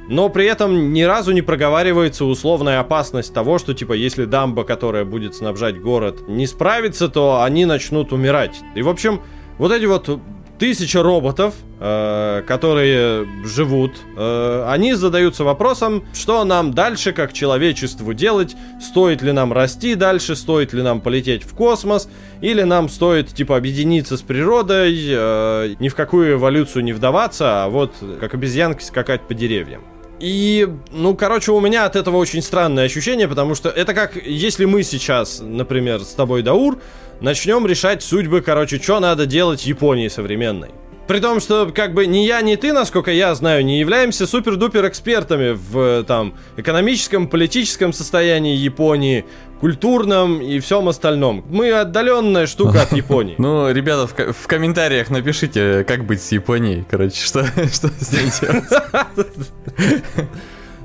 но 0.09 0.27
при 0.29 0.45
этом 0.45 0.91
ни 0.91 1.03
разу 1.03 1.31
не 1.31 1.43
проговаривается 1.43 2.25
условная 2.25 2.79
опасность 2.79 3.31
того, 3.31 3.59
что, 3.59 3.75
типа, 3.75 3.93
если 3.93 4.25
дамба, 4.25 4.63
которая 4.63 5.05
будет 5.05 5.35
снабжать 5.35 5.79
город, 5.79 6.27
не 6.27 6.47
справится, 6.47 7.09
то 7.09 7.43
они 7.43 7.65
начнут 7.65 8.11
умирать. 8.11 8.59
И, 8.73 8.81
в 8.81 8.89
общем, 8.89 9.21
вот 9.59 9.71
эти 9.71 9.85
вот 9.85 10.09
тысяча 10.57 11.03
роботов, 11.03 11.53
э, 11.79 12.41
которые 12.47 13.27
живут, 13.45 13.93
э, 14.17 14.65
они 14.67 14.95
задаются 14.95 15.43
вопросом, 15.43 16.03
что 16.13 16.43
нам 16.43 16.73
дальше, 16.73 17.13
как 17.13 17.31
человечеству 17.31 18.13
делать, 18.13 18.55
стоит 18.81 19.21
ли 19.21 19.31
нам 19.31 19.53
расти 19.53 19.93
дальше, 19.93 20.35
стоит 20.35 20.73
ли 20.73 20.81
нам 20.81 21.01
полететь 21.01 21.43
в 21.43 21.53
космос, 21.53 22.09
или 22.41 22.63
нам 22.63 22.89
стоит, 22.89 23.29
типа, 23.29 23.57
объединиться 23.57 24.17
с 24.17 24.21
природой, 24.21 24.97
э, 25.07 25.75
ни 25.79 25.87
в 25.87 25.93
какую 25.93 26.33
эволюцию 26.33 26.83
не 26.83 26.93
вдаваться, 26.93 27.63
а 27.63 27.69
вот 27.69 27.93
как 28.19 28.33
обезьянки 28.33 28.83
скакать 28.83 29.21
по 29.27 29.35
деревьям. 29.35 29.83
И, 30.19 30.67
ну, 30.91 31.15
короче, 31.15 31.51
у 31.51 31.59
меня 31.61 31.85
от 31.85 31.95
этого 31.95 32.17
очень 32.17 32.41
странное 32.41 32.85
ощущение, 32.85 33.27
потому 33.27 33.55
что 33.55 33.69
это 33.69 33.93
как, 33.93 34.15
если 34.17 34.65
мы 34.65 34.83
сейчас, 34.83 35.39
например, 35.41 36.01
с 36.01 36.13
тобой, 36.13 36.43
Даур, 36.43 36.79
начнем 37.21 37.65
решать 37.65 38.03
судьбы, 38.03 38.41
короче, 38.41 38.79
что 38.79 38.99
надо 38.99 39.25
делать 39.25 39.65
Японии 39.65 40.09
современной. 40.09 40.71
При 41.09 41.19
том, 41.21 41.39
что 41.39 41.71
как 41.73 41.95
бы 41.95 42.05
ни 42.05 42.19
я, 42.19 42.39
ни 42.41 42.55
ты, 42.55 42.71
насколько 42.71 43.09
я 43.09 43.33
знаю, 43.33 43.65
не 43.65 43.79
являемся 43.79 44.27
супер-дупер 44.27 44.87
экспертами 44.87 45.57
в 45.57 46.03
там 46.03 46.35
экономическом, 46.55 47.27
политическом 47.27 47.93
состоянии 47.93 48.55
Японии, 48.55 49.25
культурном 49.59 50.39
и 50.39 50.59
всем 50.59 50.87
остальном. 50.87 51.43
Мы 51.49 51.71
отдаленная 51.71 52.45
штука 52.45 52.83
от 52.83 52.91
Японии. 52.95 53.33
Ну, 53.39 53.71
ребята, 53.71 54.05
в, 54.05 54.33
в 54.33 54.45
комментариях 54.45 55.09
напишите, 55.09 55.83
как 55.83 56.05
быть 56.05 56.21
с 56.21 56.31
Японией, 56.31 56.85
короче, 56.87 57.25
что, 57.25 57.43
что 57.73 57.87
с 57.87 58.13
ней 58.13 58.29
делать. 58.39 60.29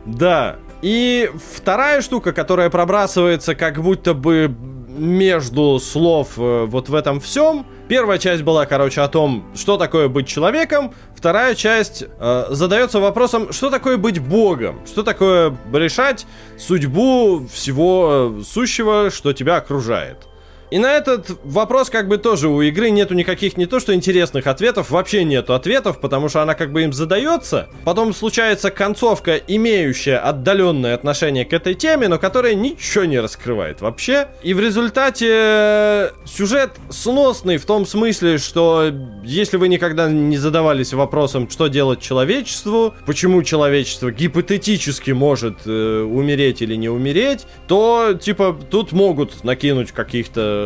Да. 0.06 0.56
И 0.80 1.30
вторая 1.54 2.00
штука, 2.00 2.32
которая 2.32 2.70
пробрасывается 2.70 3.54
как 3.54 3.82
будто 3.82 4.14
бы 4.14 4.54
между 4.96 5.78
слов 5.78 6.38
э, 6.38 6.64
вот 6.66 6.88
в 6.88 6.94
этом 6.94 7.20
всем. 7.20 7.66
Первая 7.88 8.18
часть 8.18 8.42
была, 8.42 8.66
короче, 8.66 9.00
о 9.00 9.08
том, 9.08 9.44
что 9.54 9.76
такое 9.76 10.08
быть 10.08 10.26
человеком. 10.26 10.94
Вторая 11.14 11.54
часть 11.54 12.04
э, 12.18 12.46
задается 12.50 13.00
вопросом, 13.00 13.52
что 13.52 13.70
такое 13.70 13.96
быть 13.96 14.18
богом, 14.18 14.80
что 14.86 15.02
такое 15.02 15.56
решать 15.72 16.26
судьбу 16.58 17.46
всего 17.52 18.38
э, 18.38 18.42
сущего, 18.44 19.10
что 19.10 19.32
тебя 19.32 19.56
окружает. 19.56 20.26
И 20.74 20.78
на 20.80 20.92
этот 20.92 21.30
вопрос 21.44 21.88
как 21.88 22.08
бы 22.08 22.18
тоже 22.18 22.48
у 22.48 22.60
игры 22.60 22.90
нету 22.90 23.14
никаких 23.14 23.56
не 23.56 23.66
то 23.66 23.78
что 23.78 23.94
интересных 23.94 24.48
ответов, 24.48 24.90
вообще 24.90 25.22
нету 25.22 25.54
ответов, 25.54 26.00
потому 26.00 26.28
что 26.28 26.42
она 26.42 26.54
как 26.54 26.72
бы 26.72 26.82
им 26.82 26.92
задается. 26.92 27.68
Потом 27.84 28.12
случается 28.12 28.72
концовка, 28.72 29.36
имеющая 29.36 30.16
отдаленное 30.16 30.96
отношение 30.96 31.44
к 31.44 31.52
этой 31.52 31.74
теме, 31.74 32.08
но 32.08 32.18
которая 32.18 32.54
ничего 32.54 33.04
не 33.04 33.20
раскрывает 33.20 33.82
вообще. 33.82 34.26
И 34.42 34.52
в 34.52 34.58
результате 34.58 35.28
э, 35.30 36.10
сюжет 36.24 36.72
сносный 36.90 37.58
в 37.58 37.66
том 37.66 37.86
смысле, 37.86 38.38
что 38.38 38.90
если 39.22 39.58
вы 39.58 39.68
никогда 39.68 40.10
не 40.10 40.38
задавались 40.38 40.92
вопросом, 40.92 41.48
что 41.48 41.68
делать 41.68 42.00
человечеству, 42.00 42.94
почему 43.06 43.44
человечество 43.44 44.10
гипотетически 44.10 45.12
может 45.12 45.58
э, 45.66 46.02
умереть 46.02 46.62
или 46.62 46.74
не 46.74 46.88
умереть, 46.88 47.46
то 47.68 48.18
типа 48.20 48.58
тут 48.68 48.90
могут 48.90 49.44
накинуть 49.44 49.92
каких-то 49.92 50.63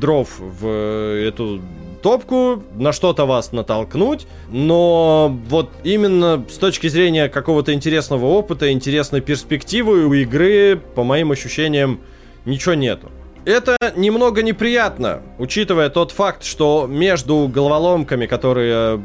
дров 0.00 0.28
в 0.38 0.66
эту 0.68 1.60
топку, 2.02 2.62
на 2.76 2.92
что-то 2.92 3.26
вас 3.26 3.52
натолкнуть, 3.52 4.26
но 4.50 5.36
вот 5.48 5.70
именно 5.84 6.44
с 6.48 6.56
точки 6.56 6.86
зрения 6.88 7.28
какого-то 7.28 7.74
интересного 7.74 8.26
опыта, 8.26 8.70
интересной 8.72 9.20
перспективы 9.20 10.06
у 10.06 10.12
игры, 10.12 10.80
по 10.94 11.04
моим 11.04 11.32
ощущениям, 11.32 12.00
ничего 12.44 12.74
нету. 12.74 13.10
Это 13.44 13.76
немного 13.96 14.42
неприятно, 14.42 15.22
учитывая 15.38 15.88
тот 15.88 16.12
факт, 16.12 16.44
что 16.44 16.86
между 16.88 17.48
головоломками, 17.48 18.26
которые 18.26 19.00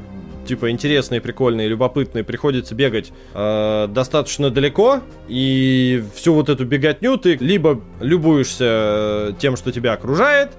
типа 0.46 0.72
интересные, 0.72 1.22
прикольные, 1.22 1.68
любопытные, 1.68 2.24
приходится 2.24 2.76
бегать 2.76 3.12
э, 3.34 3.88
достаточно 3.90 4.50
далеко, 4.50 5.02
и 5.28 6.04
всю 6.16 6.34
вот 6.34 6.50
эту 6.50 6.66
беготню 6.66 7.18
ты 7.18 7.36
либо 7.36 7.82
любуешься 8.00 8.66
э, 8.66 9.32
тем, 9.40 9.56
что 9.56 9.72
тебя 9.72 9.94
окружает, 9.94 10.52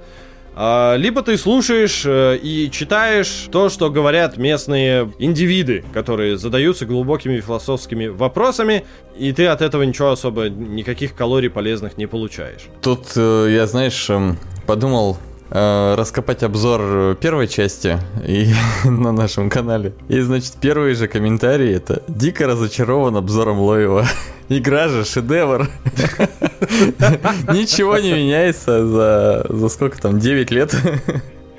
э, 0.57 0.97
либо 0.97 1.22
ты 1.22 1.37
слушаешь 1.37 2.03
э, 2.05 2.39
и 2.43 2.70
читаешь 2.70 3.47
то, 3.51 3.68
что 3.68 3.91
говорят 3.91 4.37
местные 4.37 5.12
индивиды, 5.18 5.85
которые 5.93 6.39
задаются 6.39 6.87
глубокими 6.87 7.41
философскими 7.41 8.07
вопросами, 8.07 8.85
и 9.16 9.32
ты 9.32 9.47
от 9.47 9.62
этого 9.62 9.82
ничего 9.82 10.11
особо, 10.11 10.49
никаких 10.49 11.14
калорий 11.14 11.51
полезных 11.51 11.97
не 11.97 12.07
получаешь. 12.07 12.62
Тут 12.82 13.12
э, 13.16 13.49
я, 13.51 13.66
знаешь, 13.66 14.09
эм, 14.11 14.39
подумал 14.66 15.18
раскопать 15.51 16.42
обзор 16.42 17.16
первой 17.16 17.49
части 17.49 17.99
и 18.26 18.53
на 18.84 19.12
нашем 19.12 19.51
канале. 19.51 19.92
И, 20.09 20.20
значит, 20.20 20.55
первый 20.61 20.95
же 20.95 21.09
комментарий 21.09 21.74
это 21.74 22.03
«Дико 22.09 22.47
разочарован 22.47 23.16
обзором 23.16 23.61
Лоева». 23.61 24.07
Игра 24.49 24.88
же 24.88 25.05
шедевр. 25.05 25.68
Ничего 27.53 27.99
не 27.99 28.12
меняется 28.12 28.86
за, 28.86 29.47
за 29.49 29.68
сколько 29.68 30.01
там, 30.01 30.18
9 30.18 30.51
лет. 30.51 30.74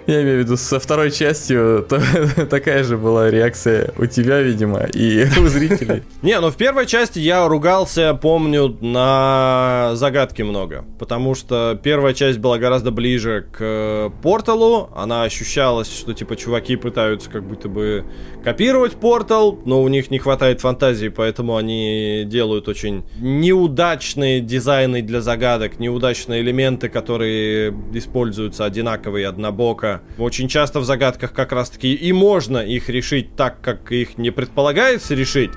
Я 0.08 0.22
имею 0.22 0.38
в 0.38 0.46
виду, 0.46 0.56
со 0.56 0.80
второй 0.80 1.10
частью 1.10 1.84
то, 1.90 2.00
такая 2.50 2.84
же 2.84 2.96
была 2.96 3.32
реакция 3.32 3.92
у 3.98 4.06
тебя, 4.06 4.40
видимо, 4.42 4.84
и 4.94 5.26
у 5.40 5.48
зрителей. 5.48 6.04
Не, 6.22 6.40
ну 6.40 6.52
в 6.52 6.58
первой 6.58 6.86
части 6.86 7.18
я 7.18 7.48
ругался, 7.48 8.14
помню, 8.14 8.78
на 8.82 9.92
загадки 9.96 10.44
много. 10.44 10.86
Потому 11.00 11.34
что 11.34 11.80
первая 11.82 12.14
часть 12.14 12.38
была 12.38 12.60
гораздо 12.60 12.92
ближе 12.92 13.48
к 13.52 14.12
порталу. 14.22 14.90
Она 14.96 15.24
ощущалась, 15.24 15.92
что 15.92 16.14
типа 16.14 16.36
чуваки 16.36 16.76
пытаются 16.76 17.30
как 17.30 17.44
будто 17.44 17.68
бы 17.68 18.06
копировать 18.44 18.94
портал, 18.94 19.60
но 19.66 19.82
у 19.82 19.88
них 19.88 20.12
не 20.12 20.20
хватает 20.20 20.62
фантазии, 20.62 21.08
поэтому 21.08 21.58
они 21.58 22.26
делают 22.28 22.68
очень 22.68 23.04
неудачные 23.18 24.40
дизайны 24.40 25.02
для 25.02 25.22
загадок, 25.22 25.80
неудачные 25.80 26.42
элементы, 26.42 26.90
которые 26.90 27.74
используются 27.94 28.66
одинаковые 28.66 29.28
однобоко 29.28 29.95
очень 30.18 30.48
часто 30.48 30.80
в 30.80 30.86
загадках 30.86 31.34
как 31.34 31.52
раз-таки 31.52 31.94
и 31.94 32.12
можно 32.12 32.58
их 32.58 32.90
решить 32.90 33.36
так, 33.36 33.62
как 33.62 33.92
их 33.92 34.18
не 34.18 34.32
предполагается 34.32 35.16
решить. 35.16 35.52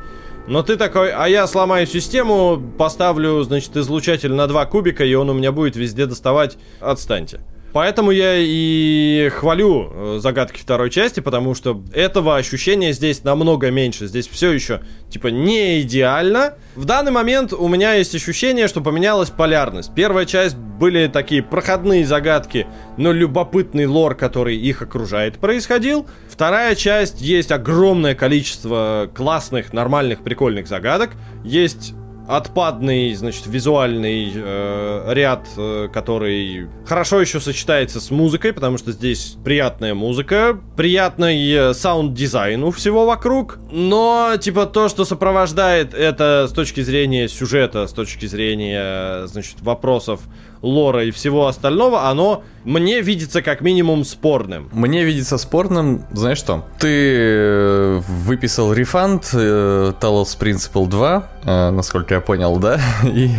Но 0.47 0.63
ты 0.63 0.77
такой, 0.77 1.13
а 1.13 1.29
я 1.29 1.47
сломаю 1.47 1.87
систему, 1.87 2.61
поставлю, 2.79 3.43
значит, 3.43 3.77
излучатель 3.77 4.33
на 4.33 4.47
два 4.47 4.65
кубика, 4.65 5.05
и 5.05 5.13
он 5.13 5.29
у 5.29 5.35
меня 5.35 5.53
будет 5.53 5.77
везде 5.77 6.07
доставать. 6.07 6.57
Отстаньте. 6.81 7.41
Поэтому 7.73 8.11
я 8.11 8.35
и 8.37 9.29
хвалю 9.31 9.91
э, 9.93 10.19
загадки 10.21 10.59
второй 10.59 10.91
части, 10.91 11.21
потому 11.21 11.55
что 11.55 11.83
этого 11.93 12.37
ощущения 12.37 12.93
здесь 12.93 13.25
намного 13.25 13.71
меньше. 13.71 14.07
Здесь 14.07 14.27
все 14.27 14.53
еще, 14.53 14.81
типа, 15.11 15.29
не 15.29 15.83
идеально. 15.83 16.55
В 16.77 16.87
данный 16.87 17.13
момент 17.13 17.53
у 17.53 17.69
меня 17.69 17.95
есть 17.95 18.15
ощущение, 18.15 18.69
что 18.69 18.81
поменялась 18.81 19.31
полярность. 19.31 19.93
Первая 19.95 20.25
часть 20.25 20.57
были 20.57 21.09
такие 21.09 21.43
проходные 21.43 22.07
загадки, 22.07 22.67
но 22.97 23.13
любопытный 23.13 23.87
лор, 23.87 24.15
который 24.15 24.57
их 24.57 24.81
окружает, 24.81 25.39
происходил. 25.39 26.07
Вторая 26.29 26.75
часть 26.75 27.21
есть 27.21 27.53
огромное 27.53 28.15
количество 28.15 29.11
классных, 29.15 29.75
нормальных, 29.75 30.23
прикольных 30.23 30.69
загадок. 30.69 31.11
Есть 31.45 31.95
отпадный, 32.29 33.15
значит, 33.15 33.47
визуальный 33.47 34.31
э, 34.35 35.13
ряд, 35.15 35.49
э, 35.57 35.89
который 35.93 36.69
хорошо 36.87 37.23
еще 37.23 37.41
сочетается 37.41 38.01
с 38.01 38.11
музыкой, 38.11 38.53
потому 38.53 38.77
что 38.77 38.93
здесь 38.93 39.37
приятная 39.43 39.95
музыка, 39.95 40.61
приятный 40.77 41.51
э, 41.51 41.75
саунд-дизайн 41.75 42.63
у 42.63 42.71
всего 42.71 43.07
вокруг, 43.07 43.59
но, 43.73 44.35
типа, 44.39 44.67
то, 44.67 44.91
что 44.91 45.07
сопровождает 45.07 45.95
это 45.95 46.47
с 46.51 46.53
точки 46.53 46.83
зрения 46.83 47.29
сюжета, 47.29 47.87
с 47.87 47.93
точки 47.93 48.27
зрения, 48.27 49.27
значит, 49.27 49.63
вопросов 49.63 50.21
лора 50.63 51.05
и 51.05 51.11
всего 51.11 51.47
остального, 51.47 52.09
оно 52.09 52.43
мне 52.65 53.01
видится 53.01 53.41
как 53.41 53.63
минимум 53.63 54.05
спорным. 54.05 54.69
Мне 54.73 55.05
видится 55.05 55.39
спорным, 55.39 56.05
знаешь 56.13 56.39
что? 56.39 56.67
Ты 56.79 57.15
э, 57.17 58.01
выписал 58.07 58.73
refund 58.75 59.31
э, 59.33 59.93
Talos 59.99 60.37
Principle 60.39 60.87
2, 60.87 61.29
э, 61.45 61.71
насколько 61.71 62.15
я 62.15 62.21
понял, 62.21 62.57
да? 62.59 62.79
И 63.05 63.31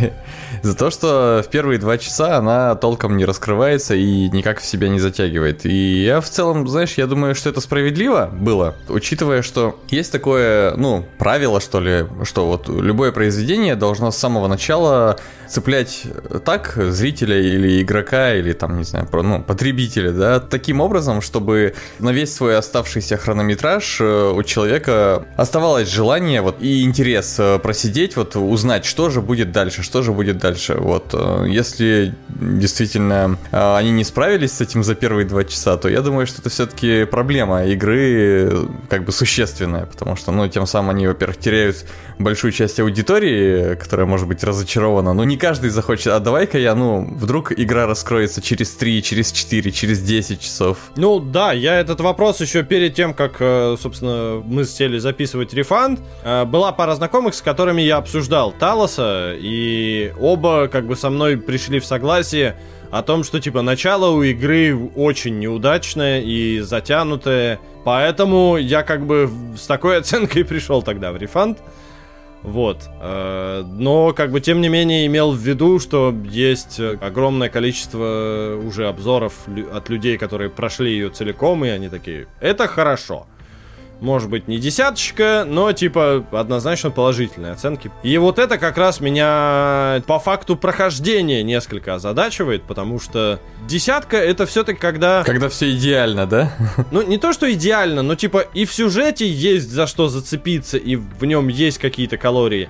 за 0.62 0.74
то, 0.74 0.90
что 0.90 1.42
в 1.46 1.50
первые 1.50 1.78
два 1.78 1.96
часа 1.96 2.38
она 2.38 2.74
толком 2.74 3.16
не 3.16 3.24
раскрывается 3.24 3.94
и 3.94 4.28
никак 4.28 4.60
в 4.60 4.64
себя 4.66 4.88
не 4.88 4.98
затягивает. 4.98 5.64
И 5.64 6.04
я 6.04 6.20
в 6.20 6.28
целом, 6.28 6.68
знаешь, 6.68 6.94
я 6.94 7.06
думаю, 7.06 7.34
что 7.34 7.48
это 7.48 7.60
справедливо 7.60 8.28
было, 8.32 8.74
учитывая, 8.88 9.42
что 9.42 9.78
есть 9.88 10.12
такое, 10.12 10.74
ну, 10.76 11.06
правило, 11.18 11.60
что 11.60 11.80
ли, 11.80 12.04
что 12.24 12.46
вот 12.46 12.68
любое 12.68 13.12
произведение 13.12 13.74
должно 13.74 14.10
с 14.10 14.16
самого 14.18 14.48
начала 14.48 15.18
цеплять 15.48 16.04
так 16.44 16.74
зрителя 16.76 17.09
или 17.12 17.82
игрока, 17.82 18.34
или 18.34 18.52
там, 18.52 18.78
не 18.78 18.84
знаю, 18.84 19.08
ну, 19.12 19.42
потребителя, 19.42 20.12
да, 20.12 20.40
таким 20.40 20.80
образом, 20.80 21.20
чтобы 21.20 21.74
на 21.98 22.10
весь 22.10 22.34
свой 22.34 22.56
оставшийся 22.56 23.16
хронометраж 23.16 24.00
э, 24.00 24.32
у 24.34 24.42
человека 24.42 25.24
оставалось 25.36 25.88
желание 25.88 26.42
вот 26.42 26.56
и 26.60 26.82
интерес 26.82 27.36
э, 27.38 27.58
просидеть, 27.58 28.16
вот 28.16 28.36
узнать, 28.36 28.84
что 28.84 29.10
же 29.10 29.20
будет 29.20 29.52
дальше, 29.52 29.82
что 29.82 30.02
же 30.02 30.12
будет 30.12 30.38
дальше. 30.38 30.74
Вот, 30.74 31.10
э, 31.12 31.46
если 31.48 32.14
действительно 32.28 33.38
они 33.50 33.90
не 33.90 34.04
справились 34.04 34.52
с 34.52 34.60
этим 34.60 34.82
за 34.84 34.94
первые 34.94 35.26
два 35.26 35.44
часа, 35.44 35.76
то 35.76 35.88
я 35.88 36.00
думаю, 36.00 36.26
что 36.26 36.40
это 36.40 36.50
все-таки 36.50 37.04
проблема 37.04 37.64
игры 37.66 38.68
как 38.88 39.04
бы 39.04 39.12
существенная, 39.12 39.86
потому 39.86 40.16
что, 40.16 40.32
ну, 40.32 40.48
тем 40.48 40.66
самым 40.66 40.90
они, 40.90 41.06
во-первых, 41.06 41.38
теряют 41.38 41.84
большую 42.18 42.52
часть 42.52 42.80
аудитории, 42.80 43.74
которая 43.74 44.06
может 44.06 44.28
быть 44.28 44.44
разочарована, 44.44 45.12
но 45.12 45.24
не 45.24 45.36
каждый 45.36 45.70
захочет, 45.70 46.08
а 46.08 46.20
давай-ка 46.20 46.58
я, 46.58 46.74
ну, 46.74 46.99
вдруг 47.04 47.52
игра 47.52 47.86
раскроется 47.86 48.40
через 48.42 48.72
3, 48.74 49.02
через 49.02 49.32
4, 49.32 49.70
через 49.72 50.00
10 50.00 50.40
часов. 50.40 50.78
Ну 50.96 51.20
да, 51.20 51.52
я 51.52 51.78
этот 51.78 52.00
вопрос 52.00 52.40
еще 52.40 52.62
перед 52.62 52.94
тем, 52.94 53.14
как, 53.14 53.36
э, 53.40 53.76
собственно, 53.80 54.42
мы 54.44 54.64
сели 54.64 54.98
записывать 54.98 55.54
рефанд, 55.54 56.00
э, 56.24 56.44
была 56.44 56.72
пара 56.72 56.94
знакомых, 56.94 57.34
с 57.34 57.42
которыми 57.42 57.82
я 57.82 57.96
обсуждал 57.96 58.52
Талоса, 58.52 59.34
и 59.36 60.12
оба 60.18 60.68
как 60.68 60.86
бы 60.86 60.96
со 60.96 61.10
мной 61.10 61.36
пришли 61.36 61.80
в 61.80 61.84
согласие 61.84 62.56
о 62.90 63.02
том, 63.02 63.24
что 63.24 63.40
типа 63.40 63.62
начало 63.62 64.10
у 64.10 64.22
игры 64.22 64.76
очень 64.96 65.38
неудачное 65.38 66.20
и 66.20 66.60
затянутое, 66.60 67.60
поэтому 67.84 68.56
я 68.56 68.82
как 68.82 69.06
бы 69.06 69.30
с 69.56 69.66
такой 69.66 69.98
оценкой 69.98 70.44
пришел 70.44 70.82
тогда 70.82 71.12
в 71.12 71.16
рефанд. 71.16 71.58
Вот. 72.42 72.88
Э, 73.00 73.62
но, 73.66 74.12
как 74.12 74.30
бы, 74.30 74.40
тем 74.40 74.60
не 74.60 74.68
менее, 74.68 75.06
имел 75.06 75.32
в 75.32 75.38
виду, 75.38 75.78
что 75.78 76.14
есть 76.24 76.80
огромное 76.80 77.48
количество 77.48 78.60
уже 78.62 78.88
обзоров 78.88 79.34
от 79.72 79.88
людей, 79.88 80.18
которые 80.18 80.50
прошли 80.50 80.92
ее 80.92 81.10
целиком, 81.10 81.64
и 81.64 81.68
они 81.68 81.88
такие, 81.88 82.26
это 82.40 82.66
хорошо 82.66 83.26
может 84.00 84.30
быть, 84.30 84.48
не 84.48 84.58
десяточка, 84.58 85.44
но, 85.46 85.72
типа, 85.72 86.24
однозначно 86.32 86.90
положительные 86.90 87.52
оценки. 87.52 87.90
И 88.02 88.16
вот 88.18 88.38
это 88.38 88.58
как 88.58 88.78
раз 88.78 89.00
меня 89.00 90.02
по 90.06 90.18
факту 90.18 90.56
прохождения 90.56 91.42
несколько 91.42 91.94
озадачивает, 91.94 92.62
потому 92.62 92.98
что 92.98 93.40
десятка 93.66 94.16
это 94.16 94.46
все-таки 94.46 94.78
когда... 94.78 95.22
Когда 95.24 95.48
все 95.48 95.70
идеально, 95.72 96.26
да? 96.26 96.52
Ну, 96.90 97.02
не 97.02 97.18
то, 97.18 97.32
что 97.32 97.50
идеально, 97.52 98.02
но, 98.02 98.14
типа, 98.14 98.38
и 98.54 98.64
в 98.64 98.72
сюжете 98.72 99.28
есть 99.28 99.70
за 99.70 99.86
что 99.86 100.08
зацепиться, 100.08 100.76
и 100.76 100.96
в 100.96 101.24
нем 101.24 101.48
есть 101.48 101.78
какие-то 101.78 102.16
калории. 102.16 102.68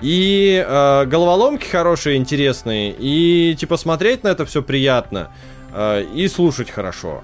И 0.00 0.64
э, 0.66 1.04
головоломки 1.06 1.64
хорошие, 1.64 2.16
интересные, 2.16 2.94
и, 2.98 3.54
типа, 3.58 3.76
смотреть 3.76 4.24
на 4.24 4.28
это 4.28 4.44
все 4.44 4.60
приятно, 4.60 5.30
э, 5.72 6.04
и 6.14 6.26
слушать 6.26 6.70
хорошо. 6.70 7.22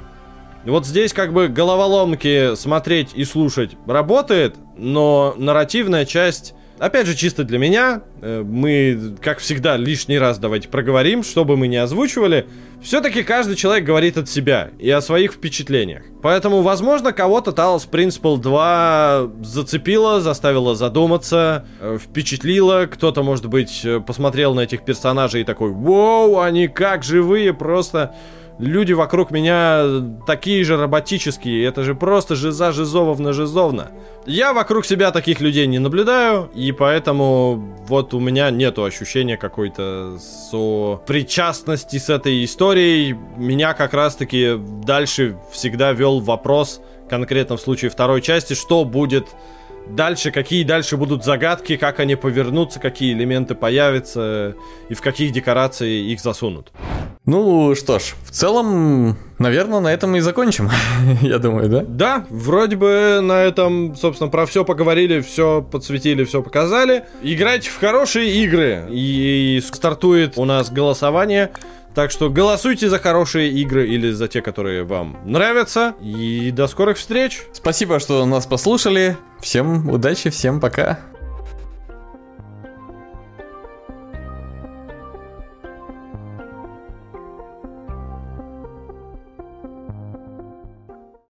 Вот 0.68 0.86
здесь 0.86 1.12
как 1.12 1.32
бы 1.32 1.48
головоломки 1.48 2.54
смотреть 2.54 3.10
и 3.14 3.24
слушать 3.24 3.76
работает, 3.86 4.56
но 4.76 5.34
нарративная 5.36 6.04
часть 6.04 6.54
Опять 6.78 7.08
же, 7.08 7.16
чисто 7.16 7.42
для 7.42 7.58
меня, 7.58 8.02
э, 8.22 8.42
мы, 8.46 9.16
как 9.20 9.38
всегда, 9.38 9.76
лишний 9.76 10.16
раз 10.16 10.38
давайте 10.38 10.68
проговорим, 10.68 11.24
чтобы 11.24 11.56
мы 11.56 11.66
не 11.66 11.76
озвучивали. 11.76 12.46
Все-таки 12.80 13.24
каждый 13.24 13.56
человек 13.56 13.84
говорит 13.84 14.16
от 14.16 14.28
себя 14.28 14.70
и 14.78 14.88
о 14.88 15.00
своих 15.00 15.32
впечатлениях. 15.32 16.04
Поэтому, 16.22 16.62
возможно, 16.62 17.12
кого-то 17.12 17.50
Talos 17.50 17.88
Principle 17.90 18.38
2 18.38 19.30
зацепило, 19.42 20.20
заставило 20.20 20.76
задуматься, 20.76 21.66
э, 21.80 21.98
впечатлило. 22.00 22.86
Кто-то, 22.86 23.24
может 23.24 23.46
быть, 23.46 23.80
э, 23.84 23.98
посмотрел 23.98 24.54
на 24.54 24.60
этих 24.60 24.84
персонажей 24.84 25.40
и 25.40 25.44
такой, 25.44 25.72
«Воу, 25.72 26.38
они 26.38 26.68
как 26.68 27.02
живые, 27.02 27.54
просто...» 27.54 28.14
люди 28.58 28.92
вокруг 28.92 29.30
меня 29.30 29.84
такие 30.26 30.64
же 30.64 30.76
роботические, 30.76 31.64
это 31.64 31.84
же 31.84 31.94
просто 31.94 32.34
жиза 32.34 32.72
жизововна 32.72 33.32
жизовна. 33.32 33.90
Я 34.26 34.52
вокруг 34.52 34.84
себя 34.84 35.10
таких 35.10 35.40
людей 35.40 35.66
не 35.66 35.78
наблюдаю, 35.78 36.50
и 36.54 36.72
поэтому 36.72 37.76
вот 37.86 38.12
у 38.14 38.20
меня 38.20 38.50
нету 38.50 38.84
ощущения 38.84 39.36
какой-то 39.36 40.18
сопричастности 40.50 41.96
с 41.98 42.10
этой 42.10 42.44
историей. 42.44 43.16
Меня 43.36 43.72
как 43.74 43.94
раз-таки 43.94 44.56
дальше 44.84 45.38
всегда 45.50 45.92
вел 45.92 46.20
вопрос, 46.20 46.80
конкретно 47.08 47.56
в 47.56 47.60
случае 47.60 47.90
второй 47.90 48.20
части, 48.20 48.54
что 48.54 48.84
будет 48.84 49.28
дальше, 49.90 50.30
какие 50.30 50.64
дальше 50.64 50.96
будут 50.96 51.24
загадки, 51.24 51.76
как 51.76 52.00
они 52.00 52.16
повернутся, 52.16 52.80
какие 52.80 53.12
элементы 53.12 53.54
появятся 53.54 54.54
и 54.88 54.94
в 54.94 55.00
каких 55.00 55.32
декорации 55.32 56.10
их 56.10 56.20
засунут. 56.20 56.72
Ну 57.24 57.74
что 57.74 57.98
ж, 57.98 58.14
в 58.24 58.30
целом, 58.30 59.18
наверное, 59.38 59.80
на 59.80 59.92
этом 59.92 60.16
и 60.16 60.20
закончим, 60.20 60.70
я 61.20 61.38
думаю, 61.38 61.68
да? 61.68 61.84
Да, 61.86 62.26
вроде 62.30 62.76
бы 62.76 63.20
на 63.22 63.42
этом, 63.42 63.94
собственно, 63.96 64.30
про 64.30 64.46
все 64.46 64.64
поговорили, 64.64 65.20
все 65.20 65.62
подсветили, 65.62 66.24
все 66.24 66.42
показали. 66.42 67.04
Играйте 67.22 67.70
в 67.70 67.78
хорошие 67.78 68.30
игры, 68.42 68.86
и 68.90 69.62
стартует 69.72 70.34
у 70.36 70.44
нас 70.44 70.70
голосование. 70.70 71.50
Так 71.98 72.12
что 72.12 72.30
голосуйте 72.30 72.88
за 72.88 73.00
хорошие 73.00 73.50
игры 73.50 73.88
или 73.88 74.12
за 74.12 74.28
те, 74.28 74.40
которые 74.40 74.84
вам 74.84 75.18
нравятся. 75.24 75.96
И 76.00 76.52
до 76.52 76.68
скорых 76.68 76.96
встреч. 76.96 77.42
Спасибо, 77.52 77.98
что 77.98 78.24
нас 78.24 78.46
послушали. 78.46 79.16
Всем 79.40 79.88
удачи, 79.90 80.30
всем 80.30 80.60
пока. 80.60 81.00